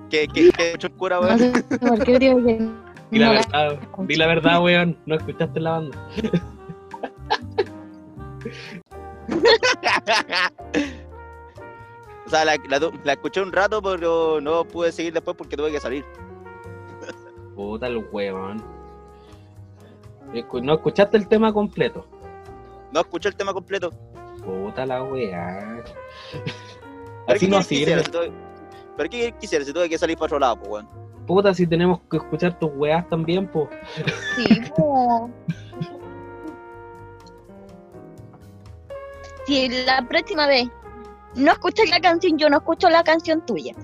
[0.09, 1.39] ¿Qué, qué, qué el cura, No weón?
[1.39, 2.69] sé por qué digo que
[3.11, 5.97] Di la no la verdad, di la verdad, weón, no escuchaste la banda.
[12.25, 12.55] o sea, la,
[13.03, 16.05] la, escuché un rato, pero no pude seguir después porque tuve que salir.
[17.55, 18.63] Puta el weón.
[20.33, 22.05] Escu- No escuchaste el tema completo.
[22.91, 23.91] No escuché el tema completo.
[24.43, 25.83] Puta la weá.
[27.27, 28.03] ¿Pero Así qué no sirve.
[28.97, 30.87] ¿Pero qué quisiera si tuve que salir para otro lado, pues, weón?
[31.25, 33.69] Puta, si tenemos que escuchar tus weás también, pues.
[34.35, 35.29] Sí, po.
[39.51, 40.69] Si la próxima vez
[41.35, 43.75] no escuchas la canción, yo no escucho la canción tuya.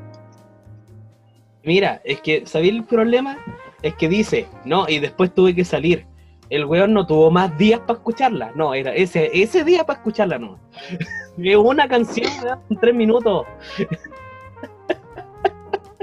[1.65, 3.37] Mira, es que, ¿sabéis el problema?
[3.81, 6.07] Es que dice, no, y después tuve que salir.
[6.49, 8.53] El weón no tuvo más días para escucharla.
[8.55, 10.57] No, era ese, ese día para escucharla, no.
[11.37, 12.31] Es una canción,
[12.69, 13.45] en tres minutos.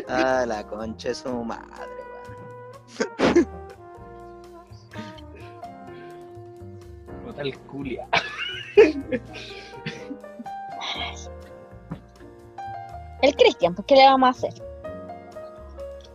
[0.07, 1.65] Ah, la concha de su madre,
[3.25, 3.49] weón.
[7.25, 8.07] Puta el culia.
[13.23, 14.55] El Cristian, pues ¿qué le vamos a hacer?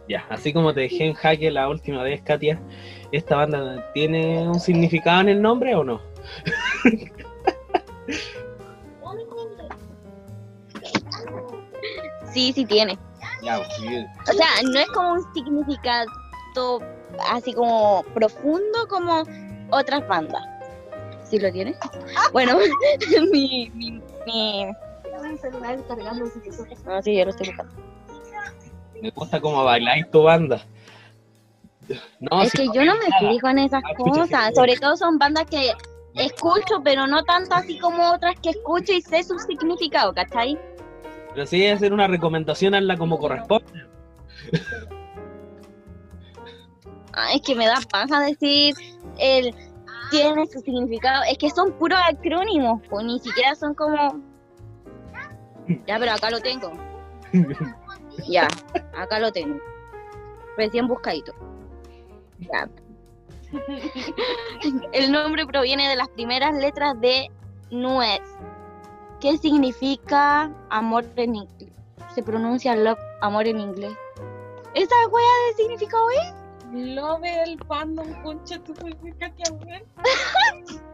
[0.08, 2.62] Ya, así como te dejé en jaque la última vez, Katia,
[3.12, 6.02] ¿esta banda tiene un significado en el nombre o no?
[12.32, 12.98] Sí, sí tiene.
[13.42, 14.08] Ya, pues, bien.
[14.28, 16.08] O sea, no es como un significado
[17.32, 19.24] así como profundo como
[19.72, 20.44] otras bandas.
[21.30, 21.76] ¿Sí lo tiene?
[22.34, 22.58] Bueno,
[23.32, 24.66] mi, mi, mi...
[26.88, 27.74] Ah, sí, yo lo estoy buscando.
[29.02, 30.62] me gusta cómo bailáis tu banda.
[32.20, 33.32] No, es si que no yo no me nada.
[33.32, 34.28] fijo en esas Ah, cosas.
[34.50, 34.56] sí.
[34.56, 35.72] Sobre todo son bandas que
[36.16, 40.58] escucho, pero no tanto así como otras que escucho y sé su significado, ¿cachai?
[41.34, 43.86] Pero si es hacer una recomendación, hazla como corresponde.
[47.14, 48.76] Ah, es que me da paja decir
[49.18, 49.54] el
[50.10, 51.24] tiene su significado.
[51.30, 54.22] Es que son puros acrónimos, pues ni siquiera son como.
[55.86, 56.72] Ya, pero acá lo tengo.
[58.28, 58.50] Ya,
[58.98, 59.58] acá lo tengo.
[60.58, 61.34] Recién buscadito.
[62.40, 62.70] Ya.
[64.92, 67.32] El nombre proviene de las primeras letras de
[67.72, 68.20] Nuez,
[69.22, 71.72] que significa amor en inglés.
[72.14, 73.94] Se pronuncia love, amor en inglés.
[74.74, 76.39] ¿Esa wea de significado es?
[76.72, 79.84] Love el fandom, concha weón.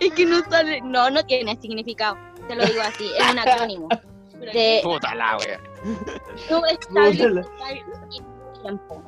[0.00, 0.80] Es que no sale.
[0.82, 2.16] No, no tiene significado.
[2.46, 3.88] Te lo digo así, es un acrónimo.
[4.52, 5.60] De Puta la wea.
[6.68, 7.44] estable
[8.62, 9.02] tiempo.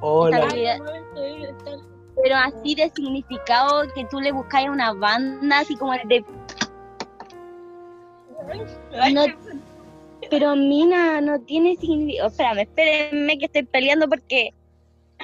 [0.00, 0.48] Hola.
[2.22, 6.24] Pero así de significado que tú le buscas a una banda, así como el de.
[9.12, 9.24] No,
[10.30, 12.28] pero Mina no tiene significado.
[12.28, 14.54] Espérame, espérenme que estoy peleando porque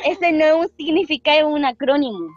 [0.04, 2.34] ese no es un significado, es un acrónimo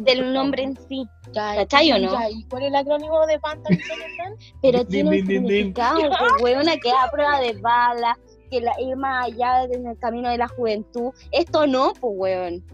[0.00, 1.04] del nombre en sí.
[1.32, 2.12] ¿Cachai o no?
[2.12, 3.76] Ya, ¿Y cuál es el acrónimo de Phantom?
[4.62, 5.48] Pero Din, tiene un din, din, din.
[5.74, 8.18] significado, pues, weona, que es a prueba de bala,
[8.50, 11.12] que la, ir más allá en el camino de la juventud.
[11.32, 12.64] Esto no, pues, weón.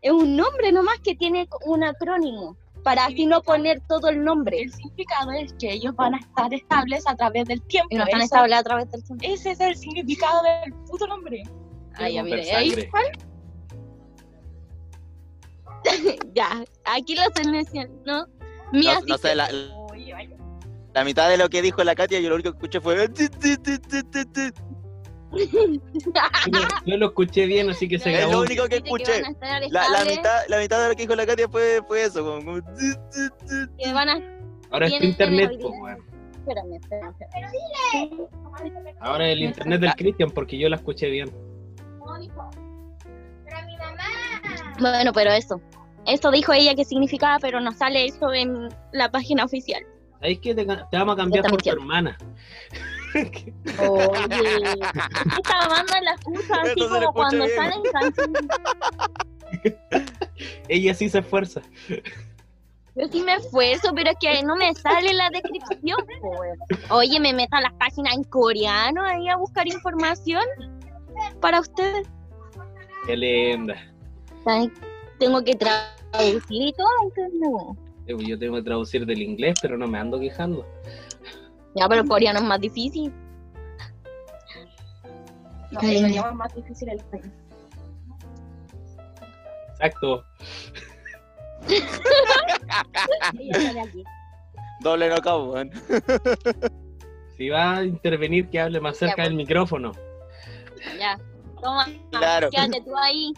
[0.00, 4.62] Es un nombre nomás que tiene un acrónimo, para así no poner todo el nombre.
[4.62, 7.88] El significado es que ellos van a estar estables a través del tiempo.
[7.90, 9.24] Y no están Eso- estables a través del tiempo.
[9.26, 11.42] Ese es el significado del puto nombre.
[11.98, 12.90] Ya, Romper mire, ahí, sangre.
[16.34, 17.22] ya, aquí lo.
[18.72, 19.48] Mi No, no sé, la,
[21.04, 23.08] mitad de lo que dijo la Katia, yo lo único que escuché fue.
[26.52, 29.12] Yo, yo lo escuché bien, así que se Es lo único que escuché.
[29.12, 32.24] a estar La, mitad, la mitad de lo que dijo la Katia fue, fue eso.
[32.24, 32.62] Como, como-
[33.78, 34.20] que van a...
[34.70, 35.74] Ahora es internet, pues.
[36.38, 38.96] Espérame, espérame, espérame.
[39.00, 41.30] Ahora el internet del Cristian, porque yo la escuché bien.
[44.80, 45.60] Bueno, pero eso.
[46.06, 49.82] Eso dijo ella que significaba, pero no sale eso en la página oficial.
[50.20, 50.54] ¿Sabes qué?
[50.54, 52.16] Te, vamos a cambiar por tu hermana.
[53.14, 53.54] Oye,
[55.38, 57.56] esta banda la escucha así como escucha cuando bien.
[57.56, 58.42] salen canciones.
[60.68, 61.60] Ella sí se esfuerza.
[62.94, 65.98] Yo sí me esfuerzo, pero es que no me sale la descripción.
[66.22, 66.58] weón.
[66.90, 70.42] Oye, me meto a las páginas en coreano ahí a buscar información
[71.40, 72.08] para ustedes.
[73.06, 73.76] Qué linda.
[75.18, 76.88] Tengo que traducir y todo,
[77.40, 77.76] no.
[78.06, 80.66] Eh, Yo tengo que traducir del inglés, pero no me ando quejando.
[81.74, 83.12] Ya, pero el coreano es más difícil.
[85.70, 87.32] No, el idioma es más difícil el español.
[89.70, 90.24] Exacto.
[94.80, 95.70] Doble knockout, weón.
[97.36, 99.92] Si va a intervenir, que hable más cerca Ya, del micrófono.
[100.98, 101.18] Ya,
[101.60, 102.50] toma, Claro.
[102.50, 103.32] quédate tú ahí.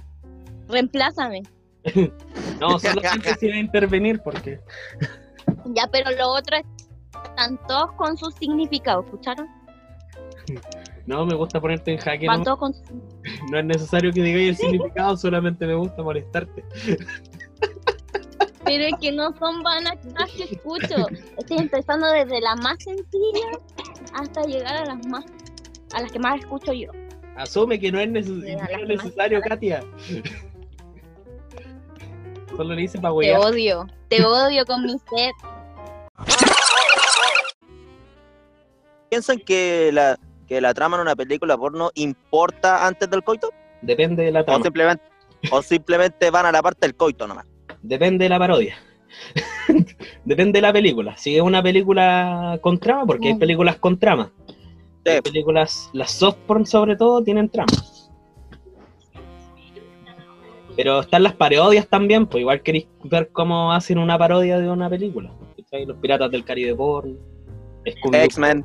[0.69, 1.43] Reemplázame.
[2.61, 4.61] No, solamente si va a intervenir, porque.
[5.75, 6.65] Ya, pero lo otro es,
[7.25, 9.49] están todos con sus significados, ¿escucharon?
[11.07, 12.27] No, me gusta ponerte en jaque.
[12.27, 12.73] Van No, todos con
[13.51, 16.65] no es necesario que digáis el significado, solamente me gusta molestarte.
[18.65, 21.07] Pero es que no son vanas las que escucho.
[21.37, 23.49] Estoy empezando desde la más sencilla
[24.15, 25.25] hasta llegar a las más
[25.95, 26.91] a las que más escucho yo.
[27.37, 29.83] Asume que no es, neces- no necesario, Katia.
[32.57, 35.33] Solo le dice para Te odio, te odio con mi sed.
[39.11, 43.51] ¿Piensan que la, que la trama en una película porno importa antes del coito?
[43.83, 45.05] Depende de la O trama, simplemente,
[45.51, 47.47] o simplemente van a la parte del coito nomás.
[47.83, 48.77] depende de la parodia.
[50.25, 51.17] depende de la película.
[51.17, 53.39] Si es una película con trama, porque hay Mm.
[53.39, 54.33] películas con trama.
[55.07, 57.73] Hay películas, las soft porn sobre todo, tienen trama.
[60.77, 64.91] Pero están las parodias también, pues igual queréis ver cómo hacen una parodia de una
[64.91, 65.33] película.
[65.87, 67.17] Los piratas del Caribe porno,
[67.85, 68.65] X-Men,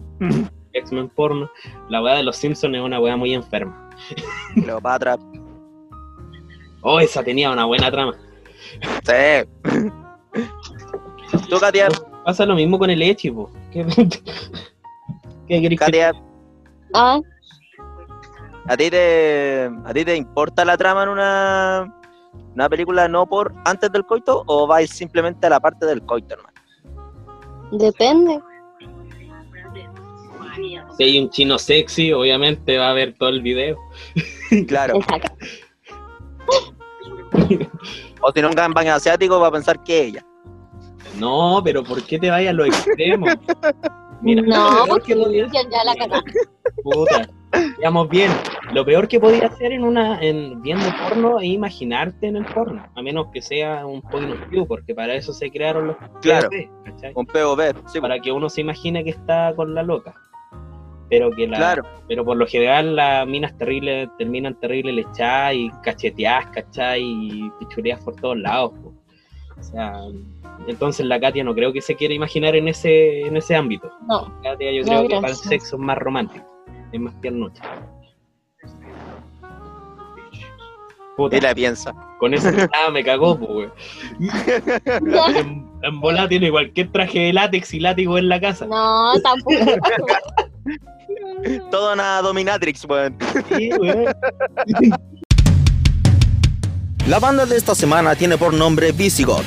[0.74, 1.50] X-Men porno.
[1.90, 3.90] La weá de los Simpsons es una weá muy enferma.
[4.54, 5.18] Cleopatra.
[6.82, 8.16] Oh, esa tenía una buena trama.
[9.04, 9.50] Sí.
[11.50, 11.90] Tú, Katia,
[12.24, 13.50] Pasa lo mismo con el Echi, po.
[13.72, 13.86] ¿Qué,
[15.48, 16.12] ¿Qué Katia,
[16.94, 17.20] Ah,
[18.68, 22.02] ¿a ti te, a ti te importa la trama en una,
[22.54, 26.36] una película no por antes del coito o vais simplemente a la parte del coito
[26.36, 26.54] nomás?
[27.72, 28.40] depende.
[30.98, 33.78] Si hay un chino sexy, obviamente va a ver todo el video.
[34.68, 34.96] Claro.
[34.96, 35.36] Exacto.
[38.22, 40.26] O si no un asiático va a pensar que ella.
[41.18, 43.30] No, pero ¿por qué te vayas a los extremos?
[44.22, 46.24] Mira, no, lo que podía ya, ya la
[46.84, 47.30] puta,
[47.78, 48.32] digamos bien,
[48.74, 52.86] lo peor que podía hacer en una, en viendo porno es imaginarte en el porno,
[52.96, 56.50] a menos que sea un porno view, porque para eso se crearon los Claro.
[56.50, 57.12] POV, ¿cachai?
[57.16, 60.14] Un POV, sí, Para que uno se imagine que está con la loca.
[61.10, 61.84] Pero que la, claro.
[62.08, 67.02] pero por lo general las minas terribles terminan terribles lechadas y cacheteadas, ¿cachai?
[67.02, 68.74] Y pichuleadas por todos lados.
[68.74, 68.94] po.
[69.60, 70.02] O sea,
[70.68, 73.90] entonces la Katia no creo que se quiera imaginar en ese, en ese ámbito.
[74.08, 76.46] No, Katia yo No, creo que para el sexo es más romántico,
[76.92, 77.62] es más tiernocha.
[81.18, 81.94] Puta, Y la piensa.
[82.20, 83.74] con eso ah, me cagó, pues, weón.
[85.36, 88.66] En, en volada tiene cualquier traje de látex y látigo en la casa.
[88.66, 89.58] no, tampoco.
[91.72, 93.18] Toda una dominatrix, weón.
[93.50, 94.06] Sí, weón.
[97.08, 99.44] La banda de esta semana tiene por nombre Visigoth,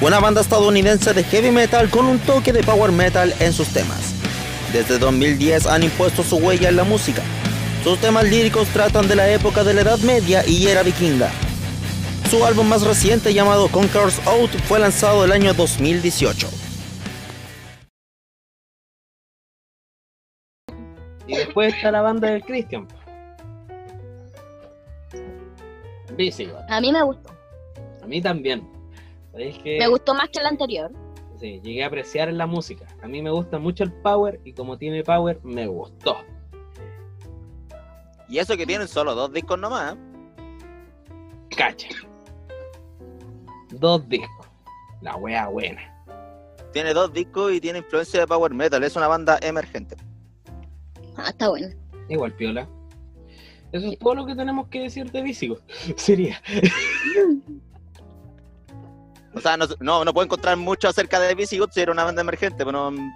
[0.00, 4.14] una banda estadounidense de heavy metal con un toque de power metal en sus temas.
[4.72, 7.22] Desde 2010 han impuesto su huella en la música.
[7.84, 11.30] Sus temas líricos tratan de la época de la Edad Media y era vikinga.
[12.28, 16.48] Su álbum más reciente llamado Conqueror's Out fue lanzado el año 2018.
[21.26, 22.88] Y después está la banda del Christian.
[26.16, 26.64] Visigoth.
[26.68, 27.30] A mí me gustó.
[28.02, 28.73] A mí también.
[29.34, 30.92] ¿Sabéis que Me gustó más que el anterior.
[31.40, 32.86] Sí, llegué a apreciar la música.
[33.02, 36.18] A mí me gusta mucho el power y como tiene power, me gustó.
[38.28, 39.94] Y eso que tienen solo dos discos nomás.
[39.94, 39.98] ¿eh?
[41.56, 41.88] Cacha.
[43.70, 44.46] Dos discos.
[45.02, 45.82] La wea buena.
[46.72, 48.84] Tiene dos discos y tiene influencia de power metal.
[48.84, 49.96] Es una banda emergente.
[51.16, 51.68] Ah, está bueno.
[52.08, 52.68] Igual piola.
[53.72, 55.68] Eso es todo lo que tenemos que decir de Visigoth.
[55.96, 56.40] Sería.
[59.34, 62.22] O sea, no, no, no puedo encontrar mucho acerca de Visigoth si era una banda
[62.22, 63.12] emergente, pero no,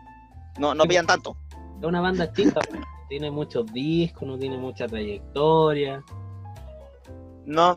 [0.58, 1.36] no, no pillan tanto.
[1.80, 2.82] Es una banda chica, pues.
[3.08, 6.04] tiene muchos discos, no tiene mucha trayectoria.
[7.46, 7.76] No,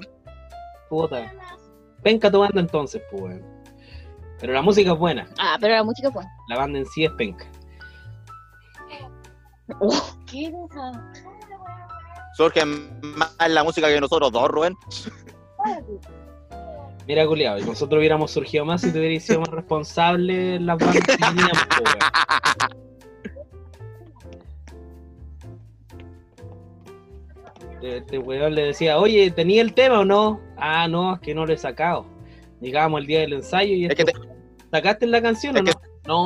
[0.92, 1.32] Puta.
[2.04, 3.42] Penca tu banda entonces, pues.
[4.39, 5.30] Pero la música es buena.
[5.39, 6.24] Ah, pero la música fue.
[6.50, 7.46] La banda en sí es penca.
[10.26, 10.54] ¿Qué es
[12.34, 14.76] surge más la música que nosotros dos, Rubén.
[17.08, 20.78] Mira, culiado, y nosotros hubiéramos surgido más si te hubierais sido más responsable en las
[20.78, 23.12] bandas que teníamos, weón.
[27.82, 30.39] Este weón le decía, oye, ¿tenía el tema o no?
[30.58, 32.06] Ah, no, es que no lo he sacado.
[32.60, 34.22] Llegábamos el día del ensayo y Es que esto,
[34.72, 35.82] ¿sacaste la canción es o que- no?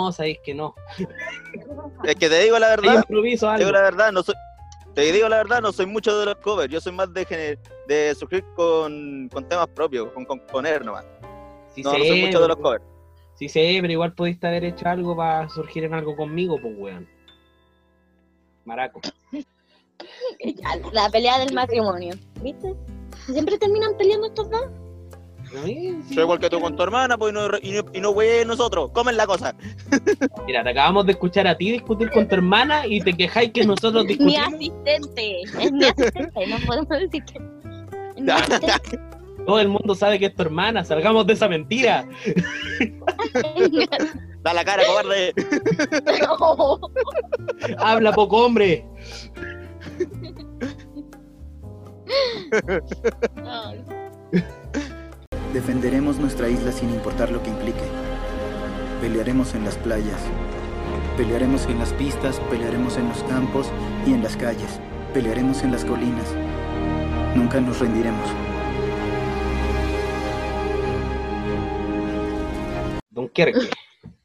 [0.05, 0.73] No, sabéis que no.
[2.03, 4.35] Es que te digo la verdad, improviso te digo la verdad, no soy,
[4.93, 7.59] te digo la verdad, no soy mucho de los covers, yo soy más de, gener-
[7.87, 11.05] de surgir con, con temas propios, con componer nomás.
[11.73, 12.83] Sí No, no sé, soy mucho de los covers.
[13.35, 17.07] Sí sé, pero igual pudiste haber hecho algo para surgir en algo conmigo, pues weón.
[18.63, 19.01] Maraco.
[20.91, 22.15] La pelea del matrimonio.
[22.41, 22.73] ¿Viste?
[23.25, 24.67] Siempre terminan peleando estos dos.
[25.63, 26.15] Mí, sí.
[26.15, 28.89] Soy igual que tú con tu hermana, pues y no, y no, y no nosotros,
[28.91, 29.55] comen la cosa.
[30.47, 33.63] Mira, te acabamos de escuchar a ti discutir con tu hermana y te quejáis que
[33.63, 34.53] nosotros Mi discutimos.
[34.53, 35.41] asistente.
[35.41, 36.47] Es mi asistente.
[36.47, 37.54] No podemos decir que.
[39.45, 40.83] Todo el mundo sabe que es tu hermana.
[40.83, 42.07] Salgamos de esa mentira.
[44.41, 45.33] Da la cara, cobarde.
[47.79, 48.85] Habla poco hombre.
[55.51, 57.85] Defenderemos nuestra isla sin importar lo que implique.
[59.01, 60.21] Pelearemos en las playas.
[61.17, 63.71] Pelearemos en las pistas, pelearemos en los campos
[64.05, 64.79] y en las calles.
[65.11, 66.35] Pelearemos en las colinas.
[67.35, 68.29] Nunca nos rendiremos.
[73.09, 73.69] Dunkerque.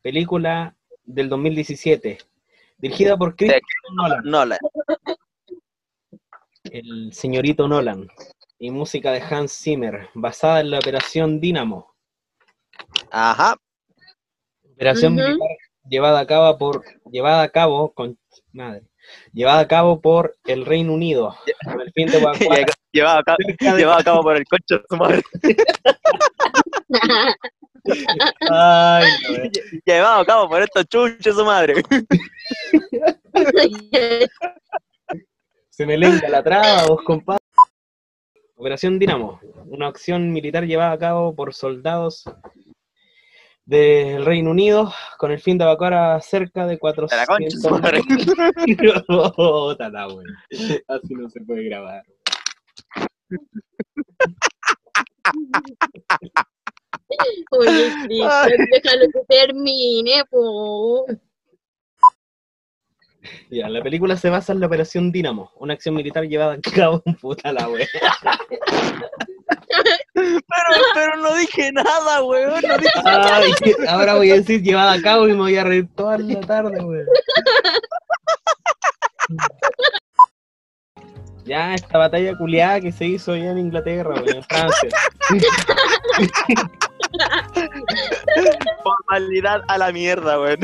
[0.01, 2.19] Película del 2017.
[2.79, 3.63] Dirigida por Christopher
[3.95, 4.21] Nolan.
[4.25, 4.59] No, la,
[6.65, 8.09] El señorito Nolan.
[8.59, 10.09] Y música de Hans Zimmer.
[10.15, 11.95] Basada en la Operación Dínamo.
[13.11, 13.57] ajá.
[14.73, 15.19] Operación
[15.89, 18.19] llevada a cabo por llevada a cabo con
[18.53, 18.90] madre
[19.33, 23.21] llevada a cabo por el Reino Unido con el fin de evacuar Llevado
[23.99, 25.23] a cabo, a por el coche de su madre.
[28.51, 29.51] Ay, no, eh.
[29.85, 31.83] Llevado a cabo por estos chuches de su madre.
[35.69, 37.41] se me lenga la traba, vos compadre.
[38.57, 42.25] Operación Dinamo, una acción militar llevada a cabo por soldados
[43.71, 47.45] del Reino Unido con el fin de evacuar a cerca de De 400 la concha
[47.45, 48.03] de su madre.
[49.37, 50.27] Puta la wea.
[50.89, 52.05] Así no se puede grabar.
[57.53, 61.07] Oye, Cristian, déjalo que termine, po.
[63.51, 67.03] Ya, la película se basa en la Operación Dínamo, una acción militar llevada a cabo
[67.21, 67.87] puta la wea.
[70.15, 70.35] Pero,
[70.95, 72.61] pero no dije nada, weón.
[72.67, 73.53] No dije Ay,
[73.89, 76.81] ahora voy a decir llevada a cabo y me voy a reír toda la tarde,
[76.81, 77.07] weón.
[81.45, 84.91] Ya, esta batalla culiada que se hizo allá en Inglaterra, weón, en Francia.
[88.83, 90.61] formalidad a la mierda, weón.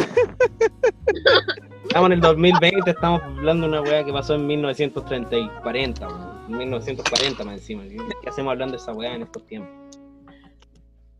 [1.85, 6.09] Estamos en el 2020, estamos hablando de una weá que pasó en 1930 y 40,
[6.09, 6.36] weón.
[6.49, 7.83] En 1940 más encima.
[8.23, 9.71] ¿Qué hacemos hablando de esa weá en estos tiempos?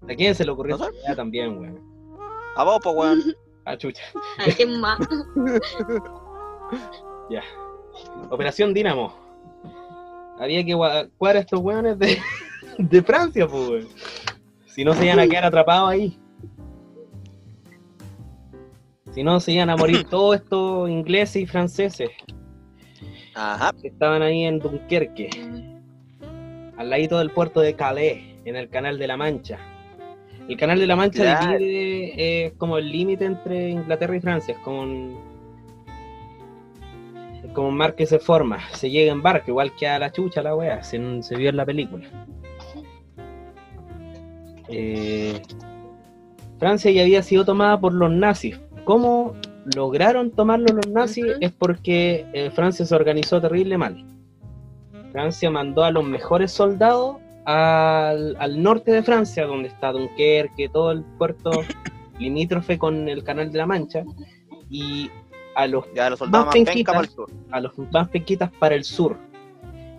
[0.09, 1.81] ¿A quién se le ocurrió esa weá también, weón?
[2.57, 3.23] A vos, pues, weón.
[3.65, 4.03] Ah, chucha.
[4.39, 4.99] Ay, qué más.
[7.29, 7.43] Ya.
[8.31, 9.13] Operación Dínamo.
[10.39, 12.19] Había que evacuar a estos weones de,
[12.79, 13.89] de Francia, pues, weón.
[14.67, 16.21] Si no se iban a quedar atrapados ahí.
[19.13, 22.11] Si no, se iban a morir todos estos ingleses y franceses
[23.37, 23.73] Ajá.
[23.81, 25.29] que estaban ahí en Dunkerque,
[26.77, 29.59] al ladito del puerto de Calais, en el Canal de la Mancha.
[30.49, 31.59] El Canal de la Mancha Claro.
[31.59, 32.15] divide,
[32.47, 35.19] eh, como el límite entre Inglaterra y Francia, es como un,
[37.45, 40.11] es como un mar que se forma, se llega en barco, igual que a la
[40.13, 42.07] chucha la wea, se, se vio en la película.
[44.69, 45.41] Eh,
[46.59, 48.59] Francia ya había sido tomada por los nazis.
[48.85, 49.35] ¿Cómo
[49.75, 51.25] lograron tomarlo los nazis?
[51.41, 54.05] Es porque eh, Francia se organizó terrible mal.
[55.13, 60.93] Francia mandó a los mejores soldados al, al norte de Francia, donde está Dunkerque, todo
[60.93, 61.51] el puerto
[62.19, 64.05] limítrofe con el Canal de la Mancha,
[64.71, 65.11] y
[65.55, 66.95] a los Ya los Más más penca penquitas.
[66.95, 67.31] para el sur.
[67.51, 68.09] a los más
[68.59, 69.17] para el sur.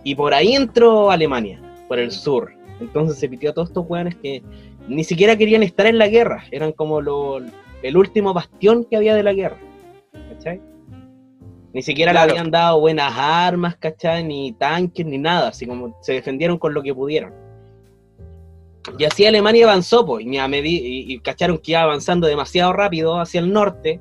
[0.04, 2.54] Y por ahí entró Alemania, por el sur.
[2.80, 4.44] Entonces se pitió a todos estos weones que
[4.88, 6.44] ni siquiera querían estar en la guerra.
[6.52, 7.40] Eran como lo,
[7.84, 9.58] el último bastión que había de la guerra.
[10.34, 10.62] ¿Cachai?
[11.74, 12.28] Ni siquiera Claro.
[12.28, 14.24] le habían dado buenas armas, ¿cachai?
[14.24, 15.50] Ni tanques, ni nada.
[15.50, 17.34] Así como se defendieron con lo que pudieron.
[18.98, 23.20] Y así Alemania avanzó, pues, y, a y- y cacharon que iba avanzando demasiado rápido
[23.20, 24.00] hacia el norte,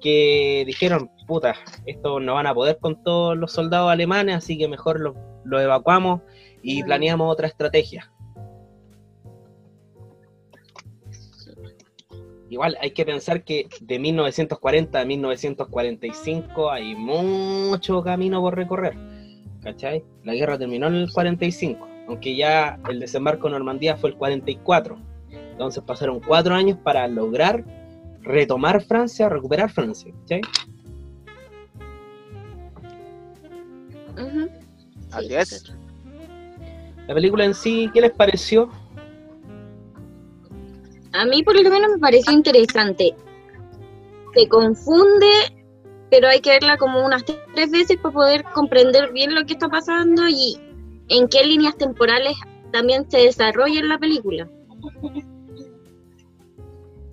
[0.00, 1.54] que dijeron, puta,
[1.86, 5.14] esto no van a poder con todos los soldados alemanes, así que mejor los
[5.48, 6.22] los evacuamos
[6.62, 8.10] y planeamos otra estrategia.
[12.48, 18.94] Igual hay que pensar que de 1940 a 1945 hay mucho camino por recorrer.
[19.62, 20.04] ¿Cachai?
[20.22, 24.96] La guerra terminó en el 45, aunque ya el desembarco en Normandía fue el 44.
[25.30, 27.64] Entonces pasaron cuatro años para lograr
[28.22, 30.12] retomar Francia, recuperar Francia.
[30.20, 30.40] ¿cachai?
[34.12, 34.48] Ujú.
[35.10, 35.74] Así Sí, es.
[37.06, 38.70] La película en sí, ¿qué les pareció?
[41.16, 43.14] A mí por lo menos me pareció interesante.
[44.34, 45.30] Se confunde,
[46.10, 49.68] pero hay que verla como unas tres veces para poder comprender bien lo que está
[49.68, 50.58] pasando y
[51.08, 52.36] en qué líneas temporales
[52.70, 54.48] también se desarrolla en la película.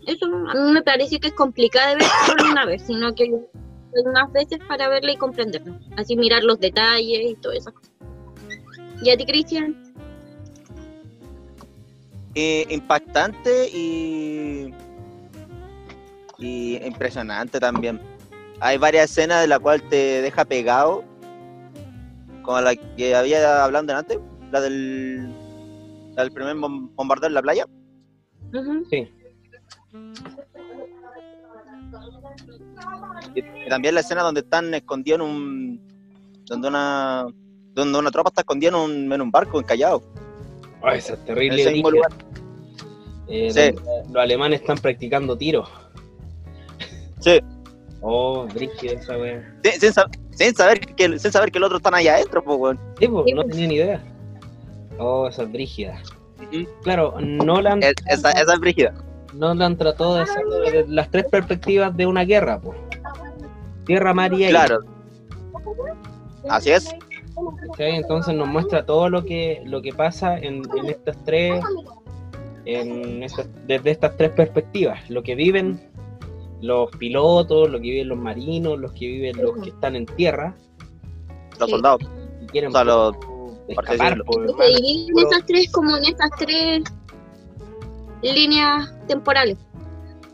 [0.05, 3.31] Eso a mí me pareció que es complicado de ver solo una vez, sino que
[3.93, 5.79] unas veces para verla y comprenderla.
[5.95, 7.71] Así mirar los detalles y todo eso.
[9.01, 9.93] ¿Y a ti, Cristian?
[12.35, 14.73] Eh, impactante y,
[16.39, 18.01] y impresionante también.
[18.59, 21.03] Hay varias escenas de la cual te deja pegado,
[22.41, 24.17] como la que había hablando antes,
[24.51, 25.29] la del,
[26.15, 27.67] la del primer bom- bombardeo en la playa.
[28.89, 29.11] Sí.
[33.35, 35.81] Y también la escena donde están escondidos en un.
[36.45, 37.25] donde una.
[37.73, 40.01] donde una tropa está escondida en un, en un barco encallado.
[40.83, 41.81] Ay, esa es terrible.
[41.81, 42.11] lugar.
[43.27, 43.75] Eh, Sí.
[44.11, 45.67] Los alemanes están practicando tiros.
[47.19, 47.39] Sí.
[48.01, 49.55] Oh, brígida esa wea.
[49.63, 52.57] Sin, sin sa- sin saber que, sin saber que el otro están allá adentro, pues,
[52.59, 52.79] weón.
[52.99, 54.03] Sí, pues, Sí, no tenía ni idea.
[54.99, 56.01] Oh, esa es brígida.
[56.51, 56.67] Ujú.
[56.83, 58.93] Claro, Nolan, Es- Esa, esa es brígida.
[59.33, 62.77] Nolan trató de hacerlo desde las tres perspectivas de una guerra, pues.
[63.85, 64.49] Tierra, mar y aire.
[64.49, 64.79] Claro.
[66.49, 66.93] Así es.
[67.67, 67.95] ¿Cachai?
[67.95, 71.63] Entonces nos muestra todo lo que, lo que pasa en, en estas tres,
[72.65, 75.89] en estas- desde estas tres perspectivas, lo que viven
[76.61, 80.55] los pilotos, lo que viven los marinos, los que viven los que están en tierra
[81.59, 81.71] Los Sí.
[81.71, 82.01] soldados.
[82.41, 83.15] y quieren O sea, los-
[83.67, 84.25] escapar, decirlo.
[84.25, 84.63] po, se hermano.
[84.67, 86.83] en esas tres como en esas tres
[88.21, 89.57] líneas temporales.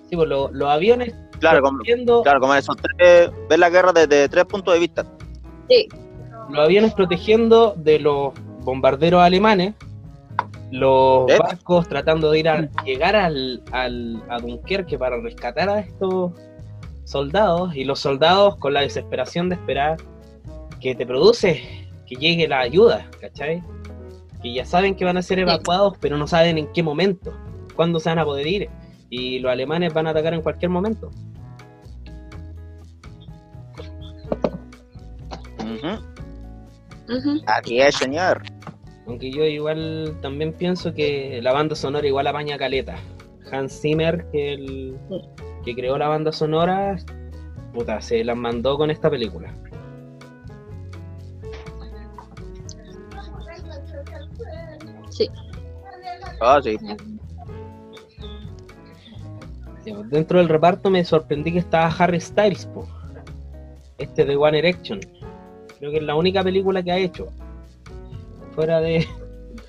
[0.09, 1.79] Sí, pues, lo- los aviones Claro, como,
[2.23, 3.31] claro, como esos tres.
[3.49, 5.05] Ver la guerra desde tres puntos de vista.
[6.49, 8.33] Los aviones protegiendo de los
[8.63, 9.75] bombarderos alemanes,
[10.71, 11.37] los ¿Eh?
[11.39, 16.31] barcos tratando de ir a llegar al, al- a Dunkerque para rescatar a estos
[17.05, 19.97] soldados y los soldados con la desesperación de esperar
[20.79, 23.63] que te produce que llegue la ayuda, ¿cachai?
[24.41, 27.33] Que ya saben que van a ser evacuados, pero no saben en qué momento,
[27.75, 28.69] cuándo se van a poder ir.
[29.09, 31.09] Y los alemanes van a atacar en cualquier momento.
[37.45, 38.43] Así es, señor.
[39.07, 42.95] Aunque yo igual también pienso que la banda sonora igual apaña caleta.
[43.51, 44.97] Hans Zimmer, que, el,
[45.65, 46.97] que creó la banda sonora,
[47.73, 49.51] puta, se las mandó con esta película.
[55.09, 55.29] Sí.
[56.39, 56.77] Ah, sí.
[60.09, 62.87] Dentro del reparto me sorprendí que estaba Harry Styles, po.
[63.97, 64.99] este de One Erection.
[65.79, 67.27] Creo que es la única película que ha hecho.
[68.53, 69.07] Fuera de...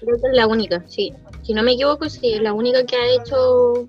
[0.00, 1.12] Creo que es la única, sí.
[1.42, 3.88] Si no me equivoco, sí, es la única que ha hecho.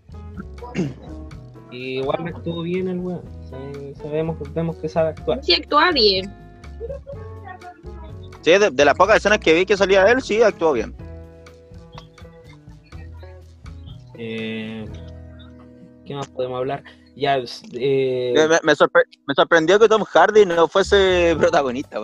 [1.71, 3.23] Y igual estuvo bien el weón.
[3.49, 5.43] Sí, Sabemos, vemos que sabe actuar.
[5.43, 6.33] Sí, actúa bien.
[8.41, 10.95] Sí, de, de las pocas escenas que vi que salía él, sí, actuó bien.
[14.17, 14.85] Eh,
[16.05, 16.83] ¿Qué más podemos hablar?
[17.15, 17.37] Ya,
[17.73, 21.97] eh, Me, me sorpre- me sorprendió que Tom Hardy no fuese protagonista.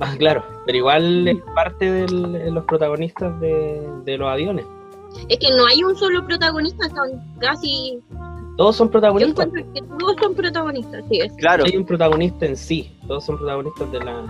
[0.00, 4.64] Ah, claro, pero igual es parte del- de los protagonistas de, de los aviones.
[5.28, 8.00] Es que no hay un solo protagonista, son casi.
[8.56, 9.46] Todos son Yo protagonistas.
[9.46, 11.18] encuentro que todos son protagonistas, sí.
[11.20, 11.32] Es.
[11.34, 12.96] Claro, Hay un protagonista en sí.
[13.06, 14.22] Todos son protagonistas de la.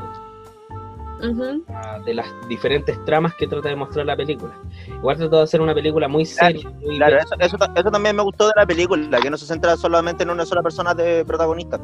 [2.06, 4.52] De las diferentes tramas que trata de mostrar la película.
[4.88, 8.16] Igual trató de hacer una película muy seria, muy Claro, eso, eso, ta- eso también
[8.16, 11.24] me gustó de la película, que no se centra solamente en una sola persona de
[11.24, 11.78] protagonista.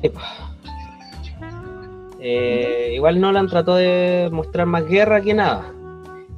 [0.00, 0.10] Sí.
[2.20, 5.72] Eh, igual Nolan trató de mostrar más guerra que nada.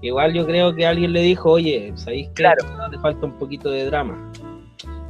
[0.01, 2.35] Igual yo creo que alguien le dijo, oye, ¿sabéis qué?
[2.35, 2.65] Claro.
[2.91, 4.31] Te falta un poquito de drama.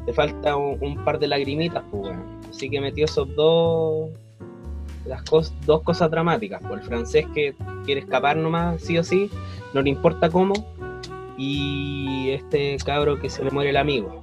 [0.07, 2.17] Te falta un, un par de lagrimitas, pues.
[2.51, 4.11] Así que metió esos dos
[5.07, 6.63] las cos- dos cosas dramáticas.
[6.63, 9.31] Por el francés que quiere escapar nomás, sí o sí,
[9.73, 10.55] no le importa cómo.
[11.37, 14.21] Y este cabro que se le muere el amigo.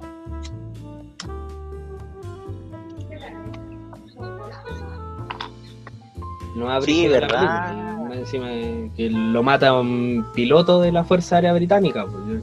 [6.54, 7.68] No abre Sí, verdad.
[7.70, 8.48] película, encima
[8.94, 12.42] que lo mata un piloto de la Fuerza Aérea Británica, pues,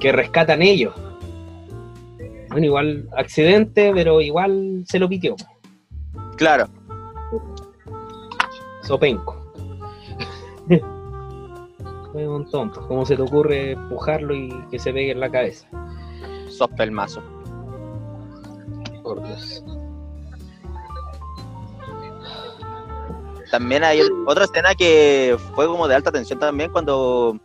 [0.00, 0.94] que rescatan ellos.
[2.50, 5.36] Bueno, igual accidente, pero igual se lo pitió.
[6.36, 6.66] Claro,
[8.86, 9.36] Sopenco.
[12.12, 12.86] Fue un tonto.
[12.86, 15.66] ¿Cómo se te ocurre empujarlo y que se pegue en la cabeza?
[16.48, 17.22] sos pelmazo.
[19.02, 19.62] Por Dios.
[23.50, 27.38] También hay otra escena que fue como de alta tensión también cuando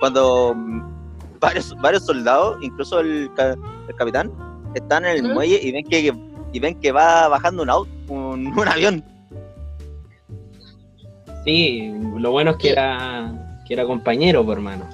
[0.00, 4.32] cuando mm, varios, varios soldados, incluso el, el capitán,
[4.74, 5.34] están en el Ujú.
[5.34, 6.12] muelle y ven que
[6.52, 9.04] y ven que va bajando un auto, un, un avión.
[11.44, 13.32] Sí, lo bueno es que era,
[13.66, 14.88] que era compañero, por hermano.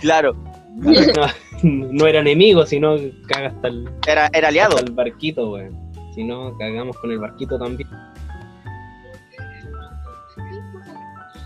[0.00, 0.34] Claro,
[0.76, 1.26] No,
[1.62, 2.96] no era enemigo, sino
[3.26, 4.76] caga hasta el, era, era aliado.
[4.76, 5.74] hasta el barquito, weón.
[6.14, 7.88] Si no, cagamos con el barquito también.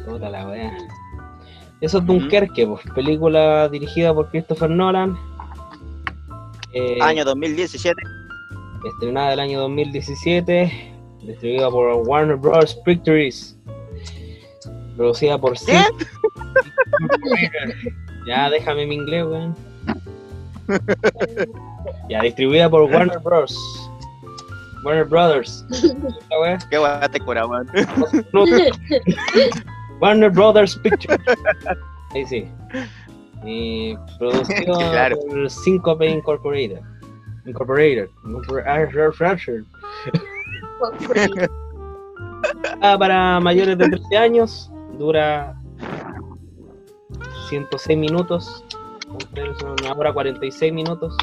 [0.07, 0.77] Puta la wea.
[1.81, 2.07] Eso es.
[2.07, 5.17] Dunkerque, pues, película dirigida por Christopher Nolan.
[6.73, 8.01] Eh, Año 2017.
[8.87, 12.75] estrenada el año 2017, distribuida por Warner Bros.
[12.85, 13.57] Pictures,
[15.01, 15.79] producida por ¿Qué?
[15.79, 16.07] Sid-
[18.27, 19.57] Ya, déjame mi inglés, weón.
[22.11, 23.57] Ya, distribuida por Warner Bros.
[24.85, 25.65] Warner Brothers.
[26.43, 26.59] Wea.
[26.71, 27.67] Qué guay te cura, weón.
[30.03, 31.19] Warner Brothers Pictures.
[32.13, 32.47] Ahí sí.
[33.47, 35.17] Y producido Claro.
[35.31, 36.81] por Syncope Incorporated.
[37.47, 38.11] Incorporated.
[38.27, 38.91] Incorporated.
[42.83, 44.71] Ah, para mayores de 13 años.
[45.01, 45.57] Dura
[47.49, 48.63] 106 minutos.
[49.81, 51.17] Una hora 46 minutos.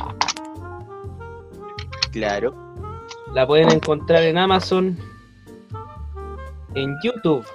[2.11, 2.55] Claro.
[3.35, 4.97] La pueden encontrar en Amazon.
[6.73, 7.45] En YouTube.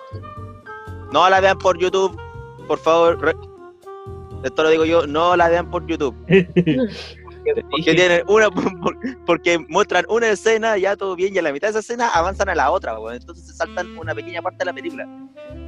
[1.13, 2.17] No la vean por YouTube,
[2.69, 3.37] por favor.
[4.45, 6.15] Esto lo digo yo, no la vean por YouTube.
[7.71, 8.51] Porque tienen una,
[8.83, 12.09] por- porque muestran una escena, ya todo bien, y a la mitad de esa escena
[12.09, 13.17] avanzan a la otra, weón.
[13.17, 15.07] Entonces se saltan una pequeña parte de la película.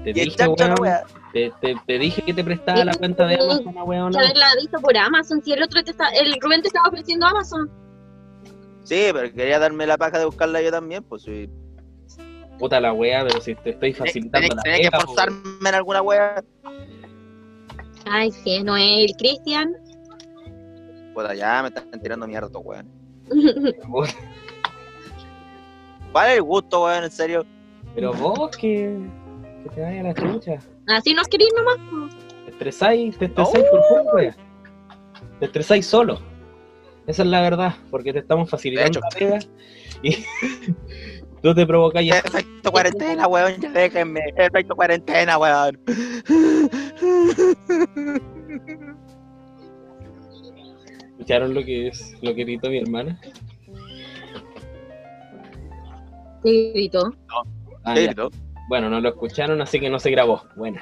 [0.04, 1.04] Te Y el dije, chancho la weón, wea.
[1.32, 4.12] te, te- te dije que te prestaba la cuenta de Amazon, weón.
[4.12, 5.42] Que haberla visto por Amazon.
[5.44, 7.70] Si el otro te está, el Rubén te estaba ofreciendo Amazon.
[8.84, 11.48] Sí, pero quería darme la paja de buscarla yo también, pues sí.
[12.58, 15.74] Puta la wea, pero si te estoy facilitando la tenía que pega, po, forzarme en
[15.74, 16.44] alguna wea.
[18.06, 19.72] Ay, sí, no es el Cristian.
[21.14, 22.90] Puta, ya me están tirando mierda, estos weón.
[23.88, 24.08] weón.
[26.12, 27.04] ¿Cuál es el gusto, weón?
[27.04, 27.46] En serio.
[27.94, 28.98] Pero vos que,
[29.62, 30.58] que te vaya a la chucha.
[30.88, 31.76] Así nos querís nomás.
[32.44, 34.34] Te estresáis, te estresáis por poco, wea.
[35.38, 36.20] Te estresáis solo.
[37.06, 39.38] Esa es la verdad, porque te estamos facilitando la pega
[40.02, 40.24] y
[41.42, 42.18] tú te provocas ya.
[42.18, 44.20] Efecto cuarentena, weón, ya déjenme.
[44.36, 45.78] Efecto cuarentena, weón.
[51.24, 53.18] ¿Escucharon lo que es lo que gritó mi hermana?
[56.42, 57.14] Te gritó.
[57.82, 58.12] Ah, Sí, ya.
[58.14, 58.28] ¿no?
[58.68, 60.42] Bueno, no lo escucharon, así que no se grabó.
[60.54, 60.76] Weón.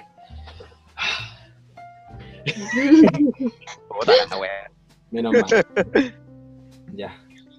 [5.12, 5.66] menos mal.
[6.94, 7.16] Ya,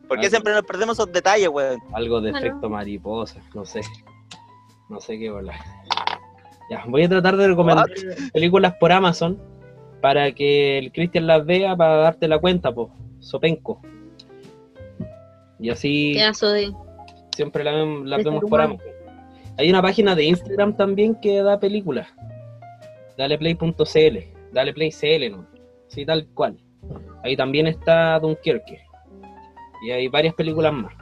[0.08, 1.80] ¿Por qué siempre nos perdemos esos detalles, weón?
[1.94, 2.46] algo de Bueno.
[2.48, 3.82] efecto mariposa, no sé.
[4.90, 5.56] No sé qué volar.
[6.70, 7.88] Ya, voy a tratar de recomendar
[8.32, 9.42] películas por Amazon
[10.04, 12.94] para que el Cristian las vea para darte la cuenta, po.
[13.20, 13.82] Sopenco.
[15.58, 16.74] Y así Pedazo de.
[17.34, 18.60] siempre la vemos, las de vemos por.
[18.60, 18.86] Amazon.
[19.58, 22.10] Hay una página de Instagram también que da películas.
[23.18, 24.18] Daleplay.cl.
[24.52, 25.48] Daleplay CL, ¿no?
[25.88, 26.58] Sí, tal cual.
[27.24, 28.84] Ahí también está Dunkerque.
[29.88, 30.94] Y hay varias películas más.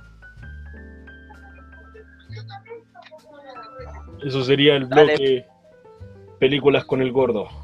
[4.23, 5.15] Eso sería el Dale.
[5.15, 5.45] bloque
[6.37, 7.60] Películas con el gordo.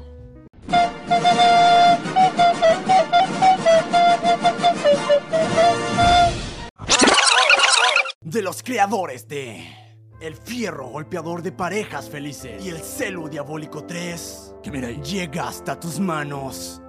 [8.48, 9.62] Los creadores de
[10.22, 12.64] El fierro golpeador de parejas felices.
[12.64, 16.80] Y el celo diabólico 3, que mira, llega hasta tus manos.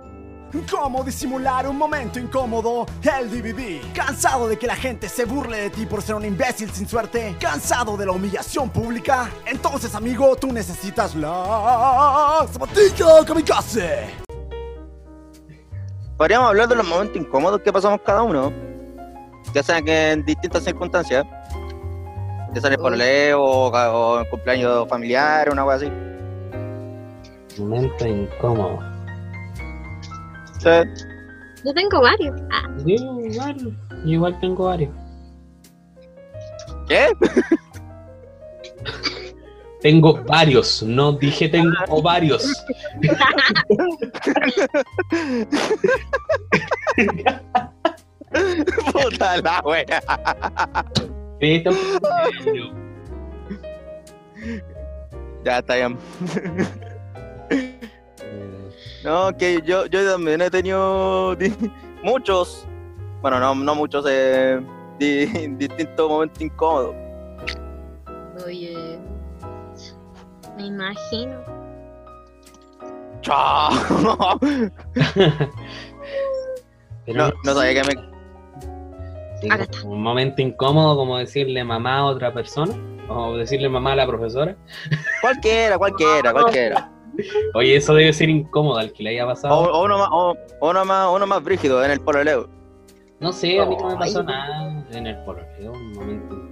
[0.71, 2.85] ¿Cómo disimular un momento incómodo?
[3.03, 3.81] El DVD.
[3.93, 7.35] ¿Cansado de que la gente se burle de ti por ser un imbécil sin suerte?
[7.37, 9.29] ¿Cansado de la humillación pública?
[9.45, 14.11] Entonces, amigo, tú necesitas la zapatilla kamikaze.
[16.17, 18.49] Podríamos hablar de los momentos incómodos que pasamos cada uno.
[19.53, 21.25] Ya sean que en distintas circunstancias.
[22.53, 25.91] Ya sea en el pololeo o, o en cumpleaños familiar, una cosa así.
[27.59, 28.79] Momento incómodo.
[30.59, 30.69] Sí.
[31.65, 32.41] Yo tengo varios.
[32.51, 33.57] Ah, Yo igual,
[34.05, 34.91] yo igual tengo varios.
[36.87, 37.07] ¿Qué?
[39.81, 42.51] Tengo varios, no dije tengo varios.
[48.91, 50.01] Puta la wea.
[51.39, 51.71] Serio.
[55.43, 55.97] Ya está bien.
[59.03, 61.35] No, que yo, yo también he tenido
[62.03, 62.65] muchos,
[63.21, 64.59] bueno, no, no muchos, eh,
[64.97, 65.25] di-
[65.55, 66.93] distintos momentos incómodos.
[68.45, 68.99] oye.
[70.57, 71.39] Me imagino.
[73.21, 73.69] Chao.
[77.07, 78.08] No, no sabía que me.
[79.81, 82.73] Como un momento incómodo como decirle mamá a otra persona
[83.07, 84.55] o decirle mamá a la profesora.
[85.21, 86.91] Cualquiera, cualquiera, cualquiera.
[87.53, 89.55] Oye, eso debe ser incómodo al que le haya pasado.
[89.55, 92.49] o uno más, o, uno más, uno más brígido en el pololeo.
[93.19, 96.48] No sé, a mí no me pasó nada en el pololeo, un momento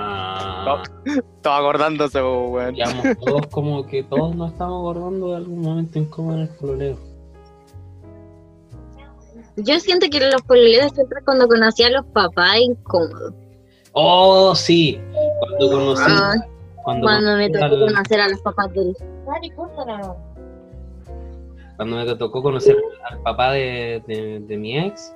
[0.00, 2.74] Ah, Estaba acordándose, weón.
[2.74, 6.98] digamos, todos como que todos nos estamos acordando de algún momento incómodo en el pololeo.
[9.56, 13.34] Yo siento que los pololeos siempre cuando conocí a los papás incómodos.
[13.92, 15.00] Oh, sí,
[15.40, 16.34] cuando conocí, Ah,
[16.84, 18.96] cuando, cuando me tocó al- conocer a los papás del.
[21.76, 22.76] cuando me tocó conocer
[23.10, 25.12] al papá de, de- de mi ex,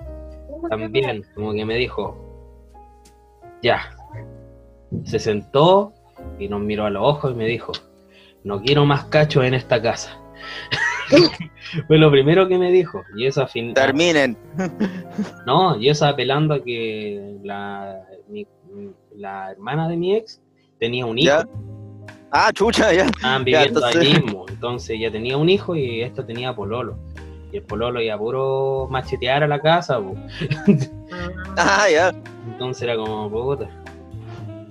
[0.69, 2.17] también como que me dijo,
[3.63, 3.95] ya,
[5.05, 5.93] se sentó
[6.39, 7.73] y nos miró a los ojos y me dijo,
[8.45, 10.19] no quiero más cachos en esta casa.
[11.87, 13.03] Fue lo primero que me dijo.
[13.17, 14.37] Y eso fin Terminen.
[15.47, 18.47] No, y eso apelando a que la, mi-
[19.17, 20.41] la hermana de mi ex
[20.79, 21.29] tenía un hijo.
[21.29, 21.49] ¿Ya?
[22.31, 23.05] Ah, chucha, ya.
[23.05, 24.45] Estaban Ya, viviendo entonces- ahí mismo.
[24.49, 26.97] Entonces ya tenía un hijo y esta tenía pololo.
[27.53, 30.01] Y el pololo iba a puro machetear a la casa.
[31.57, 32.13] Ah, ya.
[32.51, 33.69] Entonces era como, puta,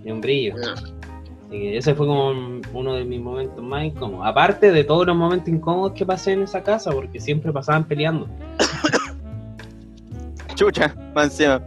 [0.04, 0.56] de un brillo.
[0.58, 0.74] No.
[0.74, 4.26] Así que ese fue como uno de mis momentos más incómodos.
[4.26, 8.28] Aparte de todos los momentos incómodos que pasé en esa casa, porque siempre pasaban peleando.
[10.56, 11.62] Chucha, encima.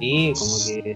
[0.00, 0.94] Y como que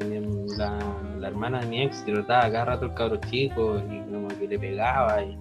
[1.18, 4.58] la hermana de mi ex trataba cada rato el cabro chico y como que le
[4.58, 5.38] pegaba y,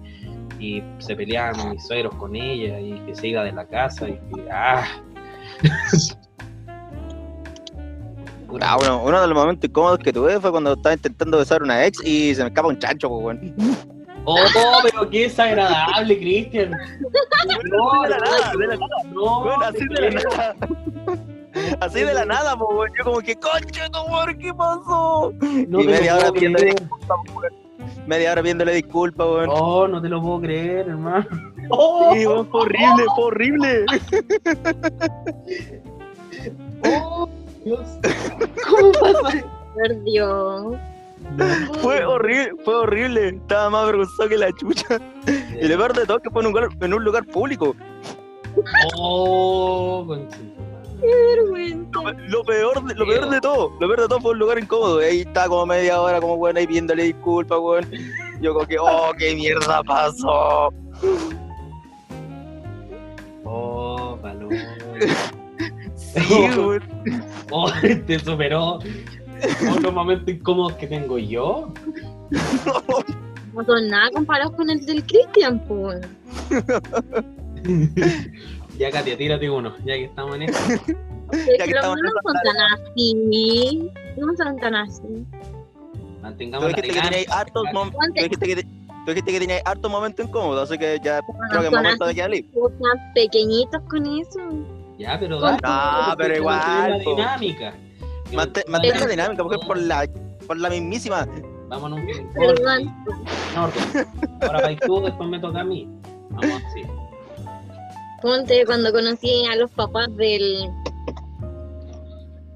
[0.58, 4.14] y se peleaban mis suegros con ella y que se iba de la casa y
[4.14, 4.86] que, ah.
[8.60, 11.64] Ah, bueno, uno de los momentos incómodos que tuve fue cuando estaba intentando besar a
[11.64, 13.54] una ex y se me escapa un chancho, po, weón.
[14.26, 14.38] Oh,
[14.82, 16.70] pero qué desagradable, Cristian.
[17.70, 18.96] No, de la nada, de la nada.
[19.12, 20.56] No, Weón, así de la nada.
[21.80, 22.88] Así de la nada, weón.
[22.98, 25.30] Yo como que, concha, tu madre, ¿qué pasó?
[25.68, 27.52] no y media hora pidiéndole disculpas, weón.
[28.06, 29.48] Media hora pidiéndole disculpas, weón.
[29.52, 31.26] Oh, no te lo puedo creer, hermano.
[31.68, 33.84] Oh, Sí, weón, fue horrible, fue horrible.
[36.86, 37.23] oh,
[37.64, 37.98] Dios.
[38.68, 39.44] ¿Cómo pasa?
[39.74, 40.76] Por Dios.
[41.80, 43.28] Fue horrible, fue horrible.
[43.28, 45.00] Estaba más avergonzado que la chucha.
[45.60, 47.74] Y lo peor de todo es que fue en un lugar, en un lugar público.
[48.98, 50.62] Oh, conchito.
[51.00, 52.00] Vergüenza.
[52.28, 55.02] Lo peor, de, lo peor de todo, lo peor de todo fue un lugar incómodo.
[55.02, 57.90] Y ahí estaba como media hora, como weón, ahí pidiéndole disculpas, weón.
[58.40, 60.72] Yo como que, oh, qué mierda pasó.
[63.44, 64.56] Oh, paloma.
[66.14, 66.82] Sí, weón.
[67.50, 67.70] Oh,
[68.06, 68.78] te superó
[69.70, 71.72] otros momentos incómodos que tengo yo.
[73.52, 76.00] No son nada comparados con el del Cristian, pues.
[78.78, 80.58] Ya, Katia, tírate uno, ya que estamos en esto.
[81.32, 83.14] Es Ya que los estamos no son tan así.
[84.16, 85.02] No son tan así.
[85.02, 85.24] Tú
[86.22, 86.82] Mantengamos la tú
[88.14, 88.68] dijiste que te- tú
[89.06, 91.20] dijiste que teníais hartos momentos incómodos, así que ya
[91.50, 92.44] creo que es momento de que.
[92.52, 92.72] Son
[93.14, 94.40] pequeñitos con eso.
[94.98, 95.58] Ya, pero dale.
[95.62, 97.10] No, pero porque igual, po.
[97.10, 97.74] La dinámica.
[98.32, 100.06] Mantén, mantén la dinámica, mujer, por la,
[100.46, 101.26] por la mismísima.
[101.68, 102.94] Vamos en un Perdón.
[103.52, 104.06] en orden.
[104.42, 105.88] Ahora vais tú, después me toca a mí.
[106.30, 106.82] Vamos así.
[108.22, 110.70] Ponte cuando conocí a los papás del,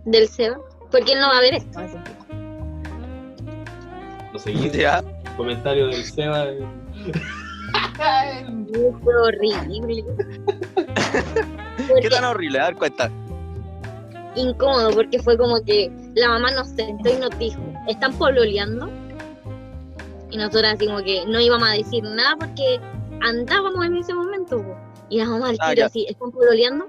[0.05, 0.59] del Seba,
[0.91, 1.79] porque él no va a ver esto.
[1.79, 1.97] así.
[4.33, 4.71] Lo seguí.
[4.73, 5.03] Ya.
[5.37, 6.47] Comentario del Seba.
[9.03, 10.05] Fue horrible.
[12.01, 12.61] ¿Qué tan horrible?
[12.61, 13.11] A ver, cuenta.
[14.35, 18.89] incómodo, porque fue como que la mamá nos sentó y nos dijo, ¿están pololeando?
[20.31, 22.79] Y nosotros así como que no íbamos a decir nada porque
[23.23, 24.59] andábamos en ese momento.
[24.63, 24.77] po.
[25.09, 26.87] Y la mamá al Ah, tiro así, ¿están pololeando?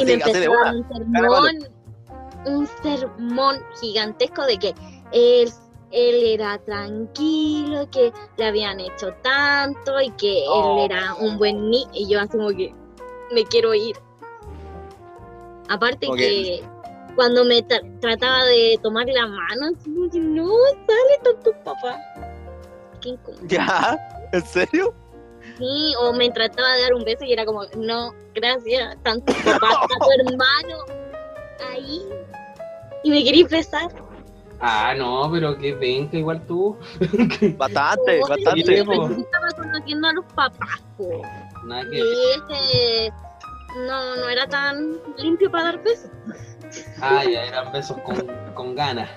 [0.00, 0.80] y me empezó de a dar una.
[0.80, 1.58] un sermón,
[2.46, 4.74] un sermón gigantesco de que
[5.12, 5.50] él,
[5.90, 10.78] él era tranquilo, que le habían hecho tanto y que Oh.
[10.84, 11.88] él era un buen niño.
[11.92, 12.74] Y yo así como que
[13.32, 13.96] me quiero ir.
[15.68, 16.62] Aparte que
[17.14, 20.48] cuando me tra- trataba de tomar la mano, así como que no,
[20.86, 21.98] sale con tu papá.
[23.00, 23.42] Qué incómodo.
[23.48, 23.98] ¿Ya?
[24.32, 24.94] ¿En serio?
[25.58, 29.86] Sí, o me trataba de dar un beso y era como, no, gracias, tanto papá,
[30.00, 30.76] tu hermano
[31.70, 32.02] ahí.
[33.04, 33.88] Y me querías besar.
[34.60, 36.76] Ah, no, pero que venga igual tú.
[37.56, 38.74] Bastante, Oh, bastante.
[38.74, 41.22] Estaba conociendo a los papás, po.
[41.64, 43.12] Nada Y ese
[43.86, 46.10] no, no era tan limpio para dar besos.
[47.00, 49.08] Ah, ya eran besos con, con ganas.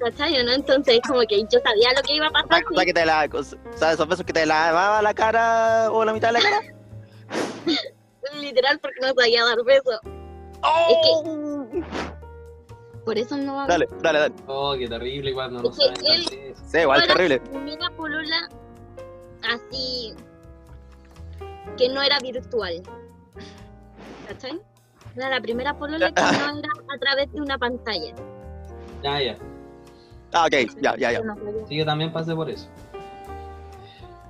[0.00, 0.44] ¿Cachai?
[0.44, 0.52] ¿no?
[0.52, 2.48] Entonces, como que yo sabía lo que iba a pasar.
[2.48, 3.28] ¿Sabes cosa que te la,
[3.76, 6.60] ¿Sabes esos besos que te lavaba la cara o la mitad de la cara?
[8.40, 10.00] literal, porque no sabía dar besos.
[10.62, 11.64] ¡Oh!
[13.04, 14.34] Por eso no va a Dale, dale, dale.
[14.46, 16.54] Oh, qué terrible cuando no saben él-.
[16.64, 17.40] Sí, igual terrible.
[17.40, 18.48] primera polola
[19.52, 20.14] así
[21.76, 22.82] que no era virtual.
[24.28, 24.60] ¿Cachai?
[25.16, 28.14] Era la primera polola que no era a través de una pantalla.
[29.02, 29.36] Ya, ya.
[30.32, 31.20] Ah, ok, ya, ya, ya.
[31.68, 32.68] Sí, yo también pasé por eso.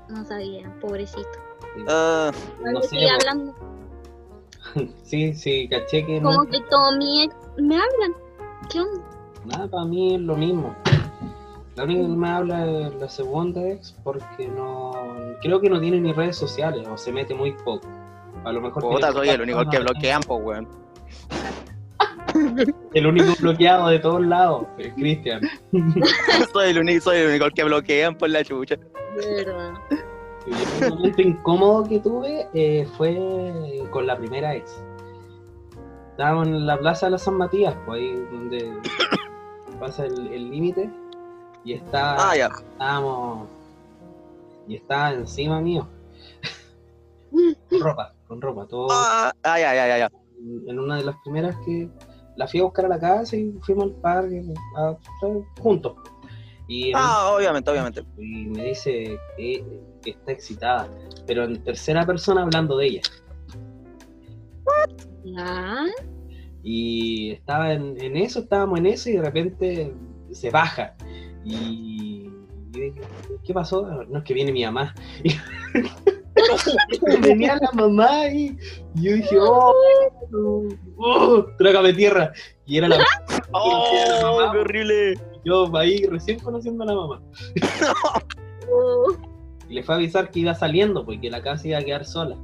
[0.08, 1.28] no sabía, pobrecito.
[1.76, 2.30] Sí, Ah,
[2.64, 3.14] no No sé, estoy po.
[3.14, 3.54] hablando.
[5.04, 6.30] sí, sí, caché que no.
[6.32, 8.14] Como que todos mis ex me hablan.
[8.70, 9.02] ¿Qué onda?
[9.44, 10.74] Nada, para mí es lo mismo.
[11.74, 14.92] La única que me habla es la segunda ex porque no.
[15.40, 17.88] Creo que no tiene ni redes sociales o se mete muy poco.
[18.44, 18.82] A lo mejor.
[18.82, 20.68] puta, soy el único que bloquean, pues, weón.
[22.94, 25.40] El único bloqueado de todos lados, es Cristian.
[26.52, 28.76] soy el único, soy el único que bloquean por la chucha.
[29.16, 29.72] Verdad.
[30.46, 33.16] Y El momento incómodo que tuve eh, fue
[33.90, 34.82] con la primera ex.
[36.12, 38.72] Estábamos en la plaza de la San Matías, pues ahí donde
[39.80, 40.90] pasa el límite.
[41.64, 42.46] Y está, Ah, ya.
[42.46, 43.48] estábamos.
[44.68, 45.86] Y estaba encima mío.
[47.70, 48.88] con ropa, con ropa, todo.
[48.90, 50.10] Ah, ah, ya, ya, ya, ya.
[50.66, 51.88] En una de las primeras que
[52.36, 54.42] la fui a buscar a la casa y fuimos al parque
[54.76, 54.96] a- a-
[55.62, 55.94] juntos.
[56.68, 58.04] Y Ah, obviamente, obviamente.
[58.18, 59.64] y me dice que,
[60.02, 60.88] que está excitada,
[61.26, 63.02] pero en tercera persona hablando de ella.
[66.62, 69.94] Y estaba en, en eso, estábamos en eso y de repente
[70.30, 70.94] se baja.
[71.44, 72.30] Y,
[72.74, 73.00] y dije,
[73.44, 74.04] ¿qué pasó?
[74.08, 74.94] No es que viene mi mamá.
[75.24, 75.34] Y
[77.20, 78.56] venía la mamá y,
[78.94, 79.74] y yo dije, oh,
[80.96, 82.32] oh, trágame tierra.
[82.66, 82.98] Y era la
[83.52, 85.14] ¡Oh, qué horrible!
[85.44, 87.22] yo ahí recién conociendo a la mamá.
[88.74, 89.12] Oh,
[89.68, 92.38] Y le fue a avisar que iba saliendo, porque la casa iba a quedar sola.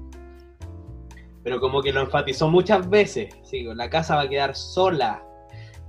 [1.48, 3.34] Pero como que lo enfatizó muchas veces.
[3.42, 5.24] Sí, la casa va a quedar sola.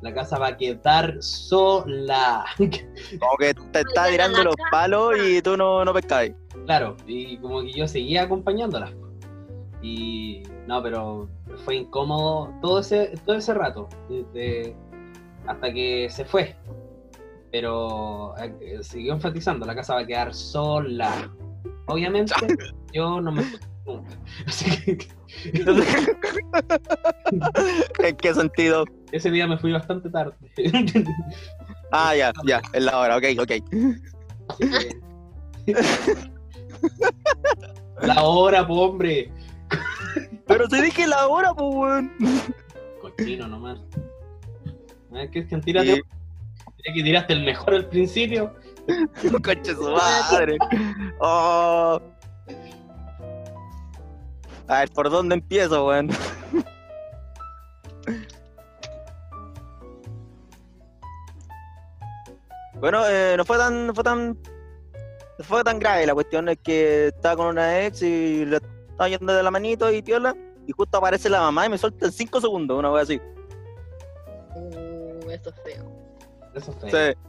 [0.02, 2.46] La casa va a quedar sola.
[2.58, 6.34] Como que te está tirando los palos y tú no, no pescáis.
[6.66, 8.90] claro, y como que yo seguía acompañándola.
[9.82, 11.28] Y no, pero
[11.66, 13.90] fue incómodo todo ese, todo ese rato.
[14.08, 14.74] desde-
[15.46, 16.56] hasta que se fue.
[17.52, 21.30] Pero eh, siguió enfatizando, la casa va a quedar sola.
[21.88, 22.34] Obviamente,
[22.94, 23.44] yo no me.
[24.48, 25.08] Así que
[28.08, 28.86] ¿En qué sentido?
[29.12, 30.34] ese día me fui bastante tarde.
[31.92, 33.52] Ah, ya, ya, es la hora, ok, ok.
[34.58, 35.00] Que-
[38.02, 39.32] La hora, po, hombre.
[40.48, 42.12] Pero te dije la hora, pues, weón.
[43.02, 43.80] Cochino nomás.
[45.12, 46.02] A ver, Cristian, tírate.
[46.86, 48.54] Ya que tiraste el mejor al principio.
[49.44, 50.58] Conche su madre.
[51.20, 52.00] Oh.
[54.70, 56.10] A ver, ¿por dónde empiezo, weón?
[62.80, 66.06] Bueno, eh, no fue tan, no fue tan, no fue tan grave.
[66.06, 69.92] La cuestión es que estaba con una ex y le estaba yendo de la manito
[69.92, 70.36] y piola.
[70.68, 73.20] Y justo aparece la mamá y me suelta en 5 segundos, una wea así.
[74.56, 75.92] uh, eso es feo.
[76.54, 76.92] Eso fue.
[76.92, 77.20] Sí.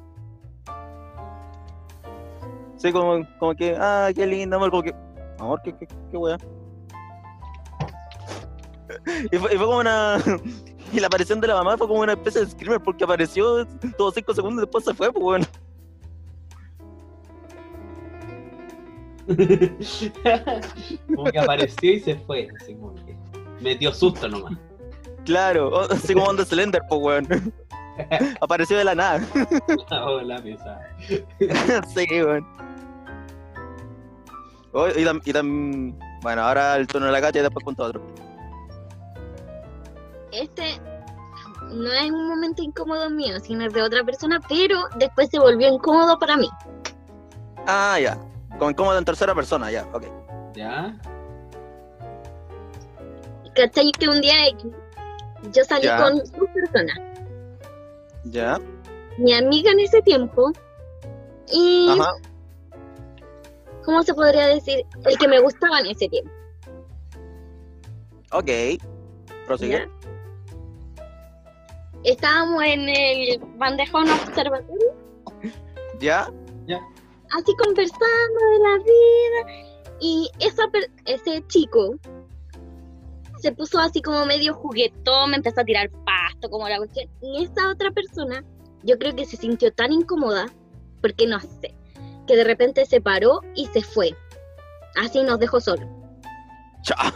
[2.77, 4.95] Sí, como, como que, ah, qué lindo, amor, como que,
[5.39, 6.37] amor, qué, qué, qué wea.
[9.33, 10.19] Y fue, y fue como una.
[10.93, 13.65] Y la aparición de la mamá fue como una especie de screamer porque apareció
[13.97, 15.47] todos cinco segundos después se fue, pues bueno.
[21.15, 22.49] como que apareció y se fue.
[22.61, 23.17] Así como que
[23.61, 24.55] metió susto nomás.
[25.25, 27.29] Claro, así como Onda Slender, pues weón.
[28.41, 29.21] Apareció de la nada.
[29.91, 30.89] Oh, la pesada.
[31.95, 32.47] sí, weón.
[34.73, 37.85] Oh, y tam- y tam- Bueno, ahora el turno de la Katia y después cuento
[37.85, 38.01] otro.
[40.33, 40.81] Este
[41.71, 46.19] no es un momento incómodo mío, sino de otra persona, pero después se volvió incómodo
[46.19, 46.49] para mí.
[47.67, 48.19] Ah, ya.
[48.59, 50.05] Como incómodo en tercera persona, ya, ok.
[50.55, 50.99] ¿Ya?
[53.55, 53.93] ¿Cachai?
[53.93, 54.35] Que un día
[55.53, 56.03] yo salí Ya.
[56.03, 56.97] con dos personas,
[58.25, 58.59] Ya.
[59.19, 60.53] mi amiga en ese tiempo
[61.53, 62.13] y, Ajá.
[63.85, 64.85] ¿cómo se podría decir?
[65.05, 66.31] El que me gustaba en ese tiempo.
[68.33, 68.49] Ok.
[69.47, 69.79] Prosigue.
[69.79, 70.00] ¿ya?
[72.05, 74.95] Estábamos en el bandejón observatorio,
[76.01, 76.81] Ya.
[77.31, 81.97] así conversando de la vida, y esa per- ese chico
[83.41, 87.45] se puso así como medio juguetón, me empezó a tirar pasto, como la cuestión, y
[87.45, 88.45] esa otra persona,
[88.83, 90.47] yo creo que se sintió tan incómoda,
[91.03, 91.75] porque no sé,
[92.27, 94.15] que de repente se paró y se fue.
[94.97, 95.87] Así nos dejó solos.
[96.83, 97.13] Chao.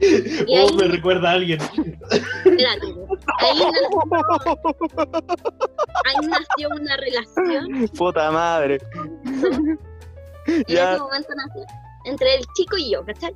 [0.48, 1.60] Y Oh, ahí- me recuerda a alguien.
[1.60, 2.86] Espérate,
[3.38, 3.78] ahí nació,
[6.04, 8.80] ahí nació una relación Puta madre.
[10.46, 10.92] en Ya.
[10.94, 11.62] ese momento nació
[12.04, 13.34] entre el chico y yo, ¿cachai?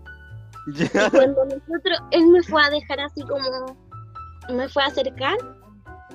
[0.75, 1.07] Ya.
[1.07, 3.77] Y cuando nosotros, él me fue a dejar así como,
[4.51, 5.37] me fue a acercar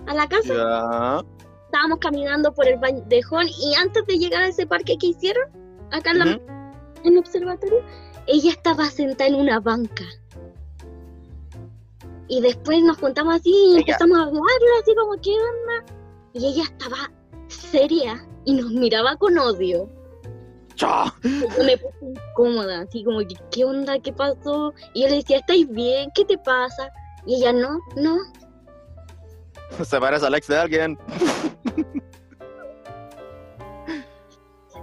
[0.08, 1.22] a la casa, Ya.
[1.68, 5.46] estábamos caminando por el bandejón y antes de llegar a ese parque que hicieron,
[5.92, 6.26] acá en, la-
[7.06, 7.82] en el observatorio,
[8.28, 10.04] ella estaba sentada en una banca.
[12.34, 15.94] Y después nos juntamos así y Ella- empezamos a hablarle así como, ¿qué onda?
[16.32, 17.12] Y ella estaba
[17.50, 19.90] seria y nos miraba con odio.
[20.76, 21.12] Chao.
[21.24, 21.98] Me puse
[22.32, 24.00] incómoda, así como que, ¿qué onda?
[24.00, 24.74] ¿Qué pasó?
[24.94, 26.10] Y yo le decía, ¿estáis bien?
[26.16, 26.90] ¿Qué te pasa?
[27.26, 28.18] Y ella, no, no.
[29.84, 30.98] Se parece al ex de alguien.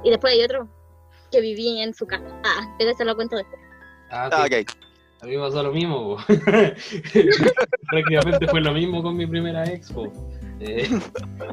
[0.05, 0.69] Y después hay otro
[1.33, 2.27] que vivía en su casa.
[2.45, 3.59] Ah, pero se lo cuento después.
[4.11, 4.65] Ah, Ah, sí.
[5.21, 6.17] A mí me pasó lo mismo.
[7.91, 10.13] Prácticamente fue lo mismo con mi primera expo.
[10.61, 10.89] Eh,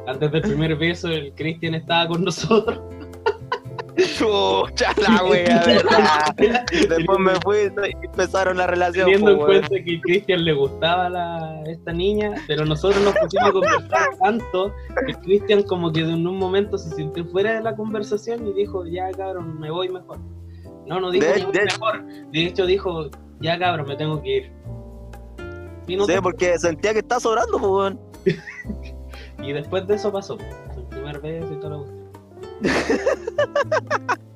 [0.06, 2.80] antes del primer beso, el Cristian estaba con nosotros.
[3.96, 6.34] Chucha la wea, verdad.
[6.70, 9.06] Después me fui y empezaron la relación.
[9.06, 13.48] Teniendo en cuenta que a Cristian le gustaba la, esta niña, pero nosotros nos pusimos
[13.48, 14.72] a conversar tanto
[15.06, 18.84] que Cristian como que en un momento se sintió fuera de la conversación y dijo,
[18.86, 20.18] ya cabrón, me voy mejor.
[20.86, 22.04] No, no dijo De- de- mejor.
[22.32, 23.10] De hecho dijo,
[23.40, 24.52] ya cabrón, me tengo que ir.
[25.86, 28.00] Y, no Sí, porque sentía que estaba sobrando, pues, weón.
[29.42, 30.36] y después de eso pasó.
[30.76, 31.86] El primer beso y todo lo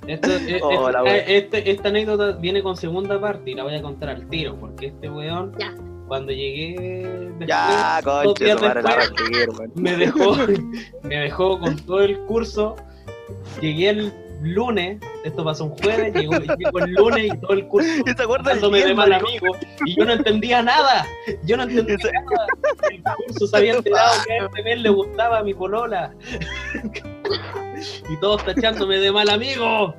[0.06, 1.16] Esto, e- Oh, este- la wea.
[1.18, 4.86] este- esta anécdota viene con segunda parte y la voy a contar al tiro, porque
[4.89, 5.74] este weón, Ya.
[6.09, 6.77] cuando llegué
[7.39, 9.72] después, Ya, conche, la después, seguir, weón.
[9.77, 10.32] me dejó,
[11.02, 12.77] me dejó con todo el curso.
[13.60, 14.12] Llegué el
[14.43, 18.23] lunes, esto pasó un jueves, llegó, llegó el lunes y todo el curso ¿Y te
[18.23, 19.47] acuerdas del tratándome de mal amigo
[19.85, 21.07] y yo no entendía nada.
[21.45, 22.47] Yo no entendía nada.
[22.91, 26.15] El curso se había enterado que a este men le gustaba a mi polola.
[28.09, 29.95] y todos tachándome de mal amigo.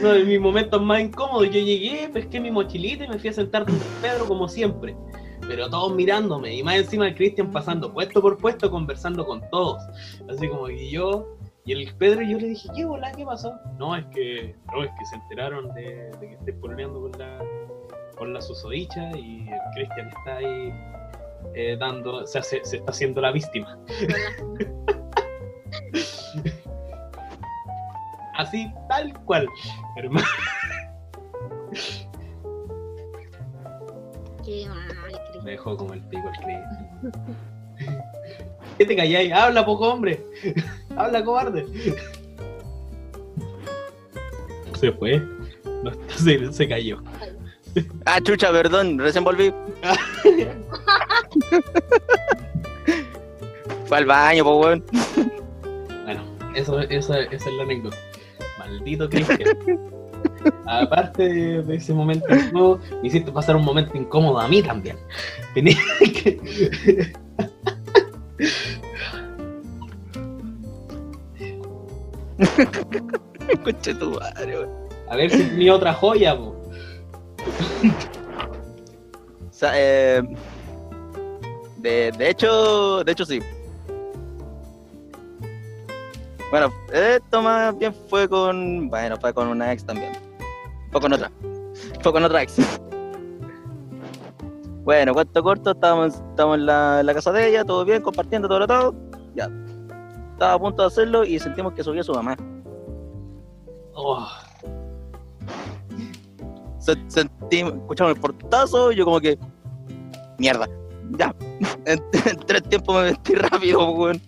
[0.00, 1.46] Uno de mis momentos más incómodos.
[1.46, 4.96] Yo llegué, pesqué mi mochilita y me fui a sentar con Pedro como siempre.
[5.48, 9.82] Pero todos mirándome y más encima el Cristian pasando puesto por puesto conversando con todos.
[10.28, 11.36] Así como que yo
[11.66, 13.10] y el Pedro y yo le dije, ¿qué bola?
[13.10, 13.52] ¿Qué pasó?
[13.76, 17.44] No, es que, no, es que se enteraron de, que estoy pololeando con la,
[18.16, 20.72] con la susodicha y el Cristian está ahí
[21.54, 23.76] eh, dando, o sea, se, está haciendo la víctima.
[28.34, 29.48] Así, tal cual,
[29.96, 30.26] hermano.
[34.44, 34.95] Qué mal.
[35.46, 37.24] Me dejó como el pico el Cristian.
[38.78, 39.32] ¿Qué te calláis?
[39.32, 40.20] Habla, poco hombre.
[40.96, 41.64] Habla, cobarde.
[44.76, 45.22] Se fue.
[45.84, 47.00] No, se, se cayó.
[48.06, 49.54] Ah, chucha, perdón, recién volví.
[53.84, 54.84] Fue al baño, pues, weón.
[56.04, 56.24] Bueno,
[56.56, 57.96] eso, eso, esa es la anécdota.
[58.58, 59.38] Maldito Cristian.
[60.66, 62.26] Aparte de, ese momento
[63.02, 64.96] me hiciste pasar un momento incómodo a mí también.
[65.54, 67.12] Tenía que.
[73.64, 74.68] Conche tu madre.
[75.08, 76.54] A ver si mi otra joya, po.
[79.48, 80.22] O sea, eh,
[81.78, 83.40] de, de hecho, de hecho sí.
[86.50, 90.25] Bueno, esto más bien fue con, bueno, fue con una ex también.
[90.90, 91.30] Fue con otra.
[92.02, 92.56] Fue con otra ex.
[94.84, 98.46] Bueno, cuento corto, estábamos, estábamos en, la, en la casa de ella, todo bien, compartiendo
[98.48, 98.94] todo lo todo.
[99.34, 99.50] Ya.
[100.32, 102.36] Estaba a punto de hacerlo y sentimos que subía su mamá.
[103.94, 104.28] Oh,
[106.78, 109.38] Se- sentimos, escuchamos el portazo y yo como que,
[110.38, 110.68] mierda,
[111.18, 111.34] ya.
[111.86, 114.20] En, en tres tiempos me metí rápido, weón.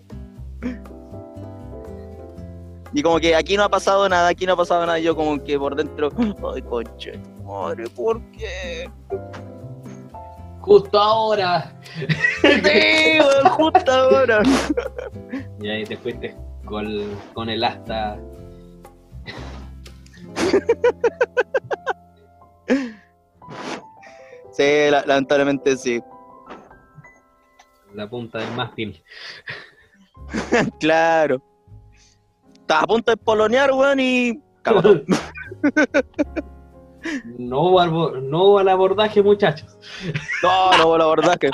[2.98, 5.14] Y como que aquí no ha pasado nada, aquí no ha pasado nada, y yo
[5.14, 6.10] como que por dentro,
[6.52, 7.12] ay, conche,
[7.44, 8.90] madre, ¿por qué?
[10.62, 11.72] justo ahora.
[12.42, 13.18] Sí,
[13.52, 14.42] justo ahora.
[15.62, 16.34] Y ahí te fuiste
[16.64, 16.88] con,
[17.34, 18.18] con el asta.
[24.52, 26.02] Sí, la- lamentablemente sí.
[27.94, 29.02] La punta del mástil.
[30.80, 31.40] Claro.
[32.68, 34.38] Estaba a punto de polonear, weón, y...
[34.60, 34.82] cagó.
[37.38, 39.78] No hubo, albo- no hubo al abordaje, muchachos.
[40.42, 41.48] No, no hubo la verdad que...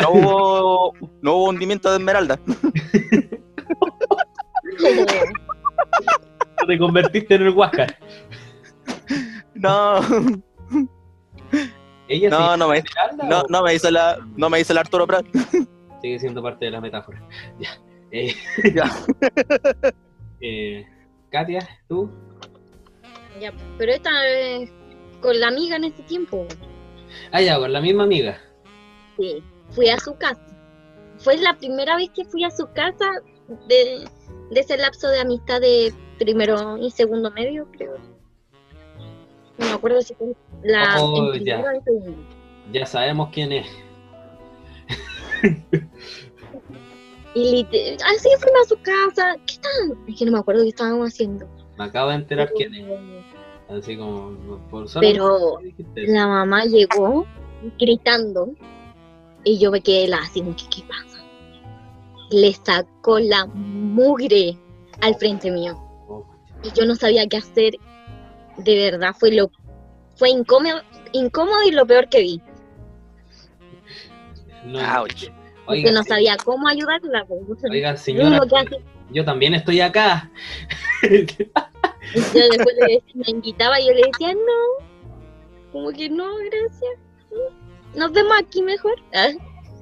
[0.00, 2.38] No hubo, no hubo hundimiento de esmeralda.
[6.66, 7.98] Te convertiste en el Huáscar.
[9.54, 9.96] No,
[12.08, 14.72] Ella no, sí, no me, Esmeralda no, o no me hizo la, no me hizo
[14.72, 15.26] el Arturo Prat.
[16.00, 17.20] sigue siendo parte de la metáfora.
[17.58, 17.70] Ya.
[18.12, 18.34] Eh,
[20.40, 20.86] eh,
[21.30, 22.10] Katia, tú.
[23.40, 24.70] Ya, pero esta vez
[25.20, 26.46] con la amiga en ese tiempo.
[27.32, 28.40] Ah, ya, con la misma amiga.
[29.16, 30.40] Sí, fui a su casa.
[31.18, 33.10] Fue la primera vez que fui a su casa
[33.68, 34.08] de,
[34.50, 37.96] de ese lapso de amistad de primero y segundo medio, creo.
[39.58, 40.28] No me acuerdo si fue
[40.62, 42.26] la Oh, en.
[42.72, 43.66] Ya sabemos quién es.
[47.34, 47.66] Y
[48.04, 49.36] así fuimos a su casa.
[49.46, 50.08] ¿Qué estaban?
[50.08, 51.48] Es que no me acuerdo qué estábamos haciendo.
[51.78, 52.86] Me acabo de enterar quién es.
[53.68, 55.58] Así como por solo Pero
[55.94, 57.24] la mamá llegó
[57.78, 58.52] gritando
[59.44, 61.24] y yo me quedé la así, que, ¿qué pasa?
[62.30, 64.58] Le sacó la mugre
[65.00, 66.26] al frente mío Oh,
[66.64, 67.74] y yo no sabía qué hacer.
[68.58, 69.50] De verdad fue lo
[70.16, 70.82] fue incómodo,
[71.12, 72.42] incómodo y lo peor que vi,
[74.64, 75.30] no, Ouch.
[75.70, 77.24] Porque Oiga, no sí- sabía cómo ayudarla.
[77.26, 77.40] pues.
[77.70, 78.40] Oiga, señora,
[79.12, 80.30] yo también estoy acá.
[81.02, 81.08] yo
[82.48, 84.86] después le decía- me invitaba y yo le decía no,
[85.72, 86.92] como que no, gracias.
[87.94, 88.94] Nos vemos aquí mejor.
[89.14, 89.28] Ah,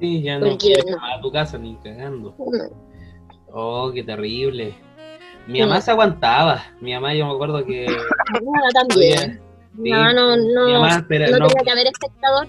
[0.01, 1.05] Sí, ya no Porque quiero no.
[1.05, 2.35] a tu casa ni cagando.
[2.39, 2.89] no.
[3.53, 4.75] Oh, qué terrible.
[5.47, 5.61] Mi Sí.
[5.65, 6.63] mamá se aguantaba.
[6.81, 7.87] Mi mamá, yo me acuerdo que.
[8.43, 9.41] Nada, también.
[9.83, 10.67] Sí, No, no, no.
[10.67, 12.47] Mi mamá, espera, no no, tenía que haber espectador.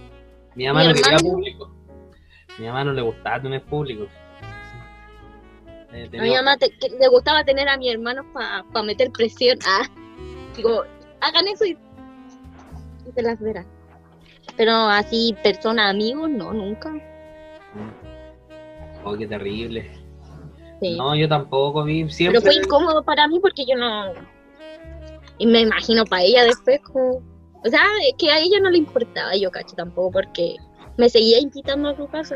[0.55, 1.71] mi mamá mi no quería público.
[2.57, 4.07] Mi mamá no le gustaba tener público.
[5.91, 9.57] Eh, A mi mamá te- le gustaba tener a mi hermano para meter presión.
[9.67, 9.87] Ah,
[10.55, 10.83] digo,
[11.21, 11.77] hagan eso y,
[13.07, 13.65] y te las verás.
[14.57, 16.91] Pero así, persona, amigos, no, nunca.
[19.05, 19.89] Oh, qué terrible.
[20.81, 20.97] Sí.
[20.97, 22.09] No, yo tampoco vi.
[22.09, 22.41] Siempre.
[22.41, 24.11] Pero fue incómodo para mí porque yo no.
[25.37, 27.21] Y me imagino para ella después, como.
[27.63, 30.55] O sea, es que a ella no le importaba, yo cacho tampoco, porque
[30.99, 32.35] me seguía invitando a su casa.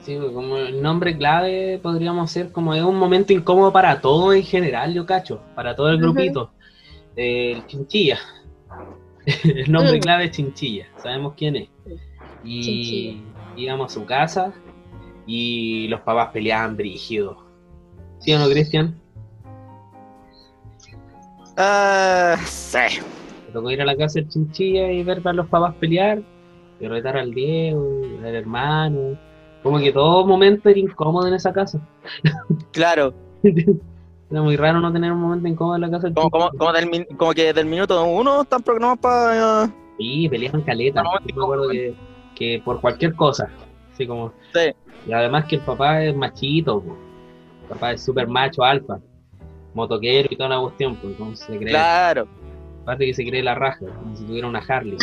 [0.00, 4.32] Sí, pues, como el nombre clave podríamos ser como es un momento incómodo para todo
[4.32, 6.50] en general, yo cacho, para todo el grupito.
[7.16, 8.18] El chinchilla.
[9.44, 10.00] el nombre Mm.
[10.00, 11.68] clave es chinchilla, sabemos quién es.
[12.44, 13.22] Y Chinchilla.
[13.56, 14.52] íbamos a su casa
[15.26, 17.44] y los papás peleaban brígido.
[18.20, 19.00] ¿Sí o no, Cristian?
[21.56, 22.78] Ah, sí.
[23.46, 26.22] Me tocó ir a la casa del chinchilla y ver a los papás pelear,
[26.80, 29.18] y retar al Diego, al hermano.
[29.62, 31.80] Como que todo momento era incómodo en esa casa.
[32.72, 33.12] Claro.
[33.42, 36.88] Era muy raro no tener un momento incómodo en la casa Como, como, como, del,
[36.90, 39.70] min- como que del minuto uno están programados para.
[39.98, 41.02] Sí, peleaban caleta.
[41.02, 41.94] No, Yo me acuerdo que,
[42.34, 43.48] que por cualquier cosa.
[43.92, 44.32] Así como.
[44.52, 44.70] Sí.
[45.06, 46.96] Y además que el papá es machito, po.
[47.62, 48.98] el papá es súper macho, alfa,
[49.74, 52.28] motoquero y toda la cuestión, pues entonces se cree, Claro.
[52.82, 54.98] aparte que se cree la raja, como si tuviera una Harley.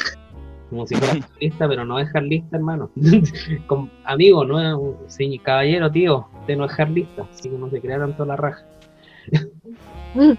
[0.70, 2.90] Como si fuera harlista, pero no es harlista, hermano.
[3.68, 8.00] Con, amigo, no sí, caballero, tío, usted no es harlista, así que no se crea
[8.00, 8.66] tanto la raja.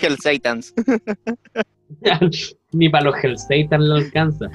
[0.00, 0.74] Hell Satans.
[2.72, 4.50] Ni para los Hell Satan le alcanza.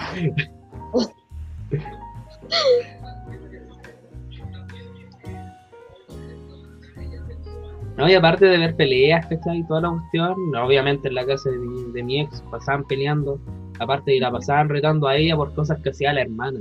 [7.97, 9.57] No, y aparte de ver peleas, ¿cachai?
[9.59, 13.39] Y toda la cuestión, obviamente en la casa de mi, de mi ex pasaban peleando,
[13.79, 16.59] aparte y la pasaban retando a ella por cosas que hacía la hermana.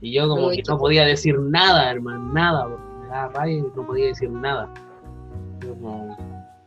[0.00, 3.54] Y yo como Uy, que no podía decir nada, hermano, nada, porque me daba rabia
[3.58, 4.72] y no podía decir nada.
[5.62, 6.16] Yo Como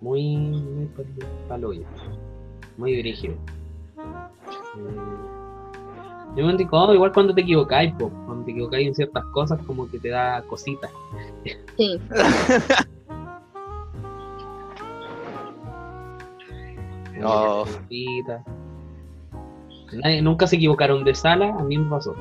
[0.02, 1.88] muy, muy pal- paloya,
[2.78, 3.36] muy dirigido.
[6.36, 8.10] Yo me incómodo, igual cuando te equivocáis, po.
[8.26, 10.92] cuando te equivocáis en ciertas cosas, como que te da cositas.
[11.78, 12.00] Sí.
[19.94, 22.16] Nadie- nunca se equivocaron de sala, a mí me pasó.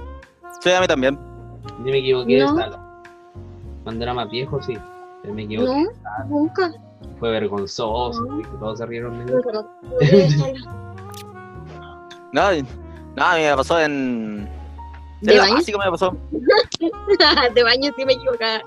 [0.61, 1.19] Sí, a mí también.
[1.79, 2.55] Yo me equivoqué No.
[2.55, 3.03] de sala.
[3.85, 4.77] Cuando era más viejo, sí.
[5.23, 5.85] Pero me equivoqué.
[5.85, 6.73] No, nunca.
[7.19, 8.43] Fue vergonzoso, No.
[8.59, 9.41] todos se rieron de mí.
[9.53, 9.67] No.
[12.33, 12.43] No,
[13.17, 14.49] no, a mí me pasó en.
[15.21, 15.55] ¿De en la baño?
[15.57, 16.17] básica me pasó.
[17.55, 18.61] de baño sí me equivocaba.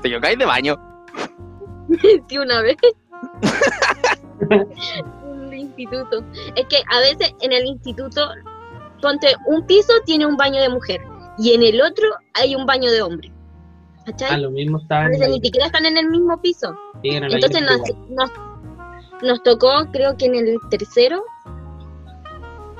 [0.00, 0.76] Te equivocáis de baño.
[2.28, 2.76] Sí, una vez.
[4.50, 6.24] El instituto.
[6.56, 8.28] Es que a veces en el instituto,
[9.00, 11.00] ponte un piso tiene un baño de mujer
[11.38, 13.32] y en el otro hay un baño de hombre.
[14.00, 14.40] Ah, ¿Cachai?
[14.40, 16.74] lo mismo A está en veces la- ni siquiera están en el mismo piso.
[17.02, 18.06] sí, en el Entonces nos, igual.
[18.10, 18.30] nos,
[19.22, 21.22] nos tocó, creo que en el tercero,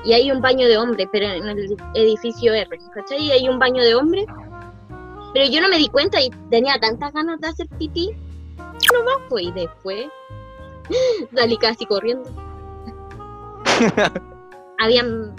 [0.05, 3.23] y hay un baño de hombre, pero en el edificio R, ¿cachai?
[3.23, 4.25] Y hay un baño de hombre,
[5.33, 8.09] pero yo no me di cuenta y tenía tantas ganas de hacer pipí,
[8.93, 10.07] no más fue, y después
[11.35, 12.29] salí casi corriendo.
[14.79, 15.33] Habían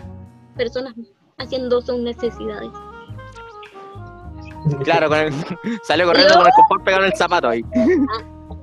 [0.57, 0.95] personas
[1.39, 2.71] haciendo sus necesidades.
[4.85, 5.33] Claro, con el,
[5.83, 7.63] salió corriendo con el confort pegado en el zapato ahí.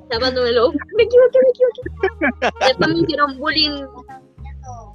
[0.10, 0.72] Tapándomelo.
[0.98, 2.66] Me equivoqué, me equivoqué.
[2.68, 3.84] Después me hicieron bullying.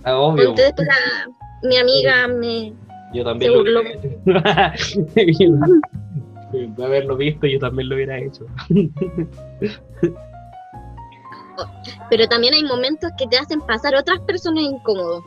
[0.05, 0.51] Ah, obvio.
[0.51, 2.73] Entonces después la- mi amiga me,
[3.15, 3.81] Yo también Se lo burló.
[3.81, 5.51] hubiera hecho.
[6.77, 8.47] De haberlo visto, yo también lo hubiera hecho.
[12.11, 15.24] Pero también hay momentos que te hacen pasar otras personas incómodos.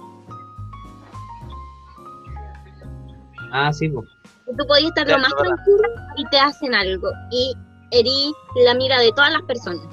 [3.52, 4.08] Ah, sí, pues.
[4.46, 7.10] Tú podías estar lo más tranquilo y te hacen algo.
[7.32, 7.56] Y
[7.92, 8.34] herí
[8.64, 9.88] la mira de todas las personas.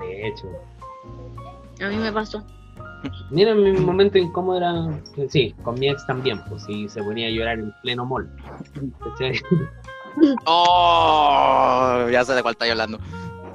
[0.00, 0.46] De hecho.
[1.84, 2.42] A mí me pasó.
[3.30, 5.00] Mira, mi momento incómodo era.
[5.28, 8.28] Sí, con mi ex también, pues sí, se ponía a llorar en pleno mall.
[9.04, 9.40] ¿Cachai?
[10.46, 12.98] Oh, ya sé de cuál estáis hablando.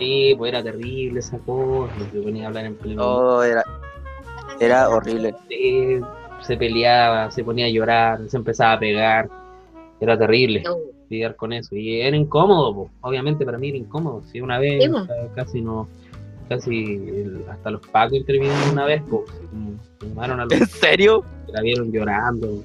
[0.02, 3.04] Sí, pues era terrible esa cosa, se ponía a hablar en pleno.
[3.06, 3.64] Oh, era,
[4.60, 5.36] era horrible.
[5.48, 6.00] Sí,
[6.42, 9.30] se peleaba, se ponía a llorar, se empezaba a pegar.
[10.00, 10.76] Era terrible No.
[11.08, 11.76] lidiar con eso.
[11.76, 12.92] Y era incómodo, pues.
[13.02, 14.24] obviamente para mí era incómodo.
[14.32, 15.06] Si una vez Sí, po.
[15.06, 15.88] ca- casi no.
[16.50, 19.24] Casi el- hasta los pacos intervinieron una vez, pues.
[20.02, 21.24] Llamaron a los ¿En serio?
[21.48, 22.64] la vieron llorando.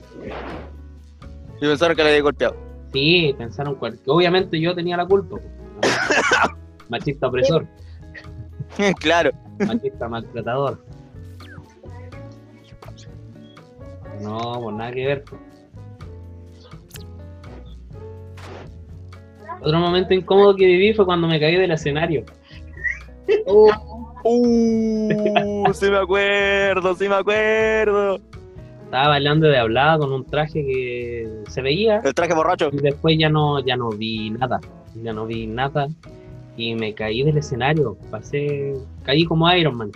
[1.60, 2.56] Y pensaron que le había golpeado.
[2.94, 5.36] Sí, pensaron cual- que obviamente yo tenía la culpa.
[5.36, 5.42] po.
[6.88, 7.66] Machista opresor,
[9.00, 9.30] claro.
[9.66, 10.84] machista maltratador.
[14.22, 15.24] No, pues nada que ver.
[19.62, 22.24] Otro momento incómodo que viví fue cuando me caí del escenario.
[23.46, 23.70] Uh,
[24.28, 28.18] Uh, sí me acuerdo, sí me acuerdo.
[28.84, 32.70] Estaba bailando de hablada con un traje que se veía El traje borracho.
[32.72, 34.58] y después ya no, ya no vi nada.
[35.00, 35.86] Ya no vi nada
[36.56, 37.96] y me caí del escenario.
[38.10, 38.74] Pasé,
[39.04, 39.90] caí como Iron Man.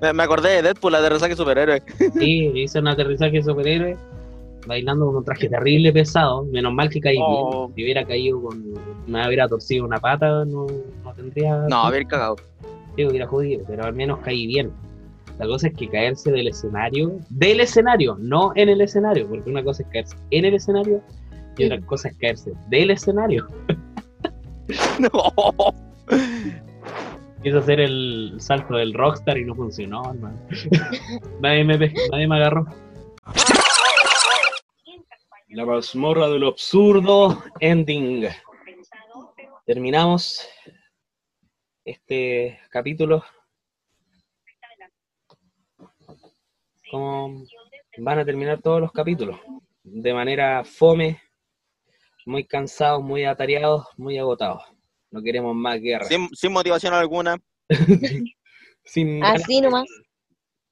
[0.00, 1.82] Me, me acordé de Deadpool, resaque superhéroe.
[2.18, 3.96] Sí, hice un aterrizaje superhéroe
[4.66, 6.44] bailando con un traje terrible pesado.
[6.44, 7.66] Menos mal que caí Oh.
[7.68, 7.74] bien.
[7.76, 8.62] Si hubiera caído con.
[9.06, 10.66] Me hubiera torcido una pata, no,
[11.04, 11.56] no tendría.
[11.68, 12.36] No, a ver, cagado.
[12.96, 14.70] Sí, hubiera jodido, pero al menos caí bien.
[15.38, 19.62] La cosa es que caerse del escenario, del escenario, no en el escenario, porque una
[19.62, 21.00] cosa es caerse en el escenario
[21.56, 23.46] y otra cosa es caerse del escenario.
[24.98, 25.10] No.
[27.42, 30.38] Quise hacer el salto del rockstar y no funcionó, hermano.
[31.40, 31.78] nadie, me,
[32.10, 32.66] nadie me agarró.
[35.50, 38.26] La mazmorra de lo absurdo, ending.
[39.64, 40.48] Terminamos
[41.84, 43.24] este capítulo.
[46.90, 47.44] Como
[47.98, 49.38] van a terminar todos los capítulos.
[49.84, 51.20] De manera fome,
[52.28, 54.62] muy cansados, muy atareados, muy agotados.
[55.10, 56.04] No queremos más guerra.
[56.04, 57.38] Sin, sin motivación alguna.
[58.84, 59.86] Sin ganas así nomás.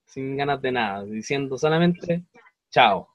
[0.06, 2.24] sin ganas de nada, diciendo solamente
[2.70, 3.10] chao.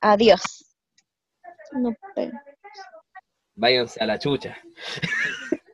[0.00, 0.42] Adiós.
[1.72, 2.44] No pega.
[3.54, 4.58] Váyanse a la chucha.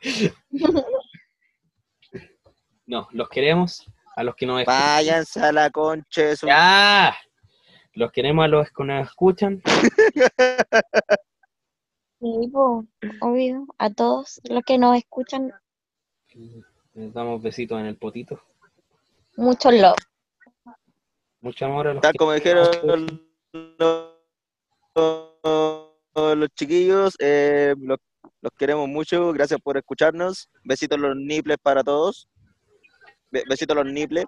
[2.86, 3.84] No, los queremos,
[4.18, 4.80] a los que nos escuchan.
[4.80, 6.46] Váyanse a la concha de su.
[6.48, 7.14] ¡Ya!
[7.94, 9.62] Los queremos a los que nos escuchan.
[12.20, 12.84] Sí, po,
[13.20, 13.66] obvio.
[13.78, 15.52] A todos los que nos escuchan,
[16.94, 18.40] Les damos besitos en el potito.
[19.36, 19.94] mucho love.
[21.40, 23.00] Mucho amor a los Tal que como dijeron los,
[24.96, 27.98] los- los chiquillos, eh, los,
[28.40, 29.32] los queremos mucho.
[29.32, 30.50] Gracias por escucharnos.
[30.64, 32.28] Besitos los niples para todos.
[33.30, 34.24] Be- besitos los niples.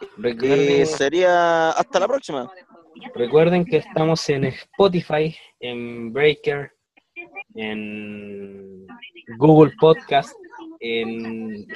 [0.00, 2.52] Y Recuerden, sería hasta la próxima.
[3.14, 6.72] recuerden que estamos en Spotify, en Breaker,
[7.54, 8.86] en
[9.38, 10.34] Google Podcast,
[10.80, 11.66] en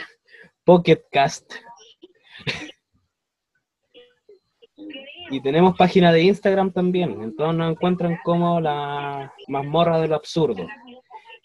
[0.65, 1.55] Pocket Cast.
[5.31, 7.23] Y tenemos página de Instagram también.
[7.23, 10.67] Entonces nos encuentran como la mazmorra del absurdo.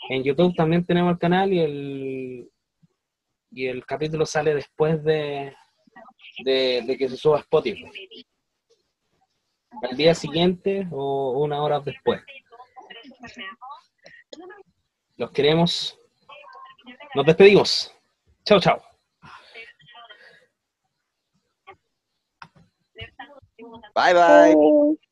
[0.10, 2.52] En YouTube también tenemos el canal y el,
[3.52, 5.53] y el capítulo sale después de,
[6.44, 7.90] de, de que se suba Spotify.
[9.90, 12.22] Al día siguiente o una hora después.
[15.18, 15.98] Los queremos.
[17.16, 17.95] Nos despedimos.
[18.44, 18.91] Chao, chao.
[23.93, 25.11] 拜拜。